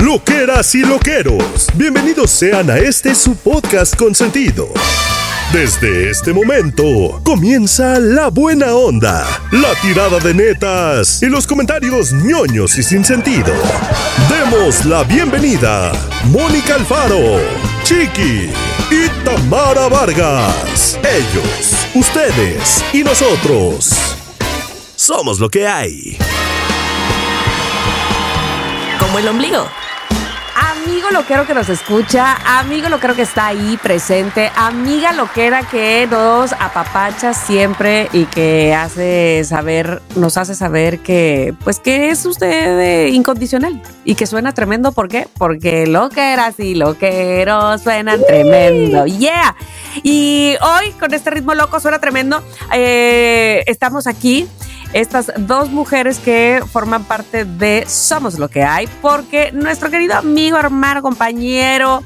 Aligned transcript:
Loqueras 0.00 0.76
y 0.76 0.82
loqueros, 0.82 1.66
bienvenidos 1.74 2.30
sean 2.30 2.70
a 2.70 2.78
este 2.78 3.16
su 3.16 3.34
podcast 3.34 3.96
consentido. 3.96 4.68
Desde 5.52 6.08
este 6.08 6.32
momento 6.32 7.20
comienza 7.24 7.98
la 7.98 8.28
buena 8.28 8.74
onda, 8.74 9.26
la 9.50 9.74
tirada 9.82 10.20
de 10.20 10.34
netas 10.34 11.20
y 11.20 11.26
los 11.26 11.48
comentarios 11.48 12.12
ñoños 12.12 12.78
y 12.78 12.84
sin 12.84 13.04
sentido. 13.04 13.52
Demos 14.30 14.84
la 14.84 15.02
bienvenida 15.02 15.90
Mónica 16.26 16.76
Alfaro, 16.76 17.40
Chiqui 17.82 18.50
y 18.92 19.08
Tamara 19.24 19.88
Vargas. 19.88 20.96
Ellos, 21.02 21.74
ustedes 21.96 22.84
y 22.92 23.02
nosotros. 23.02 23.90
Somos 24.94 25.40
lo 25.40 25.48
que 25.48 25.66
hay. 25.66 26.16
Como 29.00 29.18
el 29.18 29.26
ombligo. 29.26 29.66
Amigo 31.08 31.22
loquero 31.22 31.46
que 31.46 31.54
nos 31.54 31.70
escucha, 31.70 32.36
amigo 32.58 32.90
loquero 32.90 33.16
que 33.16 33.22
está 33.22 33.46
ahí 33.46 33.78
presente, 33.82 34.52
amiga 34.54 35.14
loquera 35.14 35.62
que 35.62 36.06
nos 36.06 36.52
apapacha 36.52 37.32
siempre 37.32 38.10
y 38.12 38.26
que 38.26 38.74
hace 38.74 39.42
saber, 39.44 40.02
nos 40.16 40.36
hace 40.36 40.54
saber 40.54 40.98
que, 40.98 41.54
pues 41.64 41.80
que 41.80 42.10
es 42.10 42.26
usted 42.26 43.06
incondicional 43.06 43.80
y 44.04 44.16
que 44.16 44.26
suena 44.26 44.52
tremendo. 44.52 44.92
¿Por 44.92 45.08
qué? 45.08 45.26
Porque 45.38 45.86
loqueras 45.86 46.60
y 46.60 46.74
loqueros 46.74 47.80
suenan 47.80 48.20
tremendo. 48.26 49.06
Yeah. 49.06 49.56
Y 50.02 50.56
hoy 50.60 50.90
con 51.00 51.14
este 51.14 51.30
ritmo 51.30 51.54
loco 51.54 51.80
suena 51.80 52.00
tremendo. 52.00 52.42
Eh, 52.74 53.64
estamos 53.66 54.06
aquí 54.06 54.46
estas 54.92 55.32
dos 55.36 55.70
mujeres 55.70 56.18
que 56.18 56.62
forman 56.72 57.04
parte 57.04 57.44
de 57.44 57.84
Somos 57.86 58.38
lo 58.38 58.48
que 58.48 58.62
hay, 58.64 58.88
porque 59.02 59.50
nuestro 59.52 59.90
querido 59.90 60.14
amigo, 60.16 60.56
hermano, 60.58 61.02
compañero, 61.02 62.02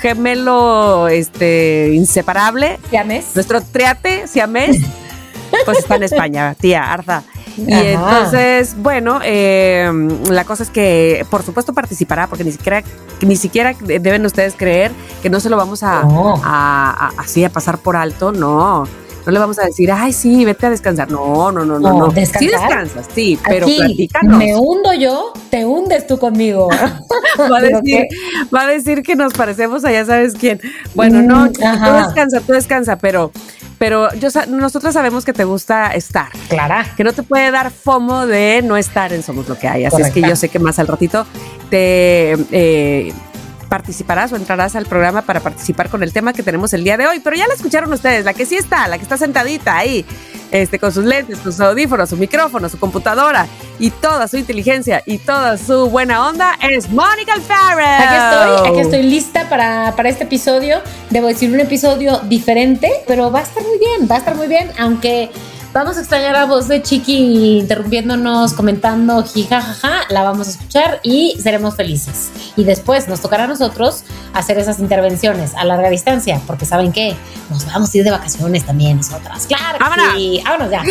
gemelo, 0.00 1.08
este, 1.08 1.90
inseparable, 1.94 2.78
Siamés. 2.90 3.34
nuestro 3.34 3.60
triate, 3.62 4.26
siamés, 4.26 4.78
pues 5.64 5.78
está 5.78 5.96
en 5.96 6.02
España, 6.04 6.54
tía 6.58 6.92
Arza. 6.92 7.22
Y 7.56 7.72
Ajá. 7.72 7.82
entonces, 7.82 8.74
bueno, 8.78 9.20
eh, 9.22 9.90
la 10.30 10.44
cosa 10.44 10.62
es 10.62 10.70
que, 10.70 11.26
por 11.30 11.42
supuesto, 11.42 11.74
participará, 11.74 12.26
porque 12.26 12.44
ni 12.44 12.52
siquiera, 12.52 12.82
ni 13.20 13.36
siquiera 13.36 13.74
deben 13.80 14.24
ustedes 14.24 14.54
creer 14.56 14.90
que 15.22 15.28
no 15.28 15.38
se 15.38 15.50
lo 15.50 15.56
vamos 15.58 15.82
a- 15.82 16.00
a- 16.42 17.10
así 17.18 17.44
a 17.44 17.50
pasar 17.50 17.76
por 17.78 17.94
alto, 17.94 18.32
no. 18.32 18.88
No 19.24 19.32
le 19.32 19.38
vamos 19.38 19.58
a 19.58 19.64
decir, 19.64 19.90
ay, 19.92 20.12
sí, 20.12 20.44
vete 20.44 20.66
a 20.66 20.70
descansar. 20.70 21.10
No, 21.10 21.52
no, 21.52 21.64
no, 21.64 21.78
no. 21.78 21.92
No, 21.92 21.98
no. 22.06 22.10
Sí 22.10 22.16
¿descansar? 22.20 22.50
descansas, 22.50 23.06
sí, 23.14 23.38
pero 23.46 23.66
Aquí 23.66 23.76
platícanos. 23.78 24.38
me 24.38 24.54
hundo 24.56 24.92
yo, 24.94 25.32
te 25.50 25.64
hundes 25.64 26.06
tú 26.06 26.18
conmigo. 26.18 26.68
Va 27.50 27.58
a, 27.58 27.60
decir, 27.62 28.06
va 28.54 28.62
a 28.62 28.66
decir 28.66 29.02
que 29.02 29.16
nos 29.16 29.32
parecemos 29.32 29.84
a 29.84 29.90
ya 29.92 30.04
sabes 30.04 30.34
quién. 30.34 30.60
Bueno, 30.94 31.22
no, 31.22 31.46
Mm, 31.46 31.52
tú 31.52 31.64
ajá. 31.64 32.06
descansa, 32.06 32.40
tú 32.40 32.52
descansa, 32.52 32.96
pero, 32.96 33.30
pero 33.78 34.12
yo, 34.14 34.28
nosotros 34.48 34.92
sabemos 34.92 35.24
que 35.24 35.32
te 35.32 35.44
gusta 35.44 35.88
estar. 35.94 36.28
Clara. 36.48 36.86
que 36.96 37.04
no 37.04 37.12
te 37.12 37.22
puede 37.22 37.50
dar 37.50 37.70
fomo 37.70 38.26
de 38.26 38.60
no 38.62 38.76
estar 38.76 39.12
en 39.12 39.22
Somos 39.22 39.48
lo 39.48 39.58
que 39.58 39.66
hay. 39.68 39.84
Así 39.84 40.02
es 40.02 40.10
que 40.12 40.20
yo 40.20 40.36
sé 40.36 40.48
que 40.48 40.58
más 40.58 40.78
al 40.78 40.86
ratito 40.88 41.26
te 41.70 42.32
eh, 42.52 43.12
participarás 43.72 44.30
o 44.34 44.36
entrarás 44.36 44.76
al 44.76 44.84
programa 44.84 45.22
para 45.22 45.40
participar 45.40 45.88
con 45.88 46.02
el 46.02 46.12
tema 46.12 46.34
que 46.34 46.42
tenemos 46.42 46.74
el 46.74 46.84
día 46.84 46.98
de 46.98 47.06
hoy. 47.06 47.20
Pero 47.20 47.36
ya 47.36 47.48
la 47.48 47.54
escucharon 47.54 47.90
ustedes, 47.90 48.22
la 48.22 48.34
que 48.34 48.44
sí 48.44 48.54
está, 48.54 48.86
la 48.86 48.98
que 48.98 49.02
está 49.02 49.16
sentadita 49.16 49.78
ahí, 49.78 50.04
este, 50.50 50.78
con 50.78 50.92
sus 50.92 51.06
lentes, 51.06 51.38
sus 51.38 51.58
audífonos, 51.58 52.10
su 52.10 52.18
micrófono, 52.18 52.68
su 52.68 52.78
computadora 52.78 53.46
y 53.78 53.88
toda 53.88 54.28
su 54.28 54.36
inteligencia 54.36 55.02
y 55.06 55.16
toda 55.16 55.56
su 55.56 55.88
buena 55.88 56.28
onda 56.28 56.58
es 56.60 56.90
Mónica 56.90 57.32
Alfaro. 57.32 57.80
Aquí 57.82 58.14
estoy, 58.14 58.70
aquí 58.72 58.80
estoy 58.80 59.02
lista 59.04 59.48
para, 59.48 59.94
para 59.96 60.10
este 60.10 60.24
episodio. 60.24 60.82
Debo 61.08 61.28
decir, 61.28 61.50
un 61.50 61.60
episodio 61.60 62.18
diferente, 62.24 62.92
pero 63.06 63.32
va 63.32 63.38
a 63.38 63.42
estar 63.44 63.62
muy 63.62 63.78
bien, 63.78 64.06
va 64.06 64.16
a 64.16 64.18
estar 64.18 64.34
muy 64.34 64.48
bien, 64.48 64.70
aunque 64.78 65.30
vamos 65.72 65.96
a 65.96 66.00
extrañar 66.00 66.36
a 66.36 66.44
voz 66.46 66.68
de 66.68 66.82
Chiqui 66.82 67.58
interrumpiéndonos, 67.60 68.52
comentando, 68.52 69.22
jijajaja, 69.24 70.02
la 70.10 70.22
vamos 70.22 70.48
a 70.48 70.50
escuchar 70.50 71.00
y 71.02 71.36
seremos 71.42 71.76
felices. 71.76 72.30
Y 72.56 72.64
después 72.64 73.08
nos 73.08 73.20
tocará 73.20 73.44
a 73.44 73.46
nosotros 73.46 74.04
hacer 74.34 74.58
esas 74.58 74.78
intervenciones 74.80 75.54
a 75.56 75.64
larga 75.64 75.88
distancia, 75.90 76.40
porque 76.46 76.66
¿saben 76.66 76.92
qué? 76.92 77.16
Nos 77.50 77.66
vamos 77.66 77.94
a 77.94 77.98
ir 77.98 78.04
de 78.04 78.10
vacaciones 78.10 78.64
también 78.64 78.98
nosotras. 78.98 79.46
Claro 79.46 79.78
que 79.78 79.84
¡Vámonos! 79.84 80.14
sí, 80.16 80.42
vámonos 80.44 80.70
ya. 80.70 80.82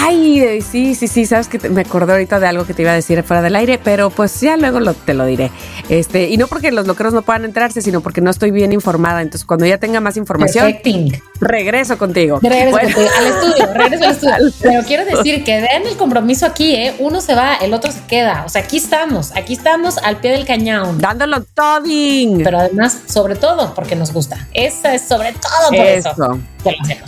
Ay, 0.00 0.62
sí, 0.62 0.94
sí, 0.94 1.08
sí, 1.08 1.26
sabes 1.26 1.48
que 1.48 1.68
me 1.68 1.80
acordé 1.82 2.12
ahorita 2.12 2.38
de 2.40 2.46
algo 2.46 2.64
que 2.64 2.74
te 2.74 2.82
iba 2.82 2.92
a 2.92 2.94
decir 2.94 3.22
fuera 3.24 3.42
del 3.42 3.56
aire, 3.56 3.78
pero 3.82 4.10
pues 4.10 4.40
ya 4.40 4.56
luego 4.56 4.80
lo- 4.80 4.94
te 4.94 5.14
lo 5.14 5.26
diré. 5.26 5.50
Este, 5.88 6.28
y 6.28 6.36
no 6.36 6.46
porque 6.46 6.70
los 6.72 6.86
loqueros 6.86 7.12
no 7.12 7.22
puedan 7.22 7.44
enterarse, 7.44 7.82
sino 7.82 8.00
porque 8.00 8.20
no 8.20 8.30
estoy 8.30 8.50
bien 8.50 8.72
informada. 8.72 9.20
Entonces, 9.22 9.44
cuando 9.44 9.66
ya 9.66 9.78
tenga 9.78 10.00
más 10.00 10.16
información, 10.16 10.66
Perfecting. 10.66 11.20
regreso 11.40 11.98
contigo. 11.98 12.38
Regreso 12.42 12.70
Bueno, 12.70 12.94
contigo, 12.94 13.10
al 13.18 13.26
estudio, 13.26 13.74
regreso 13.74 14.04
Pero 14.60 14.82
quiero 14.84 15.04
decir 15.04 15.44
que 15.44 15.60
den 15.60 15.86
el 15.86 15.96
compromiso 15.96 16.46
aquí, 16.46 16.74
¿eh? 16.74 16.94
Uno 16.98 17.20
se 17.20 17.34
va, 17.34 17.56
el 17.56 17.74
otro 17.74 17.90
se 17.90 18.00
queda. 18.06 18.44
O 18.46 18.48
sea, 18.48 18.62
aquí 18.62 18.76
estamos, 18.76 19.32
aquí 19.34 19.54
estamos 19.54 19.98
al 19.98 20.18
pie 20.18 20.32
del 20.32 20.44
cañón. 20.44 20.98
dándolo 20.98 21.42
toding. 21.54 22.42
Pero 22.42 22.58
además, 22.58 22.98
sobre 23.06 23.36
todo, 23.36 23.74
porque 23.74 23.96
nos 23.96 24.12
gusta. 24.12 24.48
Esa 24.52 24.94
es 24.94 25.02
sobre 25.02 25.32
todo 25.32 25.68
por 25.68 25.86
eso. 25.86 26.10
Eso. 26.10 26.40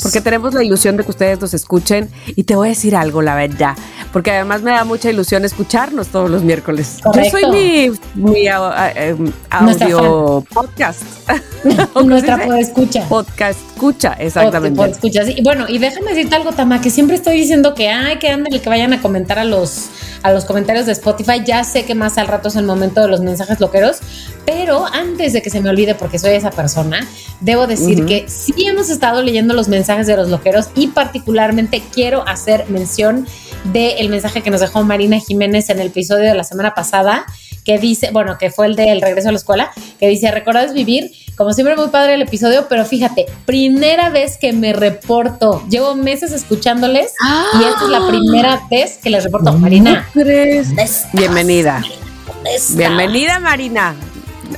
Porque 0.03 0.21
tenemos 0.21 0.55
la 0.55 0.63
ilusión 0.63 0.97
de 0.97 1.05
que 1.05 1.11
ustedes 1.11 1.41
nos 1.41 1.55
escuchen. 1.55 2.11
Y 2.37 2.45
te 2.45 2.57
voy 2.57 2.69
a 2.69 2.71
decir 2.71 2.97
algo, 2.97 3.23
la 3.23 3.35
verdad. 3.35 3.77
Porque 4.13 4.31
además 4.31 4.63
me 4.63 4.71
da 4.71 4.85
mucha 4.85 5.11
ilusión 5.11 5.45
escucharnos 5.45 6.09
todos 6.09 6.31
los 6.31 6.43
miércoles. 6.43 6.99
Correcto. 7.03 7.39
Yo 7.39 7.49
soy 7.49 7.95
mi, 8.15 8.47
em, 8.95 9.33
audio 9.51 10.45
podcast. 10.53 11.03
¿Cómo 11.93 12.11
Nuestra 12.11 12.59
escucha. 12.59 13.09
Podcast 13.09 13.59
escucha, 13.85 14.13
exactamente. 14.15 14.77
Pod-. 14.77 15.29
Y 15.37 15.43
bueno, 15.43 15.67
y 15.69 15.79
déjame 15.79 16.11
decirte 16.11 16.37
algo, 16.37 16.53
Tama, 16.53 16.81
que 16.81 16.91
siempre 16.91 17.17
estoy 17.17 17.37
diciendo 17.37 17.75
que, 17.75 17.89
ay, 17.91 18.19
que 18.19 18.29
ándale, 18.29 18.61
que 18.61 18.69
vayan 18.69 18.93
a 18.93 19.03
comentar 19.03 19.39
a 19.39 19.45
los, 19.45 19.89
a 20.23 20.33
los 20.33 20.45
comentarios 20.45 20.87
de 20.87 20.93
Spotify. 20.93 21.43
Ya 21.45 21.65
sé 21.65 21.85
que 21.85 21.95
más 21.95 22.17
al 22.19 22.29
rato 22.29 22.49
es 22.49 22.57
el 22.57 22.65
momento 22.65 23.01
de 23.01 23.09
los 23.09 23.21
mensajes 23.21 23.61
loqueros, 23.61 23.99
pero 24.47 24.87
antes 24.87 25.33
de 25.33 25.43
que 25.43 25.51
se 25.51 25.61
me 25.61 25.69
olvide, 25.69 25.95
porque 25.95 26.19
soy 26.19 26.33
esa 26.33 26.51
persona, 26.51 27.07
debo 27.41 27.67
decir 27.67 28.07
que 28.07 28.25
sí 28.29 28.55
hemos 28.67 28.89
estado 28.91 29.23
leyendo 29.23 29.44
los 29.53 29.69
mensajes 29.69 30.07
de 30.07 30.17
los 30.17 30.29
loqueros 30.29 30.71
y 30.75 30.87
particularmente 30.89 31.83
quiero 31.93 32.27
hacer 32.27 32.65
mención 32.69 33.27
del 33.65 34.09
mensaje 34.09 34.43
que 34.43 34.51
nos 34.51 34.61
dejó 34.61 34.83
Marina 34.85 35.19
Jiménez 35.19 35.69
en 35.71 35.81
el 35.81 35.89
episodio 35.89 36.25
de 36.25 36.35
la 36.35 36.45
semana 36.45 36.75
pasada, 36.75 37.27
que 37.65 37.79
dice, 37.79 38.11
bueno, 38.13 38.37
que 38.39 38.51
fue 38.51 38.67
el 38.67 38.77
del 38.77 39.01
regreso 39.01 39.29
a 39.29 39.33
la 39.33 39.39
escuela, 39.39 39.71
que 39.99 40.09
dice, 40.09 40.31
¿recuerdas 40.31 40.75
vivir? 40.75 41.11
Como 41.37 41.53
siempre, 41.53 41.77
muy 41.77 41.89
padre 41.89 42.15
el 42.15 42.23
episodio, 42.23 42.67
pero 42.69 42.85
fíjate, 42.85 43.27
primera 43.45 44.11
vez 44.11 44.39
que 44.39 44.53
me 44.53 44.73
reporto. 44.73 45.65
Llevo 45.69 45.95
meses 45.95 46.31
escuchándoles 46.33 47.13
y 47.59 47.65
esta 47.65 47.85
es 47.85 47.91
la 47.91 48.07
primera 48.07 48.61
vez 48.71 48.99
que 49.03 49.11
les 49.11 49.25
reporto. 49.25 49.53
Marina. 49.55 50.07
Bienvenida. 51.13 51.83
Bienvenida, 52.77 53.41
Marina. 53.41 53.97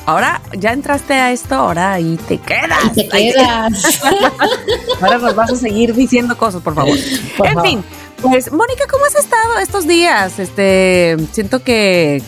Ahora 0.04 0.40
ya 0.58 0.72
entraste 0.72 1.14
a 1.14 1.32
esto, 1.32 1.54
ahora 1.54 1.98
y 2.00 2.16
te 2.16 2.38
quedas. 2.38 2.92
Te 2.94 3.08
quedas. 3.08 4.00
Ahora 5.00 5.18
nos 5.18 5.34
vas 5.34 5.52
a 5.52 5.56
seguir 5.56 5.94
diciendo 5.94 6.36
cosas, 6.36 6.62
por 6.62 6.74
favor. 6.74 6.96
Por 7.36 7.46
en 7.46 7.54
favor. 7.54 7.68
fin, 7.68 7.84
pues, 8.22 8.50
Mónica, 8.52 8.84
¿cómo 8.90 9.04
has 9.04 9.14
estado 9.14 9.58
estos 9.58 9.86
días? 9.86 10.38
Este, 10.38 11.16
siento 11.32 11.62
que 11.62 12.22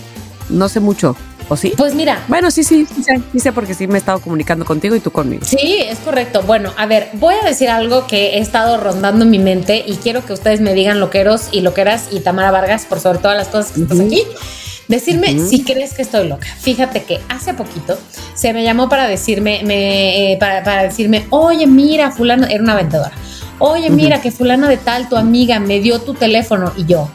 no 0.51 0.69
sé 0.69 0.81
mucho, 0.81 1.17
¿o 1.49 1.57
sí? 1.57 1.73
Pues 1.77 1.95
mira, 1.95 2.23
Bueno, 2.29 2.51
sí, 2.51 2.63
sí, 2.65 2.87
sí 2.95 3.03
sé, 3.03 3.21
sí 3.33 3.41
sé 3.41 3.53
porque 3.53 3.75
sí 3.75 3.87
me 3.87 3.95
he 3.95 3.99
estado 3.99 4.21
comunicando 4.21 4.65
contigo 4.65 4.95
y 4.97 5.01
tú 5.01 5.11
conmigo. 5.11 5.45
Sí, 5.47 5.77
es 5.81 5.99
correcto. 6.01 6.43
Bueno, 6.43 6.73
a 6.77 6.87
ver, 6.87 7.11
voy 7.15 7.35
a 7.43 7.45
decir 7.47 7.69
algo 7.71 8.07
que 8.07 8.37
he 8.37 8.41
estado 8.41 8.77
rondando 8.79 9.25
en 9.25 9.31
mi 9.31 9.39
mente 9.39 9.83
y 9.87 9.97
quiero 9.97 10.25
que 10.25 10.33
ustedes 10.33 10.61
me 10.61 10.75
digan 10.75 11.01
loqueros 11.01 11.49
y 11.53 11.63
loqueras 11.63 12.09
y 12.11 12.21
Tamara 12.21 12.51
Vargas 12.51 12.85
por 12.87 13.01
sobre 13.01 13.19
todas 13.19 13.37
las 13.37 13.49
cosas 13.49 13.73
que 13.73 13.83
estás 13.83 14.01
aquí. 14.01 14.23
Decirme 14.89 15.35
uh 15.35 15.37
-huh. 15.37 15.49
si 15.49 15.63
crees 15.63 15.93
que 15.95 16.03
estoy 16.03 16.29
loca. 16.29 16.47
Fíjate 16.61 17.05
que 17.05 17.21
hace 17.29 17.55
poquito 17.55 17.99
se 18.35 18.53
me 18.53 18.65
llamó 18.65 18.89
para 18.89 19.07
decirme, 19.07 19.61
me, 19.65 20.33
eh, 20.33 20.37
para, 20.39 20.65
para, 20.65 20.83
decirme, 20.85 21.27
oye, 21.31 21.67
mira, 21.67 22.11
fulano, 22.11 22.47
era 22.47 22.63
una 22.63 22.75
vendedora. 22.75 23.13
Oye, 23.59 23.89
uh 23.89 23.93
-huh. 23.93 23.97
mira, 23.97 24.21
que 24.21 24.31
fulana 24.31 24.69
de 24.69 24.79
tal, 24.79 25.09
tu 25.09 25.17
amiga, 25.17 25.61
me 25.61 25.81
dio 25.81 26.01
tu 26.01 26.15
teléfono 26.15 26.73
y 26.77 26.87
yo, 26.87 27.09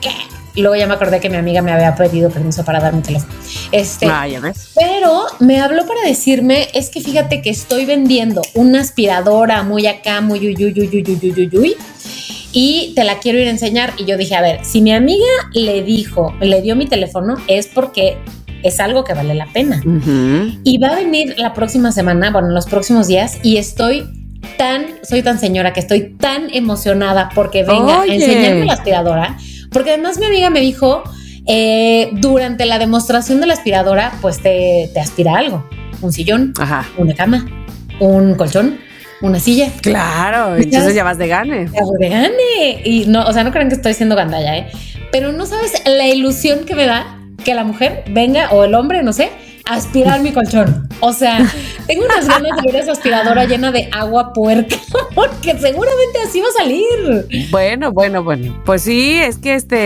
¿qué? 0.00 0.10
luego 0.54 0.76
ya 0.76 0.86
me 0.86 0.94
acordé 0.94 1.18
que 1.18 1.30
mi 1.30 1.36
amiga 1.36 1.62
me 1.62 1.72
había 1.72 1.94
pedido 1.94 2.30
permiso 2.30 2.64
para 2.64 2.78
dar 2.78 2.92
mi 2.92 3.02
teléfono. 3.02 3.32
Este, 3.72 4.06
ah, 4.06 4.28
ya 4.28 4.40
ves. 4.40 4.70
Pero 4.74 5.24
me 5.40 5.60
habló 5.60 5.86
para 5.86 6.02
decirme, 6.02 6.68
es 6.74 6.90
que 6.90 7.00
fíjate 7.00 7.40
que 7.42 7.50
estoy 7.50 7.86
vendiendo 7.86 8.42
una 8.54 8.80
aspiradora 8.80 9.62
muy 9.62 9.86
acá, 9.86 10.20
muy 10.20 10.40
uy, 10.40 10.56
uy, 10.56 10.74
uy, 10.78 10.88
uy, 10.92 11.04
uy, 11.08 11.18
uy, 11.22 11.48
uy, 11.52 11.58
uy 11.58 11.76
y 12.52 12.92
te 12.94 13.04
la 13.04 13.18
quiero 13.18 13.38
ir 13.38 13.46
a 13.48 13.50
enseñar. 13.50 13.92
Y 13.98 14.04
yo 14.04 14.16
dije, 14.16 14.34
a 14.34 14.42
ver, 14.42 14.64
si 14.64 14.80
mi 14.80 14.92
amiga 14.92 15.26
le 15.54 15.82
dijo, 15.82 16.34
le 16.40 16.60
dio 16.62 16.76
mi 16.76 16.86
teléfono, 16.86 17.36
es 17.48 17.66
porque 17.66 18.16
es 18.62 18.78
algo 18.80 19.04
que 19.04 19.14
vale 19.14 19.34
la 19.34 19.46
pena. 19.46 19.82
Y 20.64 20.78
va 20.78 20.88
a 20.88 20.94
venir 20.96 21.34
la 21.38 21.52
próxima 21.54 21.90
semana, 21.92 22.30
bueno, 22.30 22.48
en 22.48 22.54
los 22.54 22.66
próximos 22.66 23.06
días, 23.08 23.38
y 23.42 23.56
estoy 23.56 24.04
tan, 24.58 24.86
soy 25.02 25.22
tan 25.22 25.38
señora 25.38 25.72
que 25.72 25.80
estoy 25.80 26.14
tan 26.18 26.48
emocionada 26.54 27.30
porque 27.34 27.64
venga 27.64 28.00
Oye. 28.00 28.12
a 28.12 28.14
enseñarme 28.14 28.64
la 28.66 28.74
aspiradora, 28.74 29.36
porque 29.70 29.90
además 29.90 30.18
mi 30.18 30.26
amiga 30.26 30.50
me 30.50 30.60
dijo 30.60 31.02
Eh, 31.48 32.10
durante 32.20 32.66
la 32.66 32.78
demostración 32.78 33.40
de 33.40 33.48
la 33.48 33.54
aspiradora, 33.54 34.12
pues 34.20 34.40
te, 34.40 34.88
te 34.94 35.00
aspira 35.00 35.36
algo. 35.36 35.68
Un 36.00 36.12
sillón, 36.12 36.52
Ajá. 36.56 36.86
una 36.98 37.14
cama, 37.14 37.44
un 37.98 38.36
colchón, 38.36 38.78
una 39.22 39.40
silla. 39.40 39.70
Claro, 39.80 40.56
entonces 40.56 40.94
ya 40.94 41.04
vas 41.04 41.18
de 41.18 41.28
gane. 41.28 41.68
Ya 41.72 41.80
de 41.98 42.08
gane. 42.08 42.82
Y 42.84 43.06
no, 43.06 43.24
o 43.26 43.32
sea, 43.32 43.44
no 43.44 43.52
crean 43.52 43.68
que 43.68 43.76
estoy 43.76 43.94
siendo 43.94 44.16
gandalla, 44.16 44.56
¿eh? 44.56 44.66
Pero 45.10 45.32
no 45.32 45.46
sabes 45.46 45.82
la 45.86 46.06
ilusión 46.08 46.64
que 46.64 46.74
me 46.74 46.86
da 46.86 47.18
que 47.44 47.54
la 47.54 47.64
mujer 47.64 48.04
venga 48.10 48.50
o 48.50 48.64
el 48.64 48.74
hombre, 48.74 49.02
no 49.02 49.12
sé, 49.12 49.30
aspirar 49.68 50.20
mi 50.20 50.32
colchón. 50.32 50.88
O 51.00 51.12
sea, 51.12 51.38
tengo 51.86 52.04
unas 52.04 52.26
ganas 52.28 52.50
de 52.62 52.72
ver 52.72 52.82
esa 52.82 52.92
aspiradora 52.92 53.44
llena 53.44 53.72
de 53.72 53.88
agua 53.92 54.32
puerca, 54.32 54.76
porque 55.14 55.58
seguramente 55.58 56.18
así 56.26 56.40
va 56.40 56.48
a 56.48 56.62
salir. 56.62 57.48
Bueno, 57.50 57.92
bueno, 57.92 58.22
bueno. 58.22 58.60
Pues 58.64 58.82
sí, 58.82 59.14
es 59.20 59.38
que 59.38 59.54
este, 59.54 59.76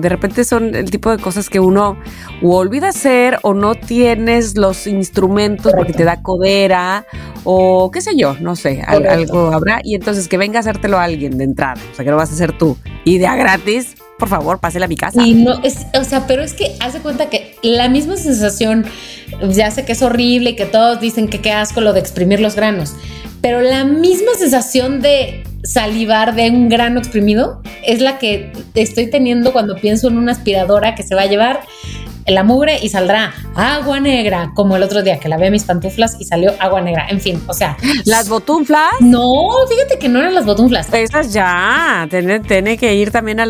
de 0.00 0.08
repente 0.08 0.44
son 0.44 0.74
el 0.74 0.90
tipo 0.90 1.10
de 1.10 1.22
cosas 1.22 1.48
que 1.50 1.60
uno 1.60 1.98
o 2.42 2.56
olvida 2.56 2.88
hacer 2.88 3.38
o 3.42 3.54
no 3.54 3.74
tienes 3.74 4.56
los 4.56 4.86
instrumentos 4.86 5.72
porque 5.76 5.92
te 5.92 6.04
da 6.04 6.22
codera 6.22 7.06
o 7.44 7.90
qué 7.90 8.00
sé 8.00 8.16
yo, 8.16 8.36
no 8.40 8.56
sé, 8.56 8.82
al- 8.86 9.06
algo 9.06 9.52
habrá. 9.52 9.80
Y 9.84 9.94
entonces 9.94 10.28
que 10.28 10.36
venga 10.38 10.58
a 10.58 10.60
hacértelo 10.60 10.98
a 10.98 11.04
alguien 11.04 11.38
de 11.38 11.44
entrada, 11.44 11.80
o 11.92 11.94
sea, 11.94 12.04
que 12.04 12.10
lo 12.10 12.16
vas 12.16 12.30
a 12.30 12.34
hacer 12.34 12.56
tú. 12.56 12.76
Y 13.04 13.18
de 13.18 13.26
a 13.26 13.36
gratis, 13.36 13.94
por 14.18 14.28
favor, 14.28 14.58
pásela 14.58 14.84
a 14.84 14.88
mi 14.88 14.96
casa. 14.96 15.22
Y 15.26 15.34
no, 15.34 15.62
es, 15.62 15.86
o 15.98 16.04
sea, 16.04 16.26
pero 16.26 16.42
es 16.42 16.52
que 16.52 16.74
hace 16.80 16.98
cuenta 17.00 17.30
que 17.30 17.47
la 17.62 17.88
misma 17.88 18.16
sensación, 18.16 18.84
ya 19.50 19.70
sé 19.70 19.84
que 19.84 19.92
es 19.92 20.02
horrible 20.02 20.50
y 20.50 20.56
que 20.56 20.66
todos 20.66 21.00
dicen 21.00 21.28
que 21.28 21.40
qué 21.40 21.52
asco 21.52 21.80
lo 21.80 21.92
de 21.92 22.00
exprimir 22.00 22.40
los 22.40 22.56
granos, 22.56 22.94
pero 23.40 23.60
la 23.60 23.84
misma 23.84 24.32
sensación 24.36 25.00
de 25.00 25.44
salivar 25.64 26.34
de 26.34 26.50
un 26.50 26.68
grano 26.68 26.98
exprimido 26.98 27.60
es 27.84 28.00
la 28.00 28.18
que 28.18 28.52
estoy 28.74 29.08
teniendo 29.10 29.52
cuando 29.52 29.76
pienso 29.76 30.08
en 30.08 30.16
una 30.16 30.32
aspiradora 30.32 30.94
que 30.94 31.02
se 31.02 31.14
va 31.14 31.22
a 31.22 31.26
llevar 31.26 31.60
la 32.28 32.42
mugre 32.44 32.78
y 32.82 32.88
saldrá 32.88 33.32
agua 33.54 34.00
negra, 34.00 34.52
como 34.54 34.76
el 34.76 34.82
otro 34.82 35.02
día 35.02 35.18
que 35.18 35.28
lavé 35.28 35.50
mis 35.50 35.64
pantuflas 35.64 36.16
y 36.20 36.24
salió 36.24 36.52
agua 36.60 36.80
negra. 36.80 37.06
En 37.08 37.20
fin, 37.20 37.42
o 37.46 37.54
sea, 37.54 37.76
Las 38.04 38.28
botunflas, 38.28 38.90
no, 39.00 39.22
fíjate 39.68 39.98
que 39.98 40.08
no 40.08 40.18
eran 40.20 40.34
las 40.34 40.44
botunflas. 40.46 40.92
esas 40.92 41.32
ya, 41.32 42.06
tiene, 42.10 42.40
tiene 42.40 42.76
que 42.76 42.94
ir 42.94 43.10
también 43.10 43.40
al 43.40 43.48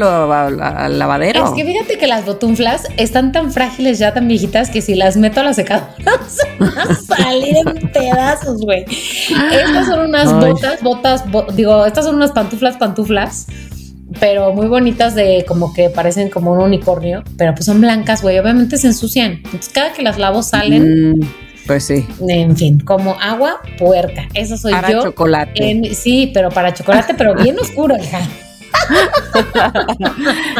lavadero. 0.99 1.45
Es 1.45 1.51
que 1.53 1.65
fíjate 1.65 1.99
que 1.99 2.07
las 2.07 2.25
botunflas 2.25 2.85
están 2.97 3.33
tan 3.33 3.53
frágiles 3.53 3.99
ya, 3.99 4.15
tan 4.15 4.29
viejitas, 4.29 4.71
que 4.71 4.81
si 4.83 4.95
las 4.95 5.17
meto 5.17 5.41
a 5.41 5.45
la 5.45 5.55
secadora 5.55 5.89
se 6.29 6.47
van 6.59 6.79
a 6.79 6.95
salir 6.95 7.57
en 7.57 7.91
pedazos, 7.93 8.61
güey. 8.63 8.85
Estas 8.89 9.87
son 9.87 10.01
unas 10.09 10.29
Ay. 10.29 10.35
botas, 10.53 10.83
botas, 10.83 11.31
bo- 11.31 11.47
digo, 11.53 11.85
estas 11.87 12.05
son 12.05 12.15
unas 12.17 12.33
pantuflas, 12.33 12.77
pantuflas, 12.77 13.47
pero 14.21 14.53
muy 14.55 14.67
bonitas 14.69 15.15
de 15.15 15.45
como 15.47 15.73
que 15.75 15.91
parecen 15.91 16.31
como 16.31 16.53
un 16.53 16.61
unicornio, 16.61 17.23
pero 17.37 17.55
pues 17.55 17.67
son 17.67 17.81
blancas, 17.81 18.23
güey, 18.23 18.39
obviamente 18.39 18.77
se 18.79 18.87
ensucian. 18.89 19.33
Entonces 19.45 19.71
cada 19.73 19.93
que 19.93 20.03
las 20.03 20.19
lavo 20.19 20.43
salen, 20.43 21.13
Mm, 21.13 21.21
pues 21.67 21.85
sí, 21.85 22.07
en 22.29 22.57
fin, 22.57 22.81
como 22.81 23.19
agua 23.21 23.61
puerca. 23.79 24.27
Eso 24.35 24.57
soy 24.57 24.73
para 24.73 24.91
yo. 24.91 25.03
chocolate. 25.03 25.71
en- 25.71 25.95
sí, 25.95 26.31
pero 26.33 26.49
para 26.51 26.73
chocolate, 26.73 27.15
pero 27.15 27.35
bien 27.35 27.59
oscuro, 27.61 27.97
hija. 27.97 28.21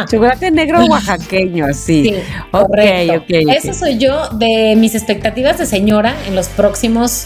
Chocolate 0.09 0.51
negro 0.51 0.85
oaxaqueño, 0.85 1.65
así. 1.65 2.03
Sí, 2.09 2.15
Ok, 2.51 2.67
correcto. 2.67 3.13
ok, 3.13 3.23
ok. 3.47 3.55
Eso 3.55 3.73
soy 3.73 3.97
yo 3.97 4.29
de 4.29 4.75
mis 4.77 4.95
expectativas 4.95 5.57
de 5.57 5.65
señora 5.65 6.13
en 6.27 6.35
los 6.35 6.47
próximos 6.47 7.25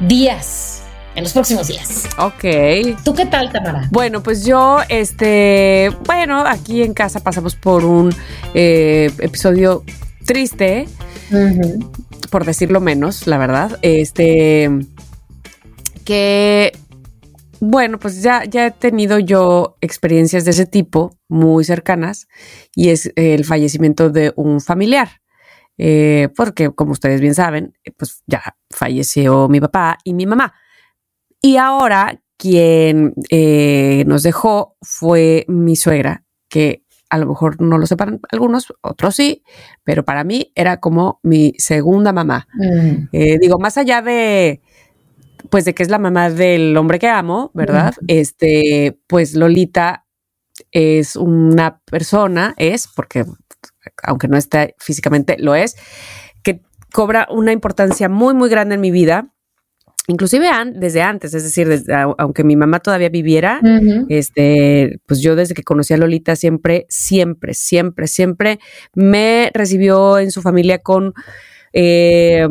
días. 0.00 0.77
En 1.18 1.24
los 1.24 1.32
próximos 1.32 1.66
días. 1.66 2.08
Ok. 2.18 3.02
¿Tú 3.04 3.12
qué 3.12 3.26
tal, 3.26 3.50
Tamara? 3.50 3.88
Bueno, 3.90 4.22
pues 4.22 4.44
yo, 4.44 4.78
este, 4.88 5.90
bueno, 6.06 6.44
aquí 6.46 6.84
en 6.84 6.94
casa 6.94 7.18
pasamos 7.18 7.56
por 7.56 7.84
un 7.84 8.14
eh, 8.54 9.10
episodio 9.18 9.82
triste, 10.24 10.86
por 12.30 12.44
decirlo 12.44 12.80
menos, 12.80 13.26
la 13.26 13.36
verdad. 13.36 13.80
Este, 13.82 14.70
que, 16.04 16.78
bueno, 17.58 17.98
pues 17.98 18.22
ya, 18.22 18.44
ya 18.44 18.68
he 18.68 18.70
tenido 18.70 19.18
yo 19.18 19.76
experiencias 19.80 20.44
de 20.44 20.52
ese 20.52 20.66
tipo 20.66 21.18
muy 21.26 21.64
cercanas 21.64 22.28
y 22.76 22.90
es 22.90 23.10
el 23.16 23.44
fallecimiento 23.44 24.10
de 24.10 24.32
un 24.36 24.60
familiar. 24.60 25.08
Eh, 25.78 26.28
porque, 26.36 26.70
como 26.70 26.92
ustedes 26.92 27.20
bien 27.20 27.34
saben, 27.34 27.76
pues 27.96 28.22
ya 28.28 28.54
falleció 28.70 29.48
mi 29.48 29.60
papá 29.60 29.98
y 30.04 30.14
mi 30.14 30.24
mamá. 30.24 30.54
Y 31.40 31.56
ahora 31.56 32.20
quien 32.36 33.14
eh, 33.30 34.04
nos 34.06 34.22
dejó 34.22 34.76
fue 34.80 35.44
mi 35.48 35.76
suegra, 35.76 36.24
que 36.48 36.84
a 37.10 37.18
lo 37.18 37.26
mejor 37.26 37.60
no 37.60 37.78
lo 37.78 37.86
sepan 37.86 38.20
algunos, 38.30 38.72
otros 38.82 39.14
sí, 39.14 39.42
pero 39.82 40.04
para 40.04 40.24
mí 40.24 40.52
era 40.54 40.78
como 40.78 41.20
mi 41.22 41.54
segunda 41.58 42.12
mamá. 42.12 42.46
Mm, 42.54 43.08
Eh, 43.12 43.38
digo, 43.40 43.58
más 43.58 43.78
allá 43.78 44.02
de, 44.02 44.60
pues 45.50 45.64
de 45.64 45.74
que 45.74 45.82
es 45.82 45.90
la 45.90 45.98
mamá 45.98 46.30
del 46.30 46.76
hombre 46.76 46.98
que 46.98 47.08
amo, 47.08 47.50
¿verdad? 47.54 47.94
Este, 48.06 48.98
pues 49.06 49.34
Lolita 49.34 50.06
es 50.70 51.16
una 51.16 51.80
persona, 51.90 52.54
es, 52.56 52.88
porque 52.94 53.24
aunque 54.02 54.28
no 54.28 54.36
esté 54.36 54.74
físicamente, 54.78 55.36
lo 55.38 55.54
es, 55.54 55.76
que 56.42 56.62
cobra 56.92 57.26
una 57.30 57.52
importancia 57.52 58.08
muy, 58.08 58.34
muy 58.34 58.48
grande 58.50 58.74
en 58.74 58.80
mi 58.80 58.90
vida. 58.90 59.34
Inclusive 60.10 60.48
an- 60.48 60.80
desde 60.80 61.02
antes, 61.02 61.34
es 61.34 61.42
decir, 61.44 61.68
desde- 61.68 61.92
aunque 62.16 62.42
mi 62.42 62.56
mamá 62.56 62.80
todavía 62.80 63.10
viviera, 63.10 63.60
este, 64.08 65.00
pues 65.06 65.20
yo 65.20 65.36
desde 65.36 65.54
que 65.54 65.62
conocí 65.62 65.92
a 65.92 65.98
Lolita 65.98 66.34
siempre, 66.34 66.86
siempre, 66.88 67.52
siempre, 67.52 68.06
siempre 68.06 68.58
me 68.94 69.50
recibió 69.52 70.18
en 70.18 70.30
su 70.30 70.40
familia 70.40 70.78
con, 70.78 71.12
eh, 71.74 72.48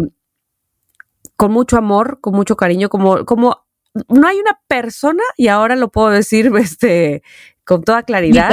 con 1.36 1.52
mucho 1.52 1.78
amor, 1.78 2.20
con 2.22 2.36
mucho 2.36 2.56
cariño, 2.56 2.90
como, 2.90 3.26
como 3.26 3.66
no 4.08 4.28
hay 4.28 4.38
una 4.38 4.60
persona, 4.68 5.24
y 5.36 5.48
ahora 5.48 5.76
lo 5.76 5.90
puedo 5.90 6.10
decir 6.12 6.52
este, 6.80 7.24
con 7.66 7.84
toda 7.84 8.04
claridad 8.04 8.50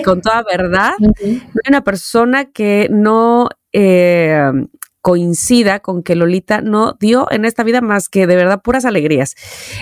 y 0.00 0.02
con 0.02 0.20
toda 0.22 0.42
verdad, 0.42 0.92
no 1.20 1.60
hay 1.64 1.68
una 1.68 1.84
persona 1.84 2.46
que 2.46 2.88
no 2.90 3.48
eh, 3.72 4.42
coincida 5.00 5.80
con 5.80 6.02
que 6.02 6.14
Lolita 6.14 6.60
no 6.60 6.96
dio 7.00 7.30
en 7.30 7.44
esta 7.44 7.62
vida 7.62 7.80
más 7.80 8.08
que 8.08 8.26
de 8.26 8.36
verdad 8.36 8.62
puras 8.62 8.84
alegrías. 8.84 9.34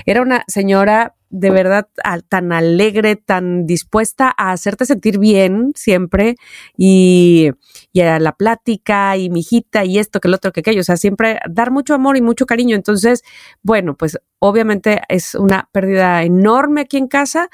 Era 0.07 0.23
una 0.23 0.45
señora 0.47 1.15
de 1.31 1.51
verdad 1.51 1.89
tan 2.29 2.53
alegre, 2.53 3.17
tan 3.17 3.67
dispuesta 3.67 4.35
a 4.37 4.53
hacerte 4.53 4.87
sentir 4.87 5.19
bien 5.19 5.73
siempre 5.75 6.37
y, 6.77 7.51
y 7.93 8.01
a 8.01 8.19
la 8.19 8.33
plática 8.33 9.17
y 9.17 9.29
mi 9.29 9.41
hijita 9.41 9.85
y 9.85 9.99
esto 9.99 10.21
que 10.21 10.29
el 10.29 10.35
otro 10.35 10.53
que 10.53 10.61
aquello, 10.61 10.81
o 10.81 10.85
sea, 10.85 10.97
siempre 10.97 11.39
dar 11.51 11.71
mucho 11.71 11.95
amor 11.95 12.17
y 12.17 12.23
mucho 12.23 12.47
cariño. 12.47 12.77
Entonces, 12.77 13.23
bueno, 13.63 13.95
pues 13.95 14.19
obviamente 14.39 15.03
es 15.09 15.35
una 15.35 15.69
pérdida 15.73 16.23
enorme 16.23 16.83
aquí 16.83 16.97
en 16.97 17.09
casa. 17.09 17.51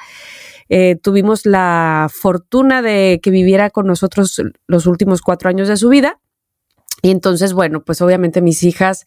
Eh, 0.69 0.97
tuvimos 1.03 1.45
la 1.45 2.09
fortuna 2.13 2.81
de 2.81 3.21
que 3.23 3.31
viviera 3.31 3.71
con 3.71 3.87
nosotros 3.87 4.41
los 4.67 4.87
últimos 4.87 5.21
cuatro 5.21 5.49
años 5.49 5.69
de 5.69 5.77
su 5.77 5.89
vida. 5.89 6.21
Y 7.05 7.11
entonces, 7.11 7.53
bueno, 7.53 7.85
pues 7.85 8.01
obviamente 8.01 8.41
mis 8.41 8.63
hijas, 8.63 9.05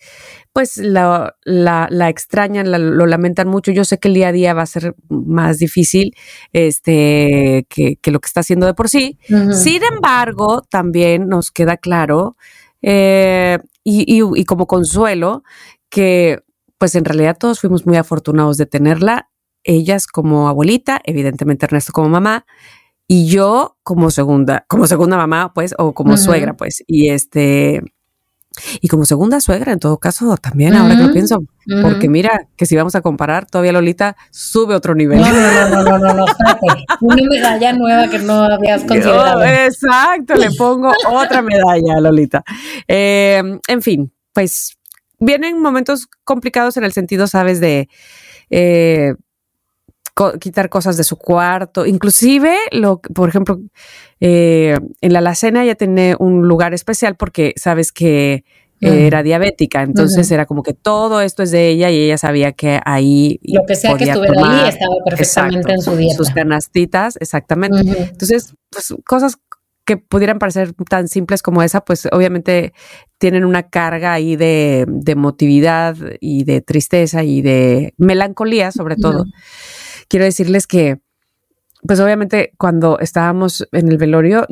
pues 0.53 0.77
la, 0.77 1.35
la, 1.43 1.87
la 1.89 2.09
extrañan, 2.09 2.69
la- 2.69 2.77
lo 2.77 3.07
lamentan 3.07 3.47
mucho. 3.47 3.71
Yo 3.71 3.85
sé 3.85 3.97
que 3.97 4.07
el 4.09 4.13
día 4.13 4.27
a 4.27 4.31
día 4.31 4.53
va 4.53 4.61
a 4.61 4.65
ser 4.67 4.95
más 5.09 5.57
difícil 5.57 6.13
este, 6.53 7.65
que, 7.69 7.95
que 7.95 8.11
lo 8.11 8.19
que 8.19 8.27
está 8.27 8.41
haciendo 8.41 8.67
de 8.67 8.75
por 8.75 8.87
sí. 8.87 9.17
Sin 9.53 9.81
embargo, 9.83 10.61
también 10.69 11.27
nos 11.27 11.49
queda 11.49 11.77
claro 11.77 12.37
eh, 12.83 13.57
y, 13.83 14.05
y- 14.21 14.41
y 14.41 14.45
como 14.45 14.67
consuelo 14.67 15.43
que 15.89 16.41
pues 16.77 16.93
en 16.93 17.05
realidad 17.05 17.35
todos 17.39 17.59
fuimos 17.61 17.87
muy 17.87 17.97
afortunados 17.97 18.57
de 18.57 18.67
tenerla, 18.67 19.29
ellas 19.63 20.05
como 20.05 20.47
abuelita, 20.47 21.01
evidentemente 21.03 21.65
Ernesto 21.65 21.91
como 21.93 22.09
mamá 22.09 22.45
y 23.07 23.27
yo 23.27 23.77
como 23.83 24.11
segunda, 24.11 24.65
como 24.67 24.85
segunda 24.87 25.17
mamá, 25.17 25.53
pues, 25.53 25.73
o 25.77 25.93
como 25.93 26.17
suegra, 26.17 26.55
pues, 26.55 26.83
y 26.87 27.09
este, 27.09 27.81
y 28.81 28.87
como 28.87 29.05
segunda 29.05 29.39
suegra 29.39 29.71
en 29.71 29.79
todo 29.79 29.97
caso 29.97 30.35
también, 30.37 30.75
ahora 30.75 30.97
que 30.97 31.03
lo 31.03 31.13
pienso, 31.13 31.39
porque 31.81 32.09
mira 32.09 32.47
que 32.55 32.65
si 32.65 32.75
vamos 32.75 32.95
a 32.95 33.01
comparar, 33.01 33.45
todavía 33.45 33.71
Lolita 33.71 34.17
sube 34.31 34.75
otro 34.75 34.95
nivel. 34.95 35.21
No, 35.21 35.31
no, 35.31 35.69
no, 35.69 35.83
no, 35.83 35.97
no, 35.99 36.13
no. 36.13 36.25
Una 37.01 37.23
medalla 37.29 37.73
nueva 37.73 38.09
que 38.09 38.19
no 38.19 38.43
habías 38.43 38.83
considerado. 38.83 39.39
Oh, 39.39 39.43
exacto, 39.43 40.35
le 40.35 40.51
pongo 40.51 40.91
otra 41.09 41.41
medalla, 41.41 41.99
Lolita. 42.01 42.43
Eh, 42.87 43.41
en 43.67 43.81
fin, 43.81 44.11
pues 44.33 44.77
vienen 45.19 45.61
momentos 45.61 46.07
complicados 46.23 46.77
en 46.77 46.83
el 46.83 46.93
sentido, 46.93 47.27
sabes, 47.27 47.59
de 47.59 47.89
eh, 48.49 49.13
co- 50.17 50.39
quitar 50.39 50.67
cosas 50.69 50.97
de 50.97 51.03
su 51.03 51.15
cuarto, 51.17 51.85
inclusive, 51.85 52.57
lo, 52.71 52.99
por 52.99 53.29
ejemplo, 53.29 53.59
eh, 54.19 54.75
en 55.01 55.13
la 55.13 55.19
alacena 55.19 55.63
ya 55.63 55.75
tiene 55.75 56.15
un 56.17 56.47
lugar 56.47 56.73
especial 56.73 57.15
porque 57.15 57.53
sabes 57.55 57.91
que 57.91 58.43
era 58.79 59.23
diabética, 59.23 59.81
entonces 59.81 60.29
era 60.31 60.45
como 60.45 60.61
que 60.61 60.73
todo 60.73 61.21
esto 61.21 61.41
es 61.41 61.49
de 61.49 61.69
ella 61.69 61.89
y 61.89 61.97
ella 61.99 62.17
sabía 62.19 62.51
que 62.51 62.79
ahí 62.85 63.39
Lo 63.43 63.65
que 63.67 63.75
sea 63.75 63.95
que 63.95 64.03
estuviera 64.03 64.33
tomar, 64.35 64.63
ahí 64.65 64.69
estaba 64.69 64.95
perfectamente 65.03 65.57
exacto, 65.59 65.73
en 65.73 65.81
su 65.81 65.95
dieta. 65.95 66.15
sus 66.15 66.29
canastitas, 66.29 67.17
exactamente. 67.19 67.79
Entonces, 68.11 68.53
pues 68.69 68.93
cosas 69.03 69.37
que 69.83 69.97
pudieran 69.97 70.37
parecer 70.37 70.73
tan 70.89 71.07
simples 71.07 71.41
como 71.41 71.63
esa, 71.63 71.81
pues 71.81 72.07
obviamente 72.11 72.73
tienen 73.17 73.45
una 73.45 73.63
carga 73.63 74.13
ahí 74.13 74.35
de, 74.35 74.85
de 74.87 75.11
emotividad 75.13 75.95
y 76.19 76.43
de 76.43 76.61
tristeza 76.61 77.23
y 77.23 77.41
de 77.41 77.93
melancolía, 77.97 78.71
sobre 78.71 78.95
todo. 78.95 79.25
Quiero 80.07 80.25
decirles 80.25 80.67
que, 80.67 80.99
pues 81.85 81.99
obviamente 81.99 82.53
cuando 82.57 82.99
estábamos 82.99 83.67
en 83.71 83.89
el 83.89 83.97
velorio, 83.97 84.45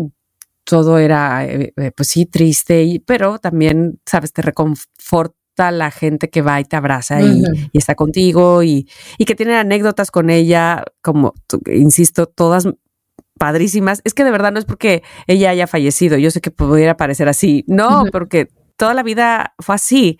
todo 0.63 0.97
era, 0.97 1.45
eh, 1.45 1.73
pues 1.95 2.09
sí, 2.09 2.25
triste, 2.25 3.01
pero 3.05 3.39
también, 3.39 3.99
sabes, 4.05 4.33
te 4.33 4.41
reconforta 4.41 5.71
la 5.71 5.91
gente 5.91 6.29
que 6.29 6.41
va 6.41 6.59
y 6.59 6.65
te 6.65 6.75
abraza 6.75 7.21
y, 7.21 7.43
está 7.73 7.95
contigo 7.95 8.63
y, 8.63 8.89
y, 9.17 9.25
que 9.25 9.35
tienen 9.35 9.55
anécdotas 9.55 10.11
con 10.11 10.29
ella, 10.29 10.83
como, 11.01 11.33
insisto, 11.67 12.25
todas 12.25 12.67
padrísimas. 13.37 14.01
Es 14.03 14.13
que 14.13 14.23
de 14.23 14.31
verdad 14.31 14.51
no 14.51 14.59
es 14.59 14.65
porque 14.65 15.03
ella 15.27 15.51
haya 15.51 15.67
fallecido, 15.67 16.17
yo 16.17 16.31
sé 16.31 16.41
que 16.41 16.51
pudiera 16.51 16.97
parecer 16.97 17.29
así, 17.29 17.63
no, 17.67 18.05
porque 18.11 18.49
toda 18.75 18.93
la 18.93 19.03
vida 19.03 19.53
fue 19.59 19.75
así 19.75 20.17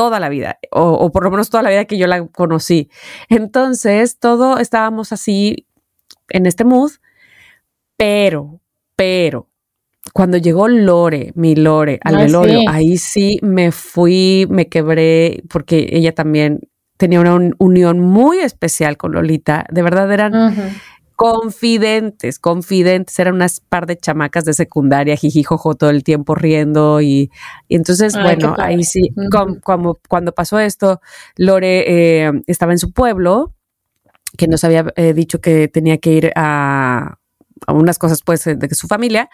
toda 0.00 0.18
la 0.18 0.30
vida, 0.30 0.58
o, 0.70 1.12
por 1.12 1.24
lo 1.24 1.30
menos 1.30 1.50
toda 1.50 1.62
la 1.62 1.68
vida 1.68 1.84
que 1.84 1.98
yo 1.98 2.06
la 2.06 2.26
conocí. 2.28 2.88
Entonces, 3.28 4.18
todo 4.18 4.56
estábamos 4.56 5.12
así 5.12 5.66
en 6.30 6.46
este 6.46 6.64
mood, 6.64 6.92
pero, 7.98 8.62
pero, 8.96 9.50
cuando 10.14 10.38
llegó 10.38 10.68
Lore, 10.68 11.32
mi 11.34 11.54
Lore, 11.54 12.00
al 12.02 12.16
velorio, 12.16 12.60
ahí 12.66 12.96
sí 12.96 13.38
me 13.42 13.72
fui, 13.72 14.46
me 14.48 14.68
quebré, 14.68 15.42
porque 15.50 15.90
ella 15.92 16.14
también 16.14 16.60
tenía 16.96 17.20
una 17.20 17.54
unión 17.58 18.00
muy 18.00 18.38
especial 18.38 18.96
con 18.96 19.12
Lolita. 19.12 19.66
De 19.70 19.82
verdad 19.82 20.10
eran 20.10 20.32
confidentes, 21.20 22.38
confidentes. 22.38 23.18
Eran 23.18 23.34
unas 23.34 23.60
par 23.60 23.84
de 23.84 23.98
chamacas 23.98 24.46
de 24.46 24.54
secundaria, 24.54 25.16
jijijojo, 25.16 25.74
todo 25.74 25.90
el 25.90 26.02
tiempo 26.02 26.34
riendo. 26.34 27.02
Y, 27.02 27.30
entonces, 27.68 28.14
bueno, 28.14 28.54
ahí 28.56 28.82
sí, 28.84 29.10
como, 29.62 30.00
cuando 30.08 30.32
pasó 30.32 30.58
esto, 30.58 31.02
Lore 31.36 32.24
eh, 32.24 32.32
estaba 32.46 32.72
en 32.72 32.78
su 32.78 32.94
pueblo, 32.94 33.54
que 34.38 34.48
nos 34.48 34.64
había 34.64 34.86
eh, 34.96 35.12
dicho 35.12 35.42
que 35.42 35.68
tenía 35.68 35.98
que 35.98 36.12
ir 36.12 36.32
a, 36.36 37.18
a 37.66 37.72
unas 37.74 37.98
cosas 37.98 38.22
pues 38.24 38.44
de 38.44 38.68
su 38.74 38.86
familia. 38.86 39.28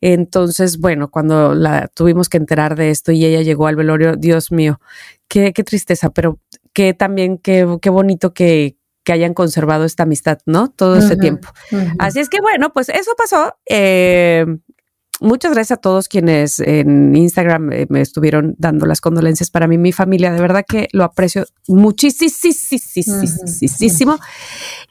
Entonces, 0.00 0.80
bueno, 0.80 1.08
cuando 1.08 1.54
la 1.54 1.86
tuvimos 1.86 2.28
que 2.28 2.38
enterar 2.38 2.74
de 2.74 2.90
esto 2.90 3.12
y 3.12 3.24
ella 3.24 3.42
llegó 3.42 3.68
al 3.68 3.76
velorio, 3.76 4.16
Dios 4.16 4.50
mío, 4.50 4.80
qué, 5.28 5.52
qué 5.52 5.62
tristeza, 5.62 6.10
pero 6.10 6.40
qué 6.72 6.94
también, 6.94 7.38
qué, 7.38 7.78
qué 7.80 7.90
bonito 7.90 8.34
que, 8.34 8.77
que 9.08 9.12
hayan 9.14 9.32
conservado 9.32 9.86
esta 9.86 10.02
amistad, 10.02 10.40
¿no? 10.44 10.68
Todo 10.68 10.98
ese 10.98 11.16
tiempo. 11.16 11.48
Así 11.98 12.20
es 12.20 12.28
que 12.28 12.42
bueno, 12.42 12.74
pues 12.74 12.90
eso 12.90 13.12
pasó. 13.16 13.56
Eh, 13.64 14.44
muchas 15.18 15.54
gracias 15.54 15.78
a 15.78 15.80
todos 15.80 16.08
quienes 16.08 16.60
en 16.60 17.16
Instagram 17.16 17.72
eh, 17.72 17.86
me 17.88 18.02
estuvieron 18.02 18.54
dando 18.58 18.84
las 18.84 19.00
condolencias 19.00 19.50
para 19.50 19.66
mí, 19.66 19.78
mi 19.78 19.92
familia. 19.92 20.30
De 20.30 20.42
verdad 20.42 20.62
que 20.68 20.88
lo 20.92 21.04
aprecio 21.04 21.46
muchísimo. 21.68 23.16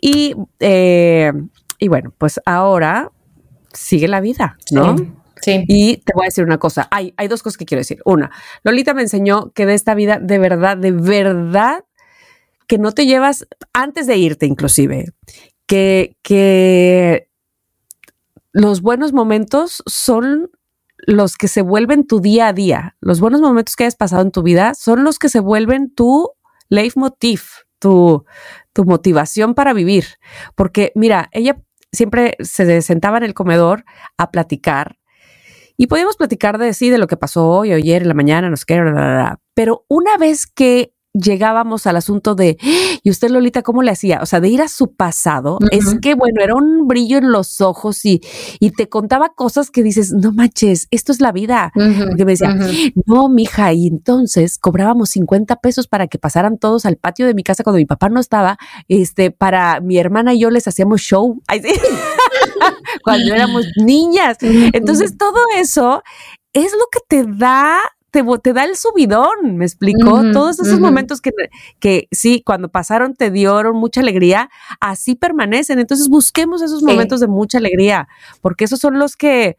Y, 0.02 0.34
eh, 0.62 1.32
y 1.78 1.88
bueno, 1.88 2.12
pues 2.18 2.42
ahora 2.44 3.12
sigue 3.72 4.08
la 4.08 4.20
vida, 4.20 4.58
¿no? 4.72 4.96
Sí. 5.44 5.64
Y 5.68 5.98
te 5.98 6.14
voy 6.16 6.26
a 6.26 6.30
decir 6.30 6.44
una 6.44 6.58
cosa. 6.58 6.88
Hay, 6.90 7.14
hay 7.18 7.28
dos 7.28 7.44
cosas 7.44 7.58
que 7.58 7.66
quiero 7.66 7.82
decir. 7.82 8.02
Una, 8.04 8.32
Lolita 8.64 8.96
me 8.96 9.04
enseñó 9.04 9.52
que 9.52 9.68
de 9.68 9.76
esta 9.76 9.94
vida, 9.94 10.18
de 10.20 10.40
verdad, 10.40 10.76
de 10.76 10.92
verdad, 10.92 11.84
que 12.68 12.78
no 12.78 12.92
te 12.92 13.06
llevas 13.06 13.48
antes 13.74 14.08
de 14.08 14.18
irte 14.18 14.46
inclusive, 14.46 15.14
que, 15.66 16.16
que 16.22 17.30
los 18.52 18.82
buenos 18.82 19.14
momentos 19.14 19.84
son 19.86 20.52
los 20.98 21.38
que 21.38 21.48
se 21.48 21.62
vuelven 21.62 22.06
tu 22.06 22.20
día 22.20 22.48
a 22.48 22.54
día. 22.54 22.98
Los 23.00 23.20
buenos 23.20 23.42
momentos 23.42 23.76
que 23.76 23.84
hayas 23.84 23.96
pasado 23.96 24.24
en 24.24 24.32
tu 24.32 24.44
vida 24.44 24.74
son 24.74 25.04
los 25.04 25.20
que 25.20 25.30
se 25.30 25.40
vuelven 25.40 25.94
tu 25.94 26.30
leitmotiv, 26.70 27.44
tu, 27.80 28.26
tu 28.74 28.84
motivación 28.84 29.54
para 29.54 29.74
vivir. 29.74 30.06
Porque 30.56 30.92
mira, 30.96 31.30
ella 31.32 31.62
siempre 31.92 32.36
se 32.40 32.82
sentaba 32.82 33.18
en 33.18 33.24
el 33.24 33.34
comedor 33.34 33.86
a 34.18 34.32
platicar 34.32 34.98
y 35.78 35.88
podíamos 35.88 36.18
platicar 36.18 36.58
de 36.58 36.74
sí, 36.74 36.90
de 36.90 36.98
lo 36.98 37.06
que 37.06 37.18
pasó 37.18 37.48
hoy, 37.48 37.72
ayer, 37.72 38.02
en 38.02 38.08
la 38.08 38.16
mañana, 38.16 38.50
no 38.50 38.58
sé 38.58 38.64
qué, 38.66 38.82
pero 39.54 39.86
una 39.88 40.18
vez 40.18 40.48
que 40.48 40.92
llegábamos 41.22 41.88
al 41.88 41.98
asunto 41.98 42.36
de, 42.36 42.58
¿y 43.04 43.10
usted 43.10 43.30
Lolita 43.30 43.62
cómo 43.62 43.82
le 43.82 43.92
hacía? 43.92 44.20
O 44.22 44.26
sea, 44.26 44.40
de 44.40 44.50
ir 44.50 44.62
a 44.62 44.68
su 44.68 44.94
pasado, 44.94 45.60
es 45.72 45.98
que 46.02 46.16
bueno, 46.16 46.42
era 46.42 46.56
un 46.56 46.88
brillo 46.88 47.18
en 47.18 47.32
los 47.32 47.62
ojos 47.62 48.06
y, 48.06 48.22
y 48.60 48.72
te 48.72 48.90
contaba 48.90 49.30
cosas 49.30 49.72
que 49.72 49.84
dices, 49.84 50.14
no 50.14 50.32
manches, 50.32 50.88
esto 50.92 51.12
es 51.12 51.22
la 51.22 51.32
vida. 51.32 51.72
Porque 51.74 52.26
me 52.26 52.34
decía, 52.34 52.56
no, 53.06 53.30
mija, 53.30 53.74
y 53.74 53.88
entonces 53.88 54.58
cobrábamos 54.58 55.10
50 55.12 55.58
pesos 55.58 55.88
para 55.88 56.08
que 56.08 56.18
pasaran 56.18 56.58
todos 56.58 56.86
al 56.86 56.98
patio 56.98 57.26
de 57.26 57.34
mi 57.34 57.44
casa 57.44 57.64
cuando 57.64 57.78
mi 57.78 57.86
papá 57.86 58.10
no 58.10 58.20
estaba, 58.20 58.58
este, 58.88 59.32
para 59.32 59.80
mi 59.82 59.98
hermana 59.98 60.34
y 60.34 60.40
yo 60.40 60.50
les 60.50 60.68
hacíamos 60.68 61.02
show. 61.02 61.42
cuando 63.04 63.34
éramos 63.34 63.66
niñas. 63.78 64.38
Entonces, 64.42 65.18
todo 65.18 65.40
eso 65.58 66.04
es 66.54 66.72
lo 66.74 66.88
que 66.92 67.00
te 67.08 67.24
da 67.26 67.80
te, 68.42 68.54
da 68.54 68.64
el 68.64 68.76
subidón, 68.76 69.58
me 69.58 69.66
explicó. 69.66 70.24
Todos 70.32 70.60
esos 70.60 70.80
momentos 70.80 71.22
que, 71.22 71.32
que 71.80 72.08
sí, 72.12 72.42
cuando 72.46 72.70
pasaron 72.70 73.16
te 73.16 73.32
dieron 73.32 73.76
mucha 73.76 74.02
alegría, 74.02 74.50
así 74.80 75.16
permanecen. 75.16 75.80
Entonces 75.80 76.10
busquemos 76.10 76.62
esos 76.62 76.84
momentos 76.84 77.20
de 77.20 77.28
mucha 77.28 77.58
alegría, 77.58 78.08
porque 78.42 78.66
esos 78.66 78.80
son 78.80 79.00
los 79.00 79.16
que 79.16 79.58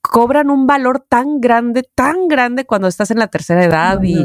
cobran 0.00 0.50
un 0.50 0.66
valor 0.66 1.04
tan 1.06 1.40
grande, 1.40 1.82
tan 1.94 2.28
grande 2.28 2.64
cuando 2.64 2.88
estás 2.88 3.10
en 3.10 3.18
la 3.18 3.28
tercera 3.28 3.64
edad 3.64 4.00
y, 4.02 4.24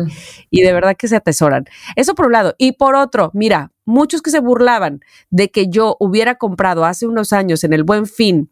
y, 0.50 0.62
de 0.62 0.72
verdad 0.72 0.96
que 0.96 1.08
se 1.08 1.16
atesoran. 1.16 1.66
Eso 1.96 2.16
por 2.16 2.28
un 2.28 2.34
lado. 2.34 2.56
Y 2.58 2.74
por 2.74 2.96
otro, 2.96 3.32
mira, 3.34 3.72
muchos 3.86 4.22
que 4.22 4.32
se 4.32 4.40
burlaban 4.40 5.02
de 5.30 5.52
que 5.52 5.68
yo 5.68 5.98
hubiera 6.00 6.36
comprado 6.36 6.86
hace 6.86 7.08
unos 7.08 7.34
años 7.34 7.64
en 7.64 7.74
el 7.74 7.84
buen 7.84 8.06
fin 8.06 8.50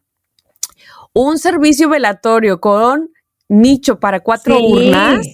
un 1.13 1.37
servicio 1.37 1.89
velatorio 1.89 2.59
con 2.59 3.09
nicho 3.51 3.99
para 3.99 4.21
cuatro 4.21 4.59
urnas. 4.59 5.27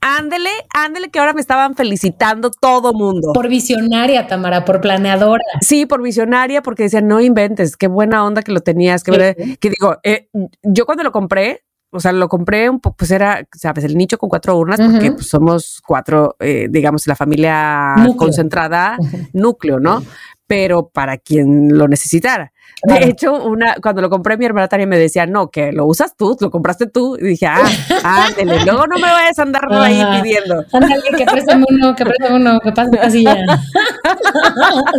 Ándele, 0.00 0.50
ándele, 0.74 1.10
que 1.10 1.20
ahora 1.20 1.32
me 1.32 1.40
estaban 1.40 1.76
felicitando 1.76 2.50
todo 2.50 2.92
mundo. 2.92 3.32
Por 3.32 3.48
visionaria, 3.48 4.26
Tamara, 4.26 4.64
por 4.64 4.80
planeadora. 4.80 5.44
Sí, 5.60 5.86
por 5.86 6.02
visionaria, 6.02 6.60
porque 6.60 6.84
decían, 6.84 7.06
no 7.06 7.20
inventes, 7.20 7.76
qué 7.76 7.86
buena 7.86 8.24
onda 8.24 8.42
que 8.42 8.52
lo 8.52 8.60
tenías. 8.60 9.04
Que, 9.04 9.56
que 9.60 9.70
digo, 9.70 9.96
eh, 10.02 10.28
yo 10.62 10.86
cuando 10.86 11.04
lo 11.04 11.12
compré, 11.12 11.64
o 11.90 12.00
sea, 12.00 12.12
lo 12.12 12.28
compré 12.28 12.68
un 12.68 12.80
poco, 12.80 12.96
pues 12.96 13.12
era, 13.12 13.46
sabes, 13.52 13.84
el 13.84 13.96
nicho 13.96 14.18
con 14.18 14.28
cuatro 14.28 14.56
urnas, 14.58 14.80
porque 14.80 15.12
pues, 15.12 15.28
somos 15.28 15.80
cuatro, 15.86 16.36
eh, 16.40 16.66
digamos, 16.68 17.06
la 17.06 17.14
familia 17.14 17.94
concentrada, 18.16 18.98
núcleo, 19.32 19.78
¿no? 19.78 20.02
Pero 20.46 20.88
para 20.88 21.16
quien 21.16 21.78
lo 21.78 21.86
necesitara. 21.86 22.52
De 22.84 23.08
hecho, 23.08 23.34
una, 23.34 23.76
cuando 23.80 24.02
lo 24.02 24.10
compré, 24.10 24.36
mi 24.36 24.44
hermana 24.44 24.66
también 24.66 24.88
me 24.88 24.98
decía, 24.98 25.24
no, 25.26 25.50
que 25.50 25.72
lo 25.72 25.86
usas 25.86 26.16
tú, 26.16 26.36
lo 26.40 26.50
compraste 26.50 26.86
tú. 26.86 27.16
Y 27.16 27.24
dije, 27.24 27.46
ah, 27.46 27.70
ándale, 28.02 28.64
luego 28.64 28.86
no 28.86 28.96
me 28.96 29.02
vayas 29.02 29.38
a 29.38 29.42
andar 29.42 29.62
ahí 29.70 30.02
pidiendo. 30.20 30.64
Ándale, 30.72 31.02
que 31.16 31.24
préstame 31.30 31.64
uno, 31.68 31.94
que 31.94 32.04
préstame 32.04 32.36
uno, 32.36 32.60
que 32.60 32.72
pase 32.72 32.90
casilla. 32.96 33.36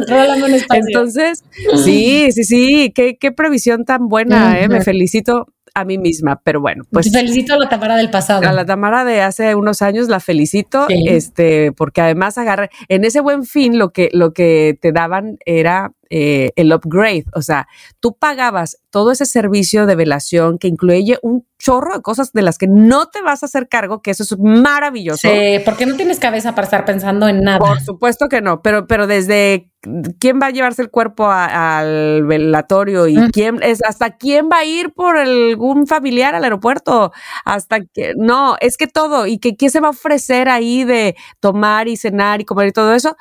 Entonces, 0.74 1.44
sí, 1.84 2.32
sí, 2.32 2.44
sí, 2.44 2.92
qué, 2.96 3.18
qué 3.18 3.32
previsión 3.32 3.86
tan 3.86 4.08
buena, 4.08 4.60
eh, 4.60 4.70
me 4.70 4.82
felicito 4.82 5.48
a 5.74 5.86
mí 5.86 5.98
misma, 5.98 6.40
pero 6.44 6.62
bueno, 6.62 6.84
pues 6.92 7.12
felicito 7.12 7.56
a 7.56 7.58
la 7.58 7.68
Tamara 7.68 7.96
del 7.96 8.12
pasado. 8.12 8.48
A 8.48 8.54
la 8.54 8.66
Tamara 8.66 9.04
de 9.06 9.22
hace 9.22 9.56
unos 9.56 9.82
años 9.82 10.08
la 10.08 10.20
felicito, 10.20 10.86
este, 10.90 11.72
porque 11.72 12.02
además 12.02 12.38
agarré 12.38 12.70
en 12.90 13.06
ese 13.06 13.22
buen 13.22 13.44
fin 13.44 13.80
lo 13.80 13.92
que 13.92 14.10
lo 14.14 14.34
que 14.34 14.78
te 14.80 14.92
daban 14.92 15.38
era 15.46 15.92
eh, 16.16 16.52
el 16.58 16.72
upgrade. 16.72 17.26
O 17.34 17.42
sea, 17.42 17.68
tú 18.00 18.16
pagabas 18.16 18.78
todo 18.92 19.12
ese 19.12 19.26
servicio 19.26 19.88
de 19.88 19.96
velación 19.96 20.60
que 20.60 20.68
incluye 20.68 21.18
un 21.24 21.48
chorro 21.58 21.96
de 21.96 22.02
cosas 22.04 22.34
de 22.34 22.44
las 22.44 22.60
que 22.60 22.68
no 22.68 23.08
te 23.08 23.24
vas 23.24 23.42
a 23.42 23.48
hacer 23.48 23.68
cargo, 23.68 24.04
que 24.04 24.12
eso 24.12 24.22
es 24.22 24.38
maravilloso. 24.38 25.28
Sí, 25.28 25.60
porque 25.66 25.88
no 25.88 25.96
tienes 25.96 26.20
cabeza 26.20 26.54
para 26.54 26.66
estar 26.66 26.86
pensando 26.86 27.28
en 27.28 27.42
nada. 27.42 27.58
Por 27.58 27.82
supuesto 27.82 28.30
que 28.30 28.42
no, 28.42 28.62
pero, 28.62 28.86
pero 28.86 29.08
desde 29.08 29.73
quién 30.20 30.40
va 30.42 30.48
a 30.48 30.52
llevarse 30.52 30.82
el 30.82 30.90
cuerpo 30.90 31.30
al 31.30 32.24
velatorio 32.26 33.08
y 33.08 33.16
quién 33.32 33.62
es 33.62 33.84
hasta 33.84 34.18
quién 34.18 34.50
va 34.52 34.60
a 34.60 34.66
ir 34.66 34.94
por 34.94 35.18
algún 35.18 35.88
familiar 35.88 36.36
al 36.36 36.44
aeropuerto, 36.44 37.12
hasta 37.46 37.82
que 37.82 38.14
no, 38.18 38.56
es 38.62 38.78
que 38.78 38.88
todo 38.88 39.28
y 39.28 39.40
que 39.40 39.56
quién 39.56 39.72
se 39.72 39.80
va 39.80 39.88
a 39.88 39.92
ofrecer 39.92 40.50
ahí 40.50 40.84
de 40.84 41.16
tomar 41.40 41.88
y 41.88 41.98
cenar 41.98 42.42
y 42.42 42.46
comer 42.46 42.68
y 42.68 42.72
todo 42.72 42.94
eso 42.94 43.16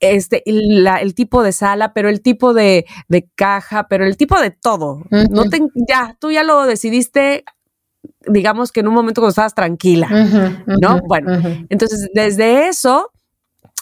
este, 0.00 0.42
el 0.46 1.14
tipo 1.14 1.42
de 1.42 1.52
sala, 1.52 1.92
pero 1.92 2.08
el 2.08 2.22
tipo 2.22 2.54
de, 2.54 2.86
caja, 3.34 3.86
pero 3.88 4.06
el 4.06 4.16
tipo 4.16 4.40
de 4.40 4.50
todo. 4.50 5.02
No 5.10 5.44
te, 5.44 5.60
ya, 5.86 6.16
tú 6.18 6.30
ya 6.30 6.42
lo 6.42 6.64
decidiste, 6.64 7.44
digamos 8.26 8.72
que 8.72 8.80
en 8.80 8.88
un 8.88 8.94
momento 8.94 9.20
cuando 9.20 9.30
estabas 9.30 9.54
tranquila, 9.54 10.08
¿no? 10.66 11.00
Bueno, 11.06 11.32
entonces 11.68 12.08
desde 12.14 12.68
eso 12.68 13.12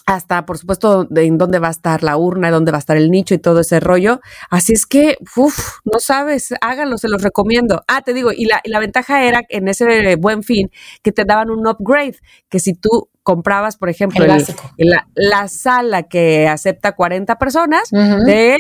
hasta 0.09 0.47
por 0.47 0.57
supuesto 0.57 1.05
de 1.05 1.27
en 1.27 1.37
dónde 1.37 1.59
va 1.59 1.69
a 1.69 1.71
estar 1.71 2.03
la 2.03 2.17
urna, 2.17 2.51
dónde 2.51 2.73
va 2.73 2.79
a 2.79 2.81
estar 2.81 2.97
el 2.97 3.11
nicho 3.11 3.35
y 3.35 3.39
todo 3.39 3.61
ese 3.61 3.79
rollo. 3.79 4.23
Así 4.49 4.73
es 4.73 4.87
que, 4.87 5.19
uff, 5.37 5.81
no 5.85 6.01
sabes, 6.01 6.55
háganlo, 6.63 6.97
se 6.97 7.09
los 7.09 7.21
recomiendo. 7.21 7.83
Ah, 7.87 8.01
te 8.01 8.15
digo, 8.15 8.33
y 8.33 8.47
la, 8.47 8.63
y 8.65 8.71
la 8.71 8.81
ventaja 8.81 9.23
era 9.27 9.43
en 9.51 9.69
ese 9.69 10.17
buen 10.17 10.43
fin 10.43 10.71
que 11.03 11.13
te 11.13 11.27
daban 11.27 11.51
un 11.51 11.67
upgrade, 11.69 12.17
que 12.49 12.59
si 12.59 12.73
tú 12.73 13.11
comprabas, 13.23 13.77
por 13.77 13.91
ejemplo, 13.91 14.25
El 14.25 14.89
la, 14.89 15.07
la 15.15 15.47
sala 15.49 16.05
que 16.05 16.49
acepta 16.49 16.93
40 16.93 17.37
personas, 17.39 17.91
te 18.25 18.57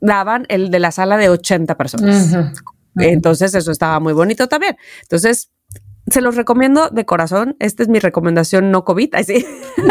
daban 0.00 0.46
el 0.48 0.72
de 0.72 0.80
la 0.80 0.90
sala 0.90 1.16
de 1.16 1.28
80 1.28 1.76
personas. 1.76 2.36
Entonces 2.96 3.54
eso 3.54 3.70
estaba 3.70 4.00
muy 4.00 4.14
bonito 4.14 4.48
también. 4.48 4.76
Entonces, 5.02 5.52
se 6.08 6.20
los 6.20 6.36
recomiendo 6.36 6.88
de 6.90 7.04
corazón. 7.04 7.56
Esta 7.58 7.82
es 7.82 7.88
mi 7.88 7.98
recomendación 7.98 8.70
no 8.70 8.84
COVID. 8.84 9.10
Ay, 9.14 9.24
sí. 9.24 9.46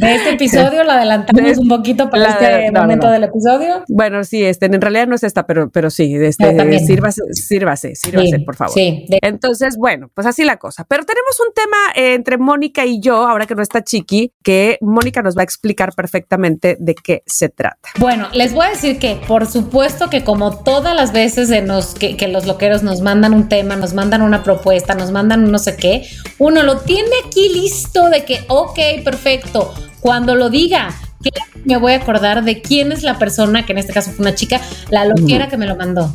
De 0.00 0.14
este 0.14 0.30
episodio 0.30 0.84
lo 0.84 0.92
adelantamos 0.92 1.42
De- 1.56 1.58
un 1.60 1.68
poquito 1.68 2.08
para 2.10 2.22
la- 2.22 2.30
este 2.30 2.66
no, 2.66 2.72
no, 2.72 2.80
momento 2.82 3.06
no. 3.06 3.12
del 3.12 3.24
episodio. 3.24 3.84
Bueno, 3.88 4.24
sí, 4.24 4.42
este, 4.44 4.66
en 4.66 4.80
realidad 4.80 5.06
no 5.06 5.14
es 5.14 5.22
esta, 5.22 5.46
pero, 5.46 5.70
pero 5.70 5.90
sí, 5.90 6.14
este, 6.16 6.52
también. 6.54 6.84
sírvase, 6.86 7.22
sírvase, 7.32 7.94
sírvase, 7.94 8.26
Sí, 8.38 8.38
por 8.44 8.56
favor. 8.56 8.72
Sí, 8.74 9.06
de- 9.08 9.18
Entonces, 9.22 9.76
bueno, 9.76 10.10
pues 10.14 10.26
así 10.26 10.44
la 10.44 10.56
cosa. 10.56 10.84
Pero 10.84 11.04
tenemos 11.04 11.38
un 11.40 11.52
tema 11.54 11.76
eh, 11.94 12.14
entre 12.14 12.38
Mónica 12.38 12.84
y 12.84 13.00
yo, 13.00 13.26
ahora 13.28 13.46
que 13.46 13.54
no 13.54 13.62
está 13.62 13.82
Chiqui, 13.84 14.32
que 14.42 14.78
Mónica 14.80 15.22
nos 15.22 15.36
va 15.36 15.42
a 15.42 15.44
explicar 15.44 15.92
perfectamente 15.94 16.76
de 16.80 16.94
qué 16.94 17.22
se 17.26 17.48
trata. 17.48 17.90
Bueno, 17.98 18.28
les 18.32 18.52
voy 18.54 18.66
a 18.66 18.70
decir 18.70 18.98
que 18.98 19.20
por 19.26 19.46
supuesto 19.46 20.08
que 20.10 20.24
como 20.24 20.58
todas 20.62 20.94
las 20.94 21.12
veces 21.12 21.50
en 21.50 21.68
los 21.68 21.94
que, 21.94 22.16
que 22.16 22.28
los 22.28 22.46
loqueros 22.46 22.82
nos 22.82 23.00
mandan 23.00 23.34
un 23.34 23.48
tema, 23.48 23.76
nos 23.76 23.94
mandan 23.94 24.22
una 24.22 24.42
propuesta, 24.42 24.94
nos 24.94 25.09
mandan 25.10 25.50
no 25.50 25.58
sé 25.58 25.76
qué, 25.76 26.08
uno 26.38 26.62
lo 26.62 26.78
tiene 26.78 27.10
aquí 27.26 27.48
listo 27.48 28.08
de 28.10 28.24
que, 28.24 28.44
ok, 28.48 28.78
perfecto, 29.04 29.74
cuando 30.00 30.34
lo 30.34 30.50
diga, 30.50 30.94
que 31.22 31.30
me 31.64 31.76
voy 31.76 31.92
a 31.92 31.96
acordar 31.96 32.44
de 32.44 32.62
quién 32.62 32.92
es 32.92 33.02
la 33.02 33.18
persona, 33.18 33.66
que 33.66 33.72
en 33.72 33.78
este 33.78 33.92
caso 33.92 34.10
fue 34.10 34.22
una 34.22 34.34
chica, 34.34 34.60
la 34.90 35.04
loquera 35.04 35.48
que 35.48 35.56
me 35.56 35.66
lo 35.66 35.76
mandó. 35.76 36.12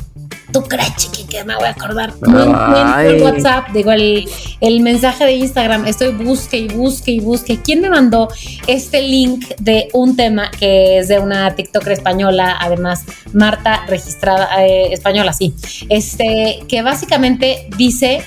¿Tú 0.51 0.63
crees, 0.63 0.95
chiqui, 0.95 1.25
que 1.25 1.43
me 1.43 1.53
voy 1.55 1.65
a 1.65 1.71
acordar? 1.71 2.13
No 2.21 2.43
encuentro 2.43 2.99
el. 3.01 3.21
WhatsApp, 3.21 3.69
digo, 3.73 3.91
el, 3.91 4.25
el 4.61 4.79
mensaje 4.79 5.25
de 5.25 5.33
Instagram. 5.33 5.85
Estoy 5.85 6.13
busque 6.13 6.57
y 6.57 6.67
busque 6.69 7.11
y 7.11 7.19
busque. 7.19 7.59
¿Quién 7.61 7.81
me 7.81 7.89
mandó 7.89 8.29
este 8.65 9.01
link 9.01 9.45
de 9.59 9.89
un 9.91 10.15
tema 10.15 10.49
que 10.51 10.99
es 10.99 11.09
de 11.09 11.19
una 11.19 11.53
TikToker 11.55 11.91
española, 11.91 12.55
además, 12.57 13.03
Marta, 13.33 13.85
registrada, 13.87 14.65
eh, 14.65 14.93
española, 14.93 15.33
sí. 15.33 15.53
Este, 15.89 16.59
que 16.69 16.81
básicamente 16.81 17.67
dice 17.75 18.23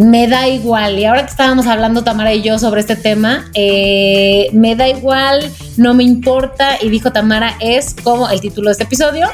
me 0.00 0.26
da 0.28 0.48
igual. 0.48 0.98
Y 0.98 1.04
ahora 1.04 1.24
que 1.24 1.30
estábamos 1.30 1.66
hablando 1.66 2.02
Tamara 2.02 2.32
y 2.32 2.42
yo 2.42 2.58
sobre 2.58 2.80
este 2.80 2.96
tema, 2.96 3.50
eh, 3.54 4.48
me 4.52 4.74
da 4.74 4.88
igual, 4.88 5.50
no 5.76 5.94
me 5.94 6.04
importa. 6.04 6.78
Y 6.80 6.88
dijo 6.88 7.12
Tamara, 7.12 7.56
es 7.60 7.94
como 8.02 8.28
el 8.28 8.40
título 8.40 8.68
de 8.68 8.72
este 8.72 8.84
episodio, 8.84 9.28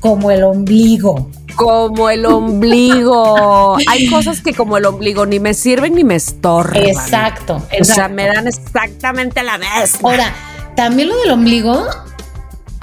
como 0.00 0.30
el 0.30 0.42
ombligo. 0.42 1.30
Como 1.54 2.08
el 2.08 2.24
ombligo. 2.24 3.76
Hay 3.88 4.08
cosas 4.08 4.40
que 4.40 4.54
como 4.54 4.78
el 4.78 4.86
ombligo 4.86 5.26
ni 5.26 5.38
me 5.38 5.52
sirven 5.52 5.94
ni 5.94 6.04
me 6.04 6.16
estorban. 6.16 6.84
Exacto. 6.84 7.56
O 7.56 7.60
sea, 7.68 7.78
exacto. 7.78 8.14
me 8.14 8.26
dan 8.26 8.46
exactamente 8.48 9.42
la 9.42 9.58
vez. 9.58 9.98
Ahora, 10.02 10.32
también 10.76 11.10
lo 11.10 11.16
del 11.18 11.30
ombligo. 11.30 11.86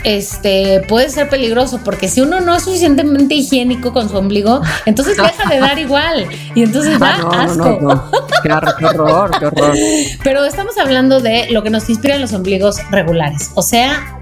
Este 0.04 0.82
puede 0.88 1.10
ser 1.10 1.30
peligroso 1.30 1.80
porque 1.84 2.08
si 2.08 2.22
uno 2.22 2.42
no 2.42 2.56
es 2.56 2.64
suficientemente 2.64 3.36
higiénico 3.36 3.94
con 3.94 4.10
su 4.10 4.18
ombligo, 4.18 4.62
entonces 4.86 5.16
deja 5.18 5.50
de 5.50 5.60
dar 5.60 5.80
igual 5.80 6.28
y 6.56 6.64
entonces 6.64 7.00
da 7.00 7.16
Ah, 7.16 7.18
no, 7.22 7.32
asco. 7.32 7.80
no, 7.82 7.96
no. 7.96 8.12
Qué 8.44 8.52
horror, 8.52 8.76
qué 8.78 8.86
horror, 8.86 9.32
qué 9.40 9.46
horror. 9.46 9.76
Pero 10.24 10.46
estamos 10.46 10.78
hablando 10.78 11.20
de 11.22 11.48
lo 11.52 11.64
que 11.64 11.70
nos 11.70 11.90
inspiran 11.90 12.20
los 12.22 12.34
ombligos 12.34 12.78
regulares, 12.92 13.52
o 13.56 13.62
sea, 13.62 14.20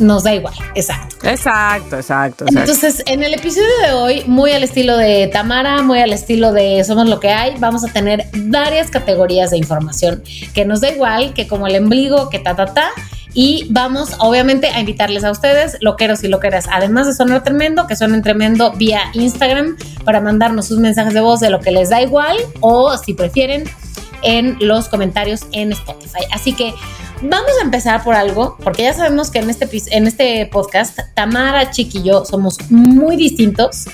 nos 0.00 0.24
da 0.24 0.34
igual, 0.34 0.54
exacto. 0.74 1.16
Exacto, 1.28 1.96
exacto, 1.96 2.44
exacto. 2.44 2.46
Entonces, 2.48 3.02
en 3.06 3.22
el 3.22 3.34
episodio 3.34 3.68
de 3.86 3.92
hoy, 3.92 4.24
muy 4.26 4.50
al 4.52 4.64
estilo 4.64 4.96
de 4.96 5.28
Tamara, 5.28 5.82
muy 5.82 6.00
al 6.00 6.12
estilo 6.12 6.52
de 6.52 6.82
Somos 6.84 7.08
lo 7.08 7.20
que 7.20 7.30
hay, 7.30 7.54
vamos 7.58 7.84
a 7.84 7.88
tener 7.92 8.26
varias 8.34 8.90
categorías 8.90 9.50
de 9.50 9.58
información 9.58 10.22
que 10.54 10.64
nos 10.64 10.80
da 10.80 10.90
igual, 10.90 11.34
que 11.34 11.46
como 11.46 11.66
el 11.68 11.76
ombligo, 11.76 12.28
que 12.30 12.38
ta, 12.38 12.56
ta, 12.56 12.66
ta. 12.66 12.88
Y 13.34 13.66
vamos, 13.70 14.10
obviamente, 14.18 14.68
a 14.68 14.80
invitarles 14.80 15.24
a 15.24 15.30
ustedes, 15.30 15.78
loqueros 15.80 16.22
y 16.22 16.28
loqueras, 16.28 16.66
además 16.70 17.06
de 17.06 17.14
sonar 17.14 17.42
tremendo, 17.42 17.86
que 17.86 17.96
suenen 17.96 18.22
tremendo 18.22 18.72
vía 18.72 19.00
Instagram 19.14 19.76
para 20.04 20.20
mandarnos 20.20 20.66
sus 20.66 20.78
mensajes 20.78 21.14
de 21.14 21.20
voz 21.20 21.40
de 21.40 21.48
lo 21.48 21.60
que 21.60 21.70
les 21.70 21.88
da 21.90 22.02
igual 22.02 22.36
o, 22.60 22.96
si 22.98 23.14
prefieren, 23.14 23.64
en 24.22 24.56
los 24.60 24.88
comentarios 24.88 25.46
en 25.52 25.72
Spotify. 25.72 26.24
Así 26.30 26.52
que 26.52 26.74
vamos 27.22 27.52
a 27.60 27.64
empezar 27.64 28.02
por 28.04 28.14
algo, 28.14 28.56
porque 28.62 28.82
ya 28.82 28.94
sabemos 28.94 29.30
que 29.30 29.38
en 29.38 29.50
este, 29.50 29.68
en 29.90 30.06
este 30.06 30.46
podcast, 30.46 30.98
Tamara, 31.14 31.70
Chiqui 31.70 31.98
y 31.98 32.02
yo 32.04 32.24
somos 32.24 32.58
muy 32.70 33.16
distintos, 33.16 33.86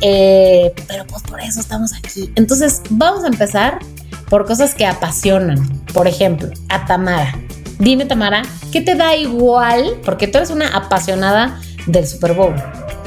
eh, 0.00 0.72
pero 0.86 1.06
pues 1.06 1.22
por 1.22 1.40
eso 1.40 1.60
estamos 1.60 1.92
aquí. 1.94 2.30
Entonces, 2.36 2.82
vamos 2.90 3.24
a 3.24 3.28
empezar 3.28 3.78
por 4.28 4.46
cosas 4.46 4.74
que 4.74 4.86
apasionan. 4.86 5.58
Por 5.92 6.06
ejemplo, 6.06 6.48
a 6.68 6.86
Tamara. 6.86 7.34
Dime, 7.78 8.04
Tamara, 8.06 8.42
¿qué 8.72 8.80
te 8.80 8.94
da 8.94 9.16
igual? 9.16 9.96
Porque 10.04 10.28
tú 10.28 10.38
eres 10.38 10.50
una 10.50 10.68
apasionada 10.76 11.60
del 11.86 12.06
Super 12.06 12.32
Bowl. 12.34 12.54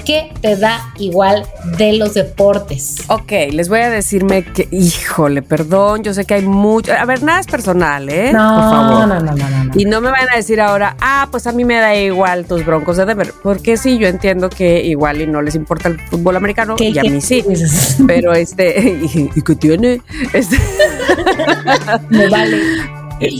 ¿Qué 0.05 0.31
te 0.41 0.55
da 0.55 0.79
igual 0.99 1.43
de 1.77 1.91
los 1.93 2.13
deportes? 2.13 2.95
Ok, 3.09 3.29
les 3.51 3.67
voy 3.67 3.79
a 3.81 3.89
decirme 3.89 4.41
que, 4.45 4.65
híjole, 4.71 5.41
perdón, 5.41 6.01
yo 6.03 6.13
sé 6.13 6.23
que 6.23 6.35
hay 6.35 6.43
mucho. 6.43 6.93
A 6.93 7.03
ver, 7.03 7.23
nada 7.23 7.41
es 7.41 7.47
personal, 7.47 8.07
¿eh? 8.07 8.31
No, 8.31 8.55
Por 8.55 8.63
favor. 8.69 9.07
no, 9.09 9.19
no, 9.19 9.19
no, 9.19 9.35
no, 9.49 9.63
no. 9.65 9.71
Y 9.75 9.83
no 9.83 9.99
me 9.99 10.09
van 10.09 10.29
a 10.31 10.37
decir 10.37 10.61
ahora, 10.61 10.95
ah, 11.01 11.27
pues 11.29 11.45
a 11.45 11.51
mí 11.51 11.65
me 11.65 11.75
da 11.75 11.93
igual 11.93 12.45
tus 12.45 12.65
broncos 12.65 12.95
de 12.95 13.05
Denver. 13.05 13.33
Porque 13.43 13.75
sí, 13.75 13.97
yo 13.97 14.07
entiendo 14.07 14.49
que 14.49 14.81
igual 14.81 15.19
y 15.21 15.27
no 15.27 15.41
les 15.41 15.55
importa 15.55 15.89
el 15.89 15.99
fútbol 15.99 16.37
americano, 16.37 16.77
¿Qué- 16.77 16.89
y 16.91 16.97
a 16.99 17.03
mí 17.03 17.19
sí. 17.19 17.43
Pero 18.07 18.31
este, 18.33 18.79
¿y, 19.13 19.29
y 19.35 19.41
qué 19.41 19.55
tiene? 19.55 20.01
Este, 20.31 20.57
Me 22.09 22.29
vale. 22.29 22.61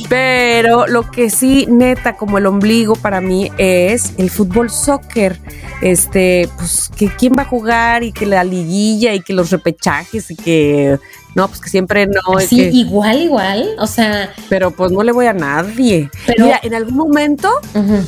Pero 0.10 0.88
lo 0.88 1.10
que 1.10 1.30
sí, 1.30 1.66
neta, 1.70 2.16
como 2.16 2.38
el 2.38 2.46
ombligo 2.46 2.96
para 2.96 3.22
mí 3.22 3.52
es 3.58 4.14
el 4.18 4.30
fútbol 4.30 4.70
soccer. 4.70 5.40
Este, 5.82 6.50
pues 6.58 6.90
que 6.96 7.08
quién 7.08 7.34
va 7.38 7.44
a 7.44 7.46
jugar 7.46 8.04
y 8.04 8.12
que 8.12 8.26
la 8.26 8.44
liguilla 8.44 9.14
y 9.14 9.20
que 9.20 9.34
los 9.34 9.52
repechajes 9.52 10.32
y 10.32 10.36
que 10.36 10.98
no, 11.36 11.48
pues 11.48 11.62
que 11.62 11.70
siempre 11.70 12.08
no. 12.08 12.40
es 12.40 12.48
Sí, 12.48 12.58
que- 12.58 12.70
igual, 12.70 13.22
igual. 13.22 13.76
O 13.78 13.86
sea, 13.86 14.34
pero 14.50 14.72
pues 14.72 14.92
no 14.92 15.04
le 15.04 15.12
voy 15.12 15.28
a 15.28 15.34
nadie. 15.34 16.10
Pero- 16.26 16.46
Mira, 16.46 16.60
en 16.64 16.74
algún 16.74 16.96
momento 16.96 17.50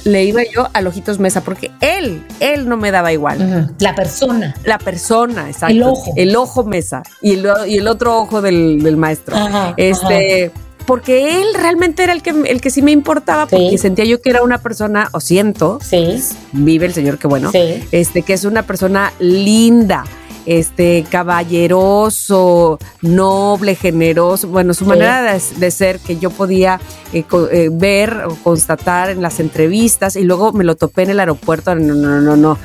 le 0.04 0.24
iba 0.26 0.42
yo 0.52 0.68
a 0.74 0.80
Ojitos 0.80 1.20
Mesa 1.20 1.42
porque 1.42 1.70
él, 1.82 2.24
él 2.40 2.68
no 2.68 2.76
me 2.78 2.90
daba 2.90 3.14
igual. 3.14 3.76
la 3.80 3.94
persona. 3.94 4.56
La 4.64 4.80
persona, 4.80 5.48
exacto. 5.48 5.68
El 5.76 5.84
ojo. 5.84 6.14
El 6.16 6.36
ojo 6.36 6.64
Mesa 6.64 7.04
y 7.22 7.34
el, 7.34 7.48
y 7.68 7.78
el 7.78 7.88
otro 7.88 8.18
ojo 8.20 8.42
del, 8.42 8.82
del 8.82 8.98
maestro. 8.98 9.36
Ajá, 9.36 9.76
Este, 9.78 10.52
porque 10.90 11.40
él 11.40 11.48
realmente 11.54 12.04
era 12.04 12.14
el 12.14 12.24
que, 12.24 12.32
el 12.32 12.60
que 12.62 12.72
sí 12.72 12.82
me 12.82 12.90
importaba, 12.92 13.46
porque 13.46 13.70
Sí. 13.70 13.78
sentía 13.78 14.06
yo 14.06 14.20
que 14.22 14.32
era 14.32 14.42
una 14.42 14.58
persona, 14.58 15.08
o 15.14 15.20
siento, 15.20 15.78
Sí, 15.84 16.20
vive 16.52 16.88
el 16.88 16.94
señor, 16.96 17.20
que 17.20 17.28
bueno, 17.28 17.52
sí. 17.52 17.84
este, 17.92 18.24
que 18.24 18.34
es 18.34 18.44
una 18.44 18.64
persona 18.64 19.14
linda, 19.20 20.04
este, 20.48 21.06
caballeroso, 21.10 22.80
noble, 23.04 23.76
generoso, 23.76 24.48
bueno, 24.48 24.74
su 24.74 24.84
Sí. 24.86 24.90
manera 24.90 25.22
de, 25.34 25.42
de 25.58 25.72
ser 25.72 26.00
que 26.00 26.18
yo 26.18 26.30
podía 26.32 26.80
eh, 27.14 27.24
co- 27.24 27.50
eh, 27.50 27.70
ver 27.72 28.24
o 28.28 28.36
constatar 28.36 29.10
en 29.12 29.22
las 29.22 29.40
entrevistas 29.40 30.16
y 30.16 30.24
luego 30.24 30.52
me 30.54 30.64
lo 30.64 30.76
topé 30.76 31.04
en 31.04 31.12
el 31.12 31.20
aeropuerto, 31.20 31.76
no, 31.76 31.94
no, 31.94 32.20
no, 32.22 32.36
no. 32.36 32.58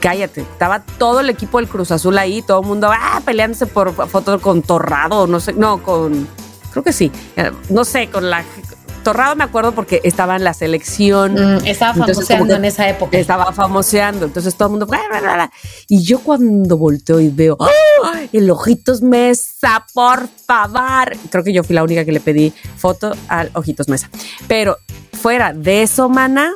Cállate, 0.00 0.40
estaba 0.42 0.82
todo 0.98 1.20
el 1.20 1.30
equipo 1.30 1.58
del 1.58 1.68
Cruz 1.68 1.90
Azul 1.90 2.18
ahí, 2.18 2.42
todo 2.42 2.60
el 2.60 2.66
mundo 2.66 2.90
ah, 2.92 3.20
peleándose 3.24 3.66
por 3.66 3.92
foto 4.08 4.40
con 4.40 4.60
Torrado, 4.62 5.26
no 5.26 5.40
sé, 5.40 5.52
no, 5.52 5.82
con, 5.82 6.26
creo 6.72 6.82
que 6.82 6.92
sí, 6.92 7.12
eh, 7.36 7.50
no 7.70 7.84
sé, 7.84 8.08
con 8.08 8.28
la, 8.30 8.44
Torrado 9.04 9.34
me 9.34 9.42
acuerdo 9.42 9.72
porque 9.72 10.00
estaba 10.04 10.36
en 10.36 10.44
la 10.44 10.54
selección, 10.54 11.34
Mm, 11.34 11.66
estaba 11.66 11.92
famoseando 11.94 12.54
en 12.54 12.64
esa 12.64 12.88
época. 12.88 13.18
estaba 13.18 13.52
famoseando, 13.52 14.26
entonces 14.26 14.54
todo 14.54 14.66
el 14.68 14.70
mundo, 14.70 14.86
bla, 14.86 15.00
bla, 15.10 15.20
bla, 15.20 15.34
bla. 15.34 15.52
y 15.88 16.02
yo 16.04 16.20
cuando 16.20 16.76
volteo 16.78 17.18
y 17.18 17.28
veo, 17.28 17.56
¡ah! 17.58 18.20
el 18.32 18.48
Ojitos 18.48 19.02
Mesa, 19.02 19.84
por 19.92 20.28
favor, 20.46 21.16
creo 21.30 21.42
que 21.42 21.52
yo 21.52 21.64
fui 21.64 21.74
la 21.74 21.82
única 21.82 22.04
que 22.04 22.12
le 22.12 22.20
pedí 22.20 22.52
foto 22.76 23.12
al 23.26 23.50
Ojitos 23.54 23.88
Mesa, 23.88 24.08
pero 24.46 24.76
fuera 25.12 25.52
de 25.52 25.82
eso, 25.82 26.08
mana, 26.08 26.52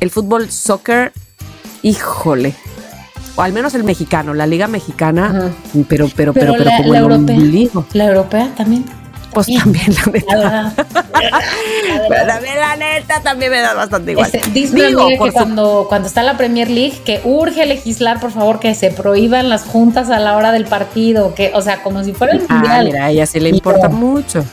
el 0.00 0.10
fútbol 0.10 0.50
soccer, 0.50 1.12
híjole, 1.82 2.52
o 3.36 3.42
al 3.42 3.52
menos 3.52 3.74
el 3.74 3.84
mexicano, 3.84 4.34
la 4.34 4.46
liga 4.48 4.66
mexicana, 4.66 5.52
pero, 5.88 6.08
pero, 6.16 6.32
pero, 6.32 6.32
Pero 6.32 6.52
pero, 6.54 6.64
la- 6.64 6.76
como 6.78 6.92
la 6.92 6.98
el 6.98 7.04
europea. 7.04 7.36
ombligo, 7.36 7.86
La 7.92 8.06
europea 8.06 8.52
también. 8.56 8.84
Pues 9.34 9.48
También. 9.48 9.94
también 9.94 9.94
la 9.94 10.12
neta, 10.12 10.36
La 10.36 10.50
verdad. 10.50 10.72
pero 12.08 12.26
también 12.26 12.58
la 12.58 12.76
neta 12.76 13.20
también 13.22 13.50
me 13.50 13.60
da 13.60 13.74
bastante 13.74 14.12
igual. 14.12 14.30
Este, 14.32 14.50
dice 14.50 14.74
una 14.76 14.86
Digo, 14.86 15.02
amiga 15.02 15.18
por 15.18 15.28
que 15.28 15.32
cuando, 15.34 15.86
cuando 15.88 16.08
está 16.08 16.22
la 16.22 16.36
Premier 16.38 16.70
League, 16.70 17.00
que 17.04 17.20
urge 17.24 17.66
legislar, 17.66 18.20
por 18.20 18.30
favor, 18.30 18.60
que 18.60 18.74
se 18.74 18.90
prohíban 18.90 19.48
las 19.48 19.64
juntas 19.64 20.08
a 20.10 20.18
la 20.20 20.36
hora 20.36 20.52
del 20.52 20.64
partido, 20.64 21.34
que, 21.34 21.52
o 21.54 21.60
sea, 21.60 21.82
como 21.82 22.02
si 22.04 22.12
fuera 22.14 22.32
el 22.32 22.42
Ah, 22.48 22.54
mundial. 22.54 22.84
mira, 22.86 23.04
a 23.06 23.10
ella 23.10 23.26
sí 23.26 23.40
le 23.40 23.50
importa 23.50 23.88
mucho. 23.88 24.44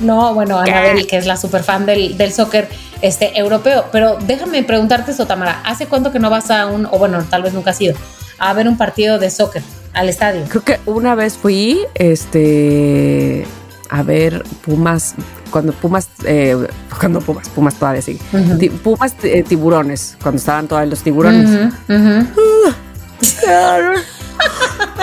No, 0.00 0.34
bueno, 0.34 0.58
Anabel, 0.58 1.06
que 1.06 1.16
es 1.16 1.26
la 1.26 1.36
super 1.36 1.62
fan 1.62 1.86
del, 1.86 2.16
del 2.16 2.32
soccer 2.32 2.68
este, 3.00 3.38
europeo. 3.38 3.84
Pero 3.92 4.16
déjame 4.26 4.62
preguntarte 4.64 5.12
eso, 5.12 5.26
Tamara. 5.26 5.60
¿Hace 5.64 5.86
cuánto 5.86 6.10
que 6.10 6.18
no 6.18 6.30
vas 6.30 6.50
a 6.50 6.66
un, 6.66 6.86
o 6.86 6.98
bueno, 6.98 7.24
tal 7.30 7.42
vez 7.42 7.52
nunca 7.52 7.70
has 7.70 7.80
ido, 7.80 7.94
a 8.38 8.52
ver 8.54 8.66
un 8.68 8.76
partido 8.76 9.18
de 9.18 9.30
soccer 9.30 9.62
al 9.92 10.08
estadio? 10.08 10.42
Creo 10.48 10.64
que 10.64 10.80
una 10.86 11.14
vez 11.14 11.36
fui, 11.38 11.78
este, 11.94 13.46
a 13.94 14.02
ver 14.02 14.42
Pumas, 14.64 15.14
cuando 15.50 15.72
Pumas, 15.72 16.08
eh, 16.24 16.66
cuando 16.98 17.20
Pumas, 17.20 17.48
Pumas 17.50 17.74
todavía 17.76 18.02
sí, 18.02 18.18
Pumas 18.82 19.14
eh, 19.22 19.44
tiburones, 19.46 20.16
cuando 20.20 20.38
estaban 20.38 20.66
todos 20.66 20.86
los 20.88 21.00
tiburones. 21.02 21.48
Ujú, 21.48 21.94
ujú. 21.94 22.74
Quedaron, 23.40 23.94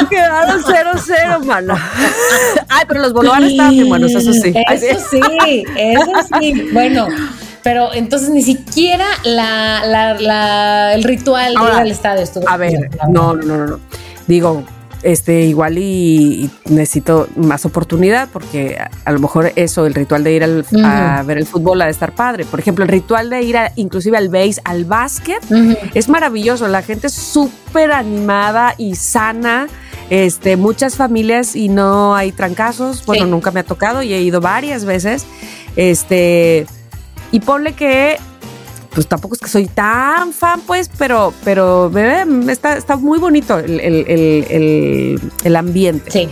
quedaron 0.09 0.61
0-0, 0.61 1.45
mano. 1.45 1.73
Ay, 2.67 2.83
pero 2.87 2.99
los 3.01 3.13
bolovanes 3.13 3.51
estaban 3.51 3.71
bien 3.71 3.87
buenos, 3.87 4.11
eso 4.11 4.33
sí. 4.33 4.53
Eso 4.69 4.99
sí, 5.09 5.63
eso 5.77 6.11
sí. 6.39 6.69
Bueno, 6.73 7.07
pero 7.63 7.93
entonces 7.93 8.29
ni 8.29 8.41
siquiera 8.43 9.05
la, 9.23 9.85
la, 9.85 10.13
la- 10.19 10.93
el 10.95 11.03
ritual 11.03 11.53
de 11.53 11.59
Ahora, 11.59 11.75
ir 11.75 11.79
al 11.81 11.91
estadio 11.91 12.23
estuvo. 12.23 12.49
A 12.49 12.57
ver, 12.57 12.89
no, 13.09 13.35
no, 13.35 13.57
no, 13.57 13.67
no. 13.67 13.79
Digo, 14.27 14.63
este, 15.03 15.41
igual 15.43 15.77
y, 15.77 16.49
y 16.67 16.71
necesito 16.73 17.27
más 17.35 17.65
oportunidad 17.65 18.29
porque 18.31 18.77
a, 18.79 18.89
a 19.05 19.11
lo 19.11 19.19
mejor 19.19 19.51
eso, 19.55 19.85
el 19.85 19.93
ritual 19.93 20.23
de 20.23 20.33
ir 20.33 20.43
al- 20.43 20.65
a 20.83 21.23
ver 21.23 21.37
el 21.37 21.45
fútbol 21.45 21.81
ha 21.81 21.85
de 21.85 21.91
estar 21.91 22.13
padre. 22.13 22.45
Por 22.45 22.59
ejemplo, 22.59 22.83
el 22.83 22.89
ritual 22.89 23.29
de 23.29 23.41
ir 23.41 23.57
a, 23.57 23.71
inclusive 23.75 24.17
al 24.17 24.29
base, 24.29 24.61
al 24.63 24.85
básquet, 24.85 25.41
es 25.93 26.09
maravilloso. 26.09 26.67
La 26.67 26.81
gente 26.81 27.07
es 27.07 27.13
súper 27.13 27.91
animada 27.91 28.75
y 28.77 28.95
sana. 28.95 29.67
Este, 30.09 30.57
muchas 30.57 30.97
familias 30.97 31.55
y 31.55 31.69
no 31.69 32.15
hay 32.15 32.31
trancazos. 32.33 33.05
Bueno, 33.05 33.25
Sí. 33.25 33.31
nunca 33.31 33.51
me 33.51 33.61
ha 33.61 33.63
tocado 33.63 34.03
y 34.03 34.13
he 34.13 34.21
ido 34.21 34.41
varias 34.41 34.83
veces. 34.83 35.25
Este, 35.77 36.65
y 37.31 37.39
ponle 37.39 37.73
que, 37.73 38.17
pues 38.93 39.07
tampoco 39.07 39.35
es 39.35 39.41
que 39.41 39.47
soy 39.49 39.67
tan 39.67 40.33
fan, 40.33 40.61
pues, 40.67 40.89
pero, 40.97 41.33
pero 41.43 41.89
bebé, 41.89 42.25
está, 42.51 42.75
está 42.77 42.97
muy 42.97 43.19
bonito 43.19 43.57
el, 43.59 43.79
el- 43.79 44.05
el- 44.07 45.21
el- 45.43 45.55
ambiente. 45.55 46.11
Sí. 46.11 46.27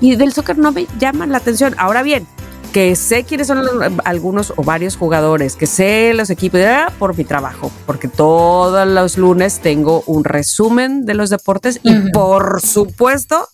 Y 0.00 0.16
del 0.16 0.32
soccer 0.32 0.58
no 0.58 0.72
me 0.72 0.86
llama 0.98 1.26
la 1.26 1.38
atención. 1.38 1.74
Ahora 1.78 2.02
bien, 2.02 2.26
que 2.72 2.96
sé 2.96 3.24
quiénes 3.24 3.46
son 3.46 3.60
algunos 4.04 4.52
o 4.56 4.62
varios 4.64 4.96
jugadores, 4.96 5.56
que 5.56 5.66
sé 5.66 6.12
los 6.14 6.30
equipos 6.30 6.60
ah, 6.66 6.90
por 6.98 7.16
mi 7.16 7.24
trabajo, 7.24 7.70
porque 7.86 8.08
todos 8.08 8.86
los 8.88 9.18
lunes 9.18 9.60
tengo 9.60 10.02
un 10.06 10.24
resumen 10.24 11.04
de 11.04 11.14
los 11.14 11.30
deportes 11.30 11.80
y 11.82 12.10
por 12.12 12.60
supuesto, 12.62 13.48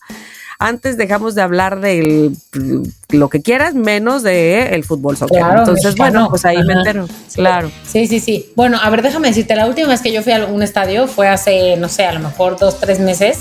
antes 0.58 0.96
dejamos 0.96 1.34
de 1.34 1.42
hablar 1.42 1.80
del 1.80 2.32
lo 3.10 3.28
que 3.28 3.40
quieras, 3.42 3.74
menos 3.74 4.22
de 4.22 4.74
el 4.74 4.84
fútbol 4.84 5.16
soccer. 5.16 5.38
Claro, 5.38 5.60
Entonces, 5.60 5.84
mexicano. 5.84 6.12
bueno, 6.12 6.30
pues 6.30 6.44
ahí 6.44 6.58
me 6.64 6.74
entero. 6.74 7.08
Claro. 7.34 7.70
Sí, 7.86 8.06
sí, 8.06 8.18
sí. 8.18 8.50
Bueno, 8.56 8.78
a 8.82 8.90
ver, 8.90 9.02
déjame 9.02 9.28
decirte, 9.28 9.54
la 9.54 9.66
última 9.66 9.88
vez 9.88 10.00
que 10.00 10.12
yo 10.12 10.22
fui 10.22 10.32
a 10.32 10.46
un 10.46 10.62
estadio 10.62 11.06
fue 11.06 11.28
hace, 11.28 11.76
no 11.76 11.88
sé, 11.88 12.04
a 12.06 12.12
lo 12.12 12.20
mejor 12.20 12.58
dos, 12.58 12.80
tres 12.80 12.98
meses. 12.98 13.38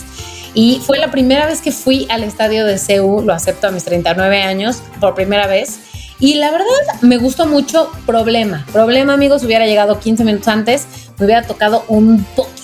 Y 0.54 0.82
fue 0.86 1.00
la 1.00 1.12
primera 1.12 1.46
vez 1.48 1.62
que 1.62 1.72
fui 1.72 2.08
al 2.10 2.24
estadio 2.24 2.66
de 2.66 2.78
CEU, 2.78 3.22
lo 3.22 3.34
acepto 3.34 3.68
a 3.68 3.72
mis 3.72 3.84
39 3.84 4.42
años, 4.44 4.82
por 5.00 5.16
primera 5.16 5.48
vez. 5.48 5.80
Y 6.20 6.36
la 6.36 6.50
verdad 6.52 6.66
me 7.02 7.18
gustó 7.18 7.46
mucho. 7.46 7.92
Problema. 8.06 8.66
Problema, 8.72 9.14
amigos, 9.14 9.44
hubiera 9.44 9.66
llegado 9.68 10.00
15 10.00 10.24
minutos 10.24 10.48
antes, 10.48 10.86
me 11.20 11.26
hubiera 11.26 11.44
tocado 11.44 11.84
un 11.88 12.24
poquito 12.36 12.56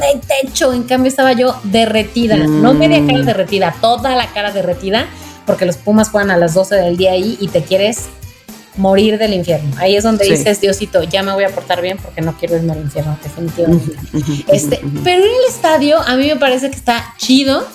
de 0.00 0.20
techo. 0.42 0.72
En 0.72 0.84
cambio, 0.84 1.08
estaba 1.08 1.32
yo 1.32 1.54
derretida. 1.64 2.36
No 2.36 2.72
media 2.74 3.04
cara 3.06 3.22
derretida, 3.22 3.74
toda 3.80 4.16
la 4.16 4.28
cara 4.32 4.50
derretida, 4.52 5.06
porque 5.44 5.66
los 5.66 5.76
Pumas 5.76 6.08
juegan 6.10 6.30
a 6.30 6.36
las 6.36 6.54
12 6.54 6.74
del 6.76 6.96
día 6.96 7.12
ahí 7.12 7.36
y 7.40 7.48
te 7.48 7.62
quieres 7.62 8.06
morir 8.78 9.18
del 9.18 9.32
infierno. 9.34 9.74
Ahí 9.78 9.96
es 9.96 10.04
donde 10.04 10.24
Sí. 10.24 10.32
dices, 10.32 10.60
Diosito, 10.60 11.02
ya 11.02 11.22
me 11.22 11.32
voy 11.32 11.44
a 11.44 11.48
portar 11.50 11.80
bien 11.80 11.96
porque 11.96 12.20
no 12.20 12.36
quiero 12.38 12.56
irme 12.56 12.72
al 12.72 12.80
infierno, 12.80 13.18
definitivamente. 13.22 13.92
Este, 14.48 14.80
pero 15.02 15.22
en 15.22 15.30
el 15.30 15.48
estadio 15.48 15.98
a 16.00 16.16
mí 16.16 16.26
me 16.26 16.36
parece 16.36 16.70
que 16.70 16.76
está 16.76 17.14
chido. 17.18 17.66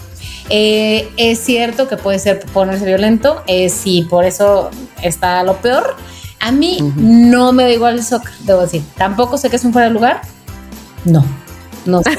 Eh, 0.53 1.09
es 1.15 1.39
cierto 1.39 1.87
que 1.87 1.95
puede 1.95 2.19
ser 2.19 2.41
ponerse 2.53 2.85
violento, 2.85 3.41
eh, 3.47 3.69
sí, 3.69 4.05
por 4.09 4.25
eso 4.25 4.69
está 5.01 5.43
lo 5.43 5.55
peor. 5.57 5.95
A 6.41 6.51
mí 6.51 6.79
no 6.97 7.53
me 7.53 7.63
da 7.63 7.71
igual 7.71 7.95
el 7.95 8.03
soccer, 8.03 8.33
debo 8.41 8.61
decir. 8.61 8.83
Tampoco 8.97 9.37
sé 9.37 9.49
que 9.49 9.55
es 9.55 9.63
un 9.63 9.71
fuera 9.71 9.87
de 9.87 9.93
lugar. 9.93 10.21
No, 11.05 11.23
no 11.85 12.03
sé. 12.03 12.17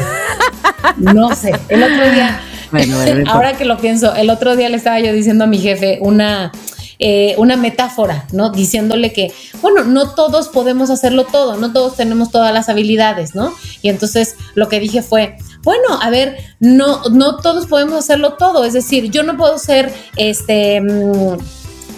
no 0.97 1.35
sé. 1.35 1.53
El 1.69 1.83
otro 1.83 2.11
día, 2.11 2.41
Bueno, 2.71 2.97
ahora 3.31 3.53
que 3.55 3.67
lo 3.67 3.77
pienso, 3.77 4.15
el 4.15 4.31
otro 4.31 4.57
día 4.57 4.71
le 4.71 4.77
estaba 4.79 4.99
yo 5.01 5.13
diciendo 5.13 5.45
a 5.45 5.47
mi 5.47 5.59
jefe 5.59 5.99
una, 6.01 6.53
eh, 6.99 7.35
una 7.37 7.57
metáfora, 7.57 8.27
¿no? 8.33 8.51
Diciéndole 8.51 9.13
que, 9.13 9.31
bueno, 9.61 9.85
no 9.85 10.15
todos 10.15 10.49
podemos 10.49 10.89
hacerlo 10.89 11.25
todo, 11.25 11.57
no 11.57 11.73
todos 11.73 11.97
tenemos 11.97 12.31
todas 12.31 12.55
las 12.55 12.71
habilidades, 12.71 13.35
¿no? 13.35 13.53
Y 13.83 13.91
entonces 13.91 14.37
lo 14.55 14.69
que 14.69 14.81
dije 14.81 15.03
fue, 15.03 15.37
bueno, 15.63 16.01
a 16.01 16.11
ver, 16.11 16.37
no, 16.61 17.03
no 17.11 17.37
todos 17.37 17.67
podemos 17.67 17.95
hacerlo 17.95 18.35
todo, 18.35 18.65
es 18.65 18.73
decir, 18.73 19.11
yo 19.11 19.23
no 19.23 19.37
puedo 19.37 19.59
ser 19.59 19.93
este... 20.17 20.81
mm, 20.81 21.39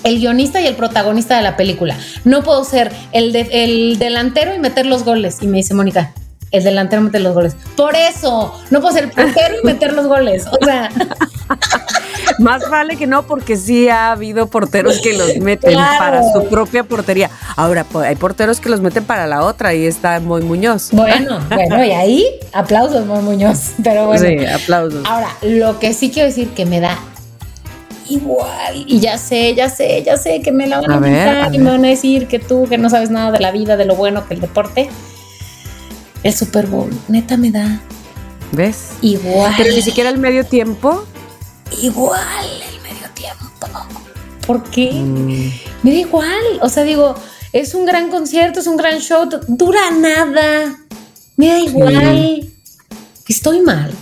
el 0.04 0.18
guionista 0.18 0.60
y 0.60 0.66
el 0.66 0.74
protagonista 0.76 1.34
de 1.38 1.42
la 1.42 1.56
película. 1.56 1.96
No 2.26 2.42
puedo 2.42 2.62
ser 2.64 2.92
el, 3.12 3.32
de- 3.32 3.48
el 3.64 3.98
delantero 3.98 4.54
y 4.54 4.58
meter 4.58 4.84
los 4.84 5.02
goles. 5.02 5.38
Y 5.40 5.46
me 5.46 5.56
dice 5.56 5.72
Mónica, 5.72 6.12
el 6.56 6.64
delantero 6.64 7.02
meter 7.02 7.20
los 7.20 7.34
goles. 7.34 7.56
Por 7.76 7.94
eso, 7.96 8.54
no 8.70 8.80
puedo 8.80 8.94
ser 8.94 9.04
el 9.04 9.10
portero 9.10 9.54
y 9.62 9.66
meter 9.66 9.92
los 9.92 10.06
goles. 10.06 10.44
O 10.46 10.64
sea, 10.64 10.90
Más 12.38 12.68
vale 12.70 12.96
que 12.96 13.06
no, 13.06 13.24
porque 13.26 13.56
sí 13.56 13.88
ha 13.88 14.12
habido 14.12 14.46
porteros 14.46 14.98
que 15.00 15.12
los 15.16 15.36
meten 15.36 15.72
Claro. 15.74 15.98
para 15.98 16.22
su 16.32 16.48
propia 16.48 16.82
portería. 16.82 17.30
Ahora, 17.56 17.84
hay 18.04 18.16
porteros 18.16 18.60
que 18.60 18.68
los 18.70 18.80
meten 18.80 19.04
para 19.04 19.26
la 19.26 19.44
otra 19.44 19.74
y 19.74 19.86
está 19.86 20.18
muy 20.20 20.42
Muñoz. 20.42 20.88
bueno, 20.92 21.38
bueno, 21.50 21.84
y 21.84 21.90
ahí 21.92 22.26
aplausos, 22.52 23.04
Mon 23.06 23.24
Muñoz. 23.24 23.72
Pero 23.84 24.06
bueno. 24.06 24.24
Sí, 24.26 24.46
aplausos. 24.46 25.04
Ahora, 25.06 25.28
lo 25.42 25.78
que 25.78 25.92
sí 25.92 26.10
quiero 26.10 26.28
decir 26.28 26.48
que 26.50 26.66
me 26.66 26.80
da 26.80 26.98
igual. 28.08 28.84
Y 28.86 29.00
ya 29.00 29.16
sé, 29.18 29.54
ya 29.54 29.68
sé, 29.68 30.02
ya 30.04 30.16
sé 30.16 30.40
que 30.42 30.50
me 30.52 30.66
la 30.66 30.80
van 30.80 30.90
a, 30.92 30.96
A 30.96 31.00
ver, 31.00 31.28
a 31.28 31.48
y 31.48 31.50
ver. 31.52 31.60
me 31.60 31.70
van 31.70 31.84
a 31.84 31.88
decir 31.88 32.26
que 32.26 32.38
tú, 32.38 32.66
que 32.68 32.78
no 32.78 32.90
sabes 32.90 33.10
nada 33.10 33.30
de 33.32 33.40
la 33.40 33.50
vida, 33.52 33.76
de 33.76 33.84
lo 33.84 33.94
bueno 33.96 34.26
que 34.26 34.34
el 34.34 34.40
deporte. 34.40 34.88
El 36.24 36.34
Super 36.34 36.66
Bowl, 36.66 36.90
neta, 37.06 37.36
me 37.36 37.50
da 37.52 37.80
¿Ves? 38.50 38.94
igual. 39.02 39.54
Pero 39.56 39.72
ni 39.72 39.82
siquiera 39.82 40.10
el 40.10 40.18
medio 40.18 40.44
tiempo. 40.44 41.04
igual 41.82 42.20
el 42.46 42.80
medio 42.82 43.08
tiempo. 43.14 43.44
¿Por 44.46 44.62
qué? 44.64 44.90
Me 45.82 45.90
da 45.92 45.98
igual. 45.98 46.42
O 46.60 46.68
sea, 46.68 46.82
digo, 46.82 47.14
es 47.52 47.74
un 47.74 47.86
gran 47.86 48.10
concierto, 48.10 48.60
es 48.60 48.66
un 48.66 48.76
gran 48.76 48.98
show, 49.00 49.28
dura 49.48 49.90
nada. 49.90 50.76
Me 51.36 51.48
da 51.48 51.58
igual. 51.58 52.52
Estoy 53.28 53.60
mal. 53.60 53.94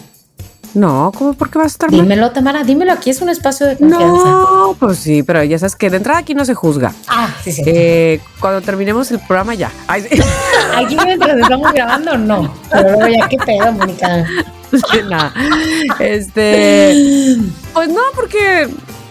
No, 0.74 1.12
¿cómo? 1.16 1.35
¿Por 1.35 1.50
qué 1.50 1.58
vas 1.58 1.66
a 1.66 1.68
estar 1.68 1.90
mal? 1.90 2.00
Dímelo, 2.00 2.30
Tamara, 2.30 2.64
dímelo. 2.64 2.92
Aquí 2.92 3.11
es 3.11 3.20
un 3.20 3.28
espacio 3.28 3.66
de 3.66 3.76
confianza. 3.76 4.06
No, 4.06 4.76
pues 4.78 4.98
sí, 4.98 5.22
pero 5.22 5.42
ya 5.42 5.58
sabes 5.58 5.76
que 5.76 5.90
de 5.90 5.98
entrada 5.98 6.20
aquí 6.20 6.35
no 6.35 6.44
se 6.44 6.54
juzga. 6.54 6.92
Ah, 7.08 7.28
sí, 7.44 7.52
sí. 7.52 7.62
Eh, 7.66 8.20
cuando 8.40 8.62
terminemos 8.62 9.11
el 9.11 9.18
programa 9.18 9.54
ya. 9.54 9.70
Ay, 9.87 10.02
sí. 10.02 10.20
Aquí 10.76 10.96
mientras 11.04 11.38
estamos 11.38 11.72
grabando, 11.72 12.16
no. 12.16 12.54
Pero 12.70 12.92
luego 12.92 13.08
ya, 13.08 13.28
qué 13.28 13.37
pedo, 13.37 13.72
Mónica. 13.72 14.24
Nada. 15.08 15.35
Este, 15.98 17.37
pues 17.74 17.88
no, 17.90 18.00
porque 18.14 18.68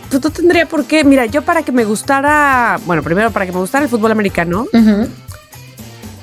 pues, 0.10 0.24
no 0.24 0.30
tendría 0.32 0.66
por 0.66 0.86
qué. 0.86 1.04
Mira, 1.04 1.26
yo 1.28 1.44
para 1.44 1.62
que 1.62 1.72
me 1.72 1.86
gustara, 1.86 2.80
bueno, 2.86 3.04
primero 3.04 3.32
para 3.32 3.46
que 3.46 3.52
me 3.52 3.60
gustara 3.60 3.84
el 3.84 3.90
fútbol 3.90 4.12
americano, 4.12 4.66
Ujú. 4.74 5.08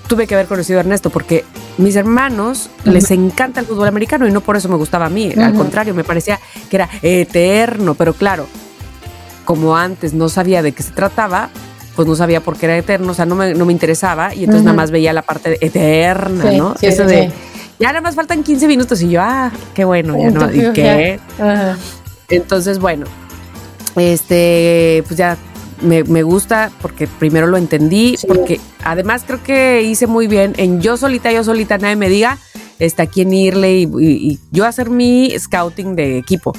Tuve 0.08 0.26
que 0.26 0.34
haber 0.34 0.46
conocido 0.46 0.78
a 0.78 0.80
Ernesto 0.80 1.10
porque 1.10 1.44
mis 1.76 1.94
hermanos 1.94 2.70
les 2.84 3.10
encanta 3.12 3.60
el 3.60 3.66
fútbol 3.66 3.86
americano 3.88 4.26
y 4.26 4.32
no 4.32 4.40
por 4.40 4.56
eso 4.56 4.68
me 4.68 4.76
gustaba 4.76 5.06
a 5.06 5.10
mí. 5.10 5.32
Al 5.36 5.54
contrario, 5.54 5.94
me 5.94 6.02
parecía 6.04 6.40
que 6.68 6.76
era 6.76 6.88
eterno, 7.02 7.94
pero 7.94 8.14
claro, 8.14 8.46
como 9.44 9.76
antes 9.76 10.14
no 10.14 10.28
sabía 10.28 10.62
de 10.62 10.72
qué 10.72 10.82
se 10.82 10.90
trataba, 10.90 11.50
pues 11.94 12.08
no 12.08 12.14
sabía 12.16 12.40
por 12.40 12.56
qué 12.56 12.66
era 12.66 12.76
eterno, 12.76 13.12
o 13.12 13.14
sea, 13.14 13.26
no 13.26 13.34
me, 13.34 13.54
no 13.54 13.64
me 13.64 13.72
interesaba 13.72 14.34
y 14.34 14.40
entonces 14.44 14.64
nada 14.64 14.76
más 14.76 14.90
veía 14.90 15.12
la 15.12 15.22
parte 15.22 15.58
eterna, 15.64 16.50
Sí, 16.50 16.56
¿no? 16.56 16.74
sí, 16.78 16.86
Eso 16.86 17.08
sí, 17.08 17.14
de, 17.14 17.30
ya 17.78 17.88
nada 17.88 18.00
más 18.00 18.14
faltan 18.14 18.42
15 18.42 18.66
minutos 18.68 19.02
y 19.02 19.08
yo, 19.10 19.20
ah, 19.22 19.50
qué 19.74 19.84
bueno, 19.84 20.16
ya 20.18 20.30
no, 20.30 20.52
¿y 20.52 20.72
qué? 20.72 21.18
Entonces, 22.28 22.78
bueno, 22.78 23.06
este, 23.96 25.02
pues 25.06 25.16
ya 25.18 25.36
me, 25.82 26.04
me 26.04 26.22
gusta 26.22 26.70
porque 26.82 27.06
primero 27.06 27.46
lo 27.46 27.56
entendí, 27.56 28.16
Sí. 28.16 28.26
porque 28.26 28.60
además 28.84 29.24
creo 29.26 29.42
que 29.42 29.82
hice 29.82 30.06
muy 30.06 30.26
bien 30.26 30.54
en 30.56 30.80
yo 30.80 30.96
solita, 30.96 31.30
yo 31.32 31.44
solita, 31.44 31.78
nadie 31.78 31.96
me 31.96 32.08
diga 32.08 32.38
está 32.78 33.06
quién 33.06 33.32
irle 33.32 33.78
y, 33.80 33.82
y- 33.84 34.30
y 34.32 34.38
yo 34.52 34.64
hacer 34.64 34.88
mi 34.90 35.30
scouting 35.36 35.96
de 35.96 36.18
equipo. 36.18 36.52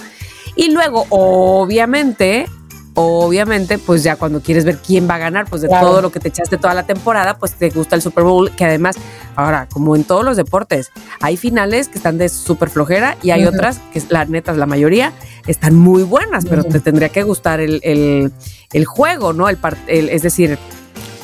Y 0.55 0.71
luego, 0.71 1.05
obviamente, 1.10 2.45
obviamente, 2.93 3.78
pues 3.78 4.04
ya 4.04 4.15
cuando 4.15 4.41
quieres 4.41 4.65
ver 4.65 4.78
quién 4.78 5.10
va 5.10 5.15
a 5.15 5.17
ganar, 5.19 5.45
pues 5.49 5.62
de 5.62 5.67
todo 5.67 6.02
lo 6.02 6.12
que 6.12 6.19
te 6.19 6.30
echaste 6.30 6.58
toda 6.58 6.73
la 6.73 6.84
temporada, 6.84 7.38
pues 7.38 7.54
te 7.54 7.69
gusta 7.69 7.95
el 7.95 8.02
Super 8.02 8.23
Bowl, 8.23 8.52
que 8.52 8.65
además, 8.65 8.95
ahora, 9.36 9.67
como 9.71 9.95
en 9.95 10.04
todos 10.04 10.23
los 10.23 10.38
deportes, 10.38 10.91
hay 11.21 11.38
finales 11.38 11.88
que 11.88 11.97
están 11.97 12.17
de 12.17 12.30
súper 12.30 12.69
flojera 12.69 13.17
y 13.21 13.32
hay 13.32 13.45
otras 13.45 13.80
que, 13.93 14.02
la 14.10 14.25
neta, 14.25 14.54
la 14.54 14.65
mayoría, 14.65 15.13
están 15.47 15.75
muy 15.75 16.04
buenas, 16.04 16.45
pero 16.45 16.63
te 16.63 16.80
tendría 16.80 17.10
que 17.10 17.23
gustar 17.23 17.60
el, 17.60 17.82
el, 17.84 18.86
juego, 18.86 19.34
¿no? 19.34 19.49
El, 19.49 19.58
el, 19.88 20.10
es 20.10 20.21
decir, 20.21 20.58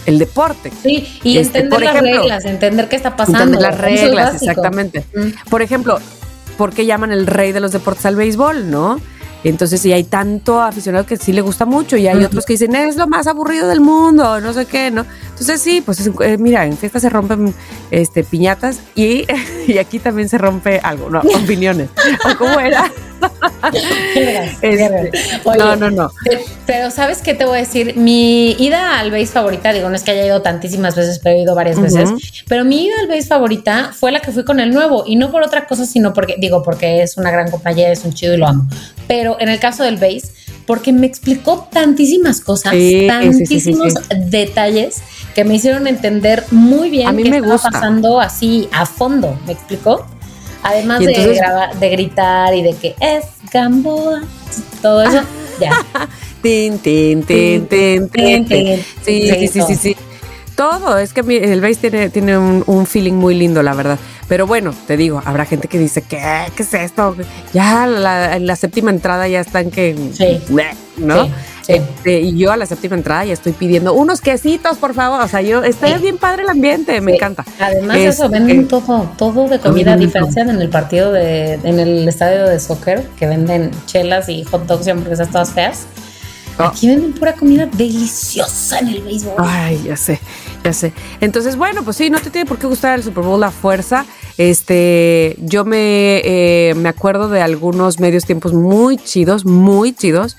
el 0.05 0.19
deporte. 0.19 0.71
Sí, 0.83 1.19
y 1.23 1.37
este, 1.37 1.59
entender 1.59 1.93
las 1.93 2.01
reglas, 2.01 2.45
entender 2.45 2.89
qué 2.89 2.95
está 2.95 3.15
pasando. 3.15 3.43
Entender 3.43 3.61
las 3.61 3.77
reglas, 3.77 4.35
exactamente. 4.35 5.05
Por 5.49 5.61
ejemplo, 5.61 5.99
¿por 6.57 6.73
qué 6.73 6.85
llaman 6.85 7.11
el 7.11 7.27
rey 7.27 7.51
de 7.51 7.59
los 7.59 7.71
deportes 7.71 8.05
al 8.05 8.15
béisbol, 8.15 8.69
no? 8.69 8.99
Entonces, 9.49 9.79
sí 9.79 9.93
hay 9.93 10.03
tanto 10.03 10.59
aficionado 10.59 11.05
que 11.05 11.17
sí 11.17 11.31
le 11.31 11.41
gusta 11.41 11.65
mucho 11.65 11.97
y 11.97 12.07
hay 12.07 12.23
otros 12.23 12.45
que 12.45 12.53
dicen, 12.53 12.75
es 12.75 12.95
lo 12.95 13.07
más 13.07 13.27
aburrido 13.27 13.67
del 13.67 13.79
mundo, 13.79 14.41
no 14.41 14.53
sé 14.53 14.65
qué, 14.65 14.89
¿no? 14.89 15.05
Entonces, 15.29 15.61
sí, 15.61 15.81
pues 15.85 16.09
eh, 16.21 16.37
mira, 16.39 16.65
en 16.65 16.75
fiestas 16.75 17.03
se 17.03 17.09
rompen 17.09 17.53
este, 17.91 18.23
piñatas 18.23 18.79
y, 18.95 19.25
y 19.67 19.77
aquí 19.77 19.99
también 19.99 20.29
se 20.29 20.39
rompe 20.39 20.79
algo, 20.79 21.11
¿no? 21.11 21.19
Opiniones. 21.19 21.89
¿O 22.31 22.37
cómo 22.37 22.59
era? 22.59 22.91
Este, 24.61 25.11
no, 25.57 25.75
no, 25.75 25.91
no. 25.91 26.11
Pero 26.65 26.91
¿sabes 26.91 27.21
qué 27.21 27.33
te 27.33 27.45
voy 27.45 27.57
a 27.57 27.59
decir? 27.61 27.97
Mi 27.97 28.51
ida 28.51 28.99
al 28.99 29.11
base 29.11 29.27
favorita, 29.27 29.73
digo, 29.73 29.89
no 29.89 29.95
es 29.95 30.03
que 30.03 30.11
haya 30.11 30.25
ido 30.25 30.41
tantísimas 30.41 30.95
veces, 30.95 31.19
pero 31.19 31.35
he 31.35 31.41
ido 31.41 31.55
varias 31.55 31.79
veces, 31.79 32.09
pero 32.47 32.63
mi 32.63 32.85
ida 32.85 32.93
al 33.01 33.07
base 33.07 33.23
favorita 33.23 33.91
fue 33.93 34.11
la 34.11 34.19
que 34.19 34.31
fui 34.31 34.45
con 34.45 34.59
el 34.59 34.71
nuevo 34.71 35.03
y 35.05 35.15
no 35.15 35.31
por 35.31 35.43
otra 35.43 35.67
cosa, 35.67 35.85
sino 35.85 36.13
porque, 36.13 36.35
digo, 36.37 36.63
porque 36.63 37.01
es 37.01 37.17
una 37.17 37.31
gran 37.31 37.49
compañía, 37.51 37.91
es 37.91 38.05
un 38.05 38.13
chido 38.13 38.33
y 38.33 38.37
lo 38.37 38.47
amo. 38.47 38.67
Pero 39.07 39.37
en 39.39 39.49
el 39.49 39.59
caso 39.59 39.83
del 39.83 39.97
base, 39.97 40.29
porque 40.65 40.91
me 40.91 41.05
explicó 41.05 41.67
tantísimas 41.71 42.41
cosas, 42.41 42.73
tantísimos 43.07 43.93
detalles 44.15 45.01
que 45.35 45.43
me 45.43 45.55
hicieron 45.55 45.87
entender 45.87 46.43
muy 46.51 46.89
bien 46.89 47.07
a 47.07 47.11
mí 47.11 47.23
qué 47.23 47.29
me 47.29 47.37
estaba 47.37 47.59
pasando 47.59 48.19
así 48.19 48.67
a 48.71 48.85
fondo, 48.85 49.37
¿me 49.45 49.53
explicó? 49.53 50.05
Además 50.65 50.99
de, 50.99 51.39
de 51.79 51.89
gritar 51.89 52.55
y 52.55 52.63
de 52.63 52.73
que 52.73 52.95
es 52.99 53.25
Gamboa, 53.53 54.23
todo 54.81 55.03
eso, 55.03 55.21
ya. 55.61 55.71
tin, 56.41 56.79
tin, 56.79 57.23
tin, 57.23 57.67
tin, 57.67 58.07
tin, 58.09 58.47
Sí, 59.03 59.29
sí, 59.29 59.47
sí, 59.47 59.61
sí, 59.61 59.75
sí. 59.75 59.95
Todo, 60.55 60.97
es 60.97 61.13
que 61.13 61.19
el 61.21 61.61
bass 61.61 61.77
tiene, 61.77 62.09
tiene 62.09 62.35
un, 62.37 62.85
feeling 62.87 63.13
muy 63.13 63.35
lindo, 63.35 63.61
la 63.61 63.75
verdad. 63.75 63.99
Pero 64.27 64.47
bueno, 64.47 64.73
te 64.87 64.97
digo, 64.97 65.21
habrá 65.23 65.45
gente 65.45 65.67
que 65.67 65.77
dice, 65.77 66.01
¿qué? 66.01 66.19
¿Qué 66.55 66.63
es 66.63 66.73
esto? 66.73 67.15
Ya 67.53 67.85
la, 67.85 68.39
la 68.39 68.55
séptima 68.55 68.89
entrada 68.89 69.27
ya 69.27 69.41
están 69.41 69.69
que... 69.69 69.95
Sí. 70.13 70.41
¿No? 70.97 71.29
Este, 71.67 72.21
y 72.21 72.37
yo 72.37 72.51
a 72.51 72.57
la 72.57 72.65
séptima 72.65 72.95
entrada 72.95 73.25
ya 73.25 73.33
estoy 73.33 73.53
pidiendo 73.53 73.93
unos 73.93 74.21
quesitos, 74.21 74.77
por 74.77 74.93
favor. 74.93 75.21
O 75.21 75.27
sea, 75.27 75.41
yo, 75.41 75.63
está 75.63 75.97
bien 75.97 76.17
padre 76.17 76.43
el 76.43 76.49
ambiente, 76.49 76.99
me 77.01 77.15
encanta. 77.15 77.45
Además, 77.59 77.97
eso, 77.97 78.25
este, 78.25 78.39
venden 78.39 78.67
todo, 78.67 79.11
todo 79.17 79.47
de 79.47 79.59
comida 79.59 79.95
diferencia 79.95 80.43
en 80.43 80.49
el 80.49 80.69
partido 80.69 81.11
de, 81.11 81.53
en 81.53 81.79
el 81.79 82.07
estadio 82.07 82.45
de 82.45 82.59
soccer, 82.59 83.07
que 83.17 83.27
venden 83.27 83.71
chelas 83.85 84.29
y 84.29 84.43
hot 84.43 84.65
dogs 84.65 84.87
y 84.87 84.91
hamburguesas 84.91 85.29
todas 85.29 85.51
feas. 85.51 85.85
Oh. 86.57 86.63
Aquí 86.63 86.87
venden 86.87 87.13
pura 87.13 87.33
comida 87.33 87.65
deliciosa 87.65 88.79
en 88.79 88.87
el 88.89 89.01
béisbol. 89.01 89.35
Ay, 89.39 89.81
ya 89.85 89.97
sé, 89.97 90.19
ya 90.65 90.73
sé. 90.73 90.93
Entonces, 91.21 91.55
bueno, 91.55 91.83
pues 91.83 91.97
sí, 91.97 92.09
no 92.09 92.19
te 92.19 92.31
tiene 92.31 92.47
por 92.47 92.57
qué 92.57 92.65
gustar 92.65 92.97
el 92.97 93.03
Super 93.03 93.23
Bowl 93.23 93.39
la 93.39 93.51
fuerza. 93.51 94.05
Este, 94.37 95.37
yo 95.39 95.63
me, 95.63 96.21
eh, 96.25 96.73
me 96.75 96.89
acuerdo 96.89 97.29
de 97.29 97.41
algunos 97.41 97.99
medios 97.99 98.25
tiempos 98.25 98.51
muy 98.53 98.97
chidos, 98.97 99.45
muy 99.45 99.93
chidos 99.93 100.35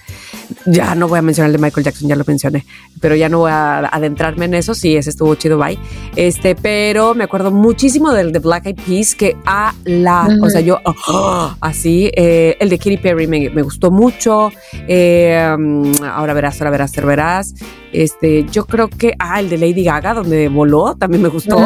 ya 0.65 0.95
no 0.95 1.09
voy 1.09 1.19
a 1.19 1.23
mencionar 1.23 1.51
el 1.51 1.53
de 1.53 1.59
Michael 1.62 1.85
Jackson, 1.85 2.09
ya 2.09 2.17
lo 2.17 2.25
mencioné, 2.27 2.65
pero 3.01 3.15
ya 3.15 3.29
no 3.29 3.39
voy 3.39 3.51
a 3.51 3.79
adentrarme 3.87 4.47
en 4.47 4.55
eso. 4.55 4.75
Sí, 4.75 4.97
ese 4.97 5.11
estuvo 5.11 5.35
chido, 5.35 5.59
bye. 5.59 5.79
Este, 6.15 6.55
pero 6.55 7.15
me 7.15 7.25
acuerdo 7.25 7.51
muchísimo 7.51 8.12
del 8.12 8.33
de 8.33 8.39
Black 8.39 8.67
Eyed 8.67 8.77
Peas, 8.87 9.15
que 9.15 9.37
a 9.45 9.75
la, 9.85 10.29
o 10.43 10.51
sea, 10.51 10.61
yo 10.61 10.81
ah, 10.85 11.57
así, 11.61 12.11
eh, 12.15 12.57
el 12.61 12.69
de 12.69 12.79
Katy 12.79 12.99
Perry 12.99 13.27
me, 13.27 13.51
me 13.51 13.62
gustó 13.62 13.91
mucho. 13.91 14.51
Eh, 14.89 15.55
mm, 15.59 16.05
ahora 16.05 16.35
verás, 16.35 16.61
ahora 16.61 16.71
verás, 16.71 16.97
ahora 16.97 17.09
verás. 17.09 17.55
Este, 17.97 18.45
yo 18.53 18.67
creo 18.67 18.89
que, 18.89 19.15
ah, 19.19 19.41
el 19.41 19.49
de 19.49 19.57
Lady 19.57 19.83
Gaga, 19.83 20.13
donde 20.13 20.49
voló, 20.49 20.97
también 20.97 21.23
me 21.23 21.29
gustó. 21.29 21.59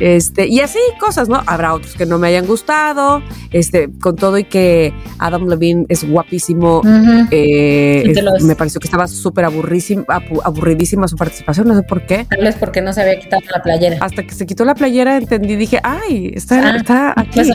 Este, 0.00 0.48
y 0.48 0.60
así 0.60 0.80
cosas, 0.98 1.28
¿no? 1.28 1.42
Habrá 1.46 1.74
otros 1.74 1.94
que 1.94 2.06
no 2.06 2.18
me 2.18 2.26
hayan 2.26 2.46
gustado. 2.46 3.22
Este, 3.52 3.88
con 4.00 4.16
todo 4.16 4.38
y 4.38 4.44
que 4.44 4.92
Adam 5.18 5.46
Levine 5.46 5.86
es 5.88 6.08
guapísimo. 6.08 6.82
eh, 7.30 8.12
me 8.42 8.56
pareció 8.56 8.80
que 8.80 8.88
estaba 8.88 9.06
súper 9.06 9.44
aburridísima 9.44 11.06
su 11.06 11.16
participación, 11.16 11.68
no 11.68 11.76
sé 11.76 11.82
por 11.82 12.04
qué. 12.04 12.26
Tal 12.28 12.40
vez 12.42 12.56
porque 12.56 12.80
no 12.80 12.92
se 12.92 13.02
había 13.02 13.18
quitado 13.18 13.42
la 13.52 13.62
playera. 13.62 13.98
Hasta 14.00 14.24
que 14.24 14.34
se 14.34 14.46
quitó 14.46 14.64
la 14.64 14.74
playera 14.74 15.16
entendí, 15.16 15.56
dije, 15.56 15.78
ay, 15.82 16.32
está, 16.34 16.72
ah, 16.72 16.76
está 16.76 17.14
aquí. 17.16 17.42
ya 17.44 17.54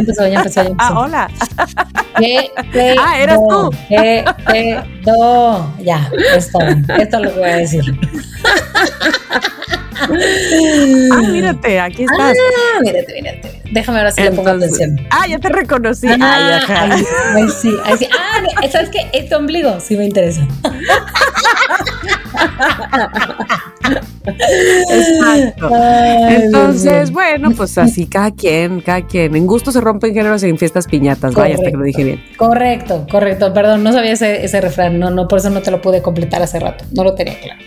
empezó, 0.00 0.26
ya 0.26 0.38
empezó, 0.38 0.62
ya 0.62 0.68
empezó. 0.68 0.76
Ah, 0.78 1.00
hola. 1.00 1.30
¿Qué 2.18 2.50
ah, 2.98 3.20
eras 3.20 3.38
tú. 3.48 3.70
¿Qué 3.88 4.24
pedo? 4.46 5.74
Ya, 5.82 6.10
esto, 6.36 6.58
esto 6.98 7.16
es 7.16 7.22
lo 7.22 7.34
que 7.34 7.40
voy 7.50 7.78
a. 7.78 9.76
ah, 11.12 11.22
mírate, 11.30 11.80
aquí 11.80 12.04
estás. 12.04 12.36
Ah, 12.36 12.80
mírate, 12.82 13.14
mírate. 13.14 13.62
Déjame 13.72 13.98
ahora 13.98 14.10
si 14.10 14.22
le 14.22 14.32
pongo 14.32 14.50
atención. 14.50 14.96
Ah, 15.10 15.26
ya 15.28 15.38
te 15.38 15.48
reconocí. 15.48 16.08
Ah, 16.08 16.16
ay, 16.20 16.52
ajá. 16.54 16.88
Ay, 17.34 17.48
sí, 17.60 17.72
ay, 17.84 17.98
sí. 17.98 18.08
Ah, 18.12 18.68
¿sabes 18.70 18.90
qué? 18.90 19.08
Este 19.12 19.34
ombligo 19.34 19.78
sí 19.80 19.96
me 19.96 20.06
interesa. 20.06 20.46
Exacto. 24.90 25.70
Entonces, 26.28 27.10
bueno, 27.10 27.50
pues 27.52 27.76
así 27.78 28.06
cada 28.06 28.30
quien, 28.30 28.80
cada 28.80 29.06
quien. 29.06 29.36
En 29.36 29.46
gusto 29.46 29.72
se 29.72 29.80
rompen 29.80 30.14
géneros 30.14 30.42
en 30.42 30.58
fiestas 30.58 30.86
piñatas. 30.86 31.34
Vaya, 31.34 31.54
hasta 31.54 31.70
que 31.70 31.76
lo 31.76 31.84
dije 31.84 32.04
bien. 32.04 32.22
Correcto, 32.36 33.06
correcto. 33.10 33.52
Perdón, 33.52 33.82
no 33.82 33.92
sabía 33.92 34.12
ese, 34.12 34.44
ese 34.44 34.60
refrán. 34.60 34.98
No, 34.98 35.10
no, 35.10 35.28
por 35.28 35.38
eso 35.38 35.50
no 35.50 35.62
te 35.62 35.70
lo 35.70 35.80
pude 35.80 36.02
completar 36.02 36.42
hace 36.42 36.58
rato. 36.58 36.84
No 36.92 37.04
lo 37.04 37.14
tenía 37.14 37.38
claro. 37.38 37.60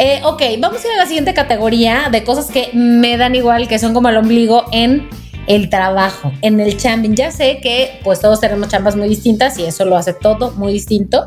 Eh, 0.00 0.20
ok, 0.22 0.40
vamos 0.60 0.84
a 0.84 0.86
ir 0.86 0.92
a 0.94 0.96
la 0.96 1.06
siguiente 1.06 1.34
categoría 1.34 2.08
de 2.10 2.22
cosas 2.22 2.52
que 2.52 2.70
me 2.72 3.16
dan 3.16 3.34
igual, 3.34 3.66
que 3.66 3.80
son 3.80 3.92
como 3.94 4.08
el 4.08 4.16
ombligo 4.16 4.66
en 4.70 5.08
el 5.48 5.68
trabajo, 5.70 6.30
en 6.40 6.60
el 6.60 6.76
chambing. 6.76 7.16
Ya 7.16 7.32
sé 7.32 7.58
que 7.60 7.98
pues 8.04 8.20
todos 8.20 8.40
tenemos 8.40 8.68
chambas 8.68 8.94
muy 8.94 9.08
distintas 9.08 9.58
y 9.58 9.64
eso 9.64 9.84
lo 9.84 9.96
hace 9.96 10.12
todo 10.12 10.52
muy 10.52 10.72
distinto, 10.72 11.26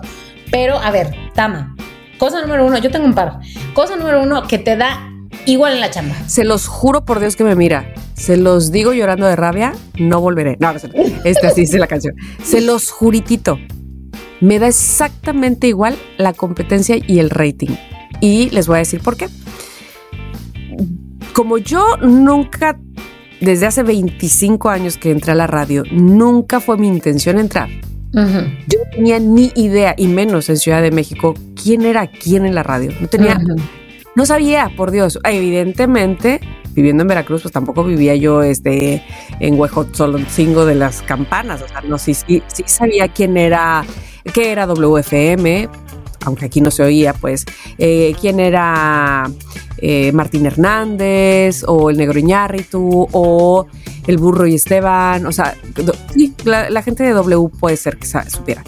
pero 0.52 0.78
a 0.80 0.90
ver, 0.90 1.14
Tama, 1.36 1.76
cosa 2.18 2.42
número 2.42 2.66
uno, 2.66 2.78
yo 2.78 2.90
tengo 2.90 3.06
un 3.06 3.14
par. 3.14 3.40
Cosa 3.74 3.98
número 3.98 4.24
uno 4.24 4.48
que 4.48 4.58
te 4.58 4.78
da 4.78 5.06
igual 5.46 5.74
en 5.74 5.82
la 5.82 5.90
chamba. 5.92 6.16
Se 6.28 6.46
los 6.46 6.68
juro 6.68 7.04
por 7.04 7.20
Dios 7.20 7.36
que 7.36 7.44
me 7.44 7.56
mira. 7.58 7.94
Se 8.14 8.38
los 8.38 8.72
digo 8.72 8.94
llorando 8.94 9.28
de 9.28 9.36
rabia, 9.36 9.74
no 10.00 10.22
volveré. 10.22 10.56
No, 10.62 10.72
no, 10.72 10.80
este 11.26 11.48
así 11.48 11.64
es 11.64 11.74
la 11.74 11.88
canción. 11.88 12.16
Se 12.42 12.62
los 12.62 12.90
juritito. 12.90 13.60
Me 14.40 14.60
da 14.60 14.68
exactamente 14.68 15.68
igual 15.68 15.98
la 16.18 16.32
competencia 16.32 16.96
y 17.06 17.20
el 17.20 17.30
rating. 17.30 17.76
Y 18.22 18.50
les 18.52 18.68
voy 18.68 18.78
a 18.78 18.80
decir 18.80 19.02
por 19.02 19.18
qué. 19.18 19.28
Como 21.34 21.58
yo 21.58 21.98
nunca, 21.98 22.80
desde 23.42 23.66
hace 23.66 23.84
25 23.84 24.70
años 24.70 24.98
que 24.98 25.12
entré 25.12 25.34
a 25.34 25.36
la 25.36 25.48
radio, 25.48 25.84
nunca 25.92 26.62
fue 26.62 26.78
mi 26.78 26.88
intención 26.88 27.40
entrar. 27.40 27.70
Yo 28.14 28.80
no 28.80 28.92
tenía 28.94 29.20
ni 29.20 29.52
idea, 29.56 29.96
y 29.98 30.08
menos 30.08 30.50
en 30.50 30.58
Ciudad 30.58 30.82
de 30.82 30.92
México, 30.92 31.34
quién 31.62 31.84
era 31.84 32.08
quién 32.08 32.46
en 32.46 32.54
la 32.54 32.64
radio. 32.64 32.92
No 33.00 33.08
tenía, 33.08 33.40
no 34.16 34.26
sabía, 34.26 34.70
por 34.76 34.92
Dios. 34.92 35.18
Evidentemente, 35.24 36.42
viviendo 36.74 37.04
en 37.04 37.08
Veracruz, 37.08 37.44
pues 37.44 37.54
tampoco 37.54 37.84
vivía 37.84 38.16
yo 38.16 38.44
este, 38.44 39.04
en 39.40 39.60
Huejotzingo 39.60 40.66
de 40.66 40.76
las 40.76 41.02
campanas. 41.04 41.62
O 41.62 41.68
sea, 41.68 41.82
no, 41.82 41.98
sí, 41.98 42.14
sí, 42.14 42.44
sí 42.48 42.64
sabía 42.66 43.08
quién 43.08 43.38
era, 43.38 43.86
qué 44.34 44.52
era 44.52 44.66
WFM, 44.66 45.70
aunque 46.26 46.46
aquí 46.46 46.62
no 46.62 46.72
se 46.72 46.84
oía, 46.84 47.14
pues, 47.14 47.46
eh, 47.78 48.16
quién 48.20 48.40
era 48.40 49.30
eh, 49.78 50.12
Martín 50.12 50.46
Hernández 50.46 51.64
o 51.68 51.90
el 51.90 51.98
Negro 51.98 52.20
Iñárritu 52.20 53.08
o 53.12 53.66
el 54.08 54.18
Burro 54.18 54.48
y 54.48 54.56
Esteban, 54.56 55.26
o 55.26 55.32
sea, 55.32 55.56
sí, 56.14 56.34
la, 56.44 56.82
gente 56.82 57.04
de 57.04 57.12
W 57.12 57.50
puede 57.60 57.78
ser 57.78 57.98
que 57.98 58.08
supiera. 58.30 58.64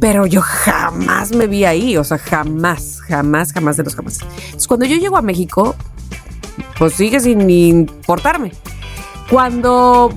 Pero 0.00 0.26
yo 0.26 0.40
jamás 0.40 1.34
me 1.34 1.48
vi 1.48 1.64
ahí, 1.64 1.96
o 1.96 2.04
sea, 2.04 2.18
jamás, 2.18 3.00
jamás, 3.00 3.52
jamás 3.52 3.76
de 3.76 3.82
los 3.82 3.96
jamás. 3.96 4.20
Cuando 4.68 4.86
yo 4.86 4.96
llego 4.96 5.16
a 5.16 5.22
México, 5.22 5.74
pues 6.78 6.94
sigue 6.94 7.18
sin 7.18 7.48
importarme. 7.50 8.52
Cuando 9.28 10.12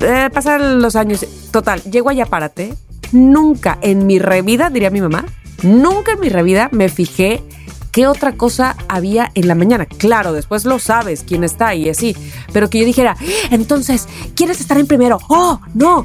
eh, 0.00 0.28
pasan 0.32 0.82
los 0.82 0.94
años, 0.94 1.26
total, 1.50 1.82
llego 1.84 2.10
allá, 2.10 2.26
párate, 2.26 2.74
nunca 3.12 3.78
en 3.80 4.06
mi 4.06 4.18
revida, 4.18 4.68
diría 4.68 4.90
mi 4.90 5.00
mamá, 5.00 5.24
Nunca 5.64 6.12
en 6.12 6.20
mi 6.20 6.28
vida 6.28 6.68
me 6.72 6.88
fijé 6.88 7.42
qué 7.90 8.06
otra 8.08 8.32
cosa 8.32 8.76
había 8.88 9.30
en 9.34 9.48
la 9.48 9.54
mañana. 9.54 9.86
Claro, 9.86 10.32
después 10.32 10.64
lo 10.64 10.78
sabes 10.78 11.24
quién 11.26 11.44
está 11.44 11.74
y 11.74 11.88
así, 11.88 12.16
pero 12.52 12.68
que 12.68 12.80
yo 12.80 12.84
dijera, 12.84 13.16
entonces, 13.50 14.08
¿quieres 14.34 14.60
estar 14.60 14.78
en 14.78 14.86
primero? 14.86 15.18
Oh, 15.28 15.60
no, 15.74 16.04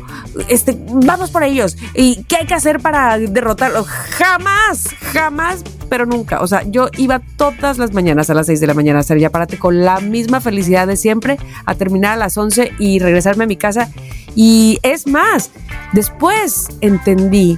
este, 0.49 0.77
vamos 0.79 1.31
por 1.31 1.43
ellos. 1.43 1.77
¿Y 1.95 2.23
qué 2.25 2.37
hay 2.37 2.45
que 2.45 2.53
hacer 2.53 2.79
para 2.79 3.17
derrotarlo? 3.17 3.83
Jamás, 3.83 4.87
jamás 5.13 5.63
pero 5.89 6.05
nunca. 6.05 6.41
O 6.41 6.47
sea, 6.47 6.63
yo 6.63 6.89
iba 6.97 7.19
todas 7.35 7.79
las 7.79 7.93
mañanas 7.93 8.29
a 8.29 8.35
las 8.35 8.45
6 8.45 8.59
de 8.59 8.67
la 8.67 8.75
mañana 8.75 8.99
a 8.99 9.01
hacer 9.01 9.17
ya 9.17 9.31
párate 9.31 9.57
con 9.57 9.83
la 9.83 9.99
misma 9.99 10.39
felicidad 10.39 10.87
de 10.87 10.95
siempre, 10.95 11.37
a 11.65 11.73
terminar 11.73 12.13
a 12.13 12.17
las 12.17 12.37
11 12.37 12.73
y 12.77 12.99
regresarme 12.99 13.45
a 13.45 13.47
mi 13.47 13.57
casa. 13.57 13.89
Y 14.35 14.79
es 14.83 15.07
más, 15.07 15.49
después 15.91 16.67
entendí 16.81 17.57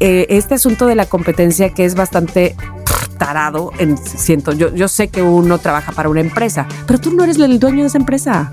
eh, 0.00 0.26
este 0.30 0.54
asunto 0.54 0.86
de 0.86 0.94
la 0.94 1.06
competencia 1.06 1.70
que 1.70 1.84
es 1.84 1.94
bastante 1.94 2.54
tarado, 3.16 3.72
en, 3.78 3.96
siento, 3.98 4.52
yo, 4.52 4.74
yo 4.74 4.88
sé 4.88 5.08
que 5.08 5.22
uno 5.22 5.58
trabaja 5.58 5.92
para 5.92 6.08
una 6.08 6.20
empresa, 6.20 6.66
pero 6.86 7.00
tú 7.00 7.12
no 7.12 7.24
eres 7.24 7.38
el 7.38 7.58
dueño 7.58 7.82
de 7.82 7.88
esa 7.88 7.98
empresa. 7.98 8.52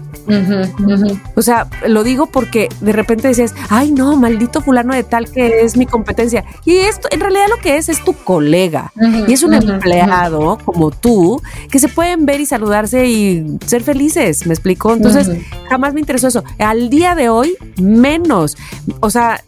O 1.36 1.42
sea, 1.42 1.68
lo 1.88 2.04
digo 2.04 2.28
porque 2.28 2.70
de 2.80 2.94
repente 2.94 3.28
dices, 3.28 3.54
ay 3.70 3.92
no, 3.92 4.16
maldito 4.16 4.62
fulano 4.62 4.94
de 4.94 5.04
tal 5.04 5.30
que 5.30 5.62
es 5.62 5.76
mi 5.76 5.86
competencia. 5.86 6.46
Y 6.66 6.78
esto, 6.78 7.10
en 7.12 7.20
realidad 7.20 7.46
lo 7.50 7.58
que 7.58 7.78
es, 7.78 7.90
es 7.90 8.04
tu 8.04 8.14
colega. 8.14 8.94
y 9.28 9.34
es 9.34 9.44
un 9.44 9.54
empleado 9.54 10.58
como 10.64 10.92
tú, 10.92 11.42
que 11.70 11.80
se 11.80 11.90
pueden 11.90 12.26
ver 12.26 12.40
y 12.40 12.46
saludarse 12.46 13.06
y 13.06 13.58
ser 13.66 13.84
felices, 13.84 14.46
¿me 14.48 14.54
explico? 14.54 14.94
Entonces, 14.94 15.30
jamás 15.70 15.94
me 15.94 16.00
interesó 16.00 16.28
eso. 16.28 16.44
Al 16.58 16.90
día 16.90 17.16
de 17.16 17.30
hoy, 17.30 17.56
menos. 17.78 18.56
O 19.02 19.10
sea, 19.10 19.44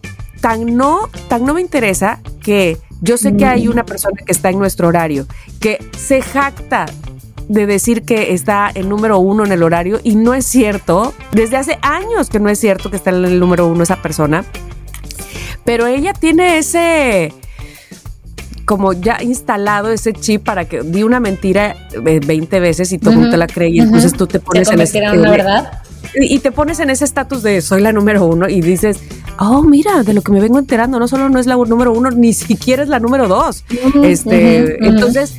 tan 0.46 0.78
no, 0.78 1.10
tan 1.28 1.44
no 1.44 1.56
me 1.56 1.62
interesa 1.62 2.20
que 2.40 2.78
yo 3.02 3.18
sé 3.18 3.36
que 3.36 3.46
hay 3.48 3.68
una 3.68 3.84
persona 3.84 4.22
que 4.24 4.32
está 4.32 4.52
en 4.52 4.60
nuestro 4.60 4.88
horario, 4.88 5.26
que 5.60 5.84
se 5.98 6.22
jacta 6.22 6.86
de 7.48 7.66
decir 7.66 8.04
que 8.04 8.32
está 8.32 8.70
en 8.72 8.88
número 8.88 9.18
uno 9.18 9.44
en 9.44 9.52
el 9.52 9.64
horario 9.64 10.00
y 10.04 10.14
no 10.14 10.36
es 10.36 10.46
cierto. 10.46 11.16
Desde 11.32 11.58
hace 11.58 11.80
años 11.82 12.30
que 12.30 12.40
no 12.40 12.50
es 12.50 12.60
cierto 12.60 12.92
que 12.92 12.96
está 12.96 13.10
en 13.10 13.26
el 13.26 13.40
número 13.40 13.66
uno 13.66 13.82
esa 13.82 14.04
persona. 14.04 14.46
Pero 15.64 15.88
ella 15.88 16.14
tiene 16.14 16.60
ese 16.60 17.34
como 18.66 18.94
ya 18.94 19.24
instalado 19.24 19.90
ese 19.90 20.14
chip 20.14 20.44
para 20.44 20.66
que 20.66 20.84
di 20.84 21.02
una 21.02 21.20
mentira 21.20 21.76
20 22.00 22.56
eh, 22.56 22.60
veces 22.60 22.92
y 22.92 23.00
todo 23.00 23.12
el 23.12 23.16
mundo 23.16 23.32
te 23.32 23.38
la 23.38 23.48
cree 23.48 23.70
y 23.70 23.80
entonces 23.80 24.14
tú 24.14 24.28
te 24.28 24.40
pones 24.40 24.70
en 24.70 24.80
ese 24.80 25.00
verdad? 25.00 25.82
Y, 26.16 26.40
te 26.40 26.52
pones 26.52 26.80
en 26.80 26.90
ese 26.90 27.06
estatus 27.06 27.44
de 27.44 27.62
soy 27.62 27.82
la 27.82 27.92
número 27.92 28.26
uno 28.26 28.48
y 28.48 28.62
dices, 28.62 29.00
oh, 29.40 29.62
mira, 29.64 30.04
de 30.04 30.14
lo 30.14 30.22
que 30.22 30.32
me 30.32 30.40
vengo 30.40 30.60
enterando, 30.60 31.00
no 31.00 31.08
solo 31.08 31.30
no 31.30 31.40
es 31.40 31.46
la 31.46 31.56
número 31.56 31.92
uno, 31.94 32.12
ni 32.12 32.34
siquiera 32.34 32.84
es 32.84 32.90
la 32.90 33.00
número 33.00 33.28
dos. 33.28 33.66
este, 34.04 34.86
entonces 34.86 35.36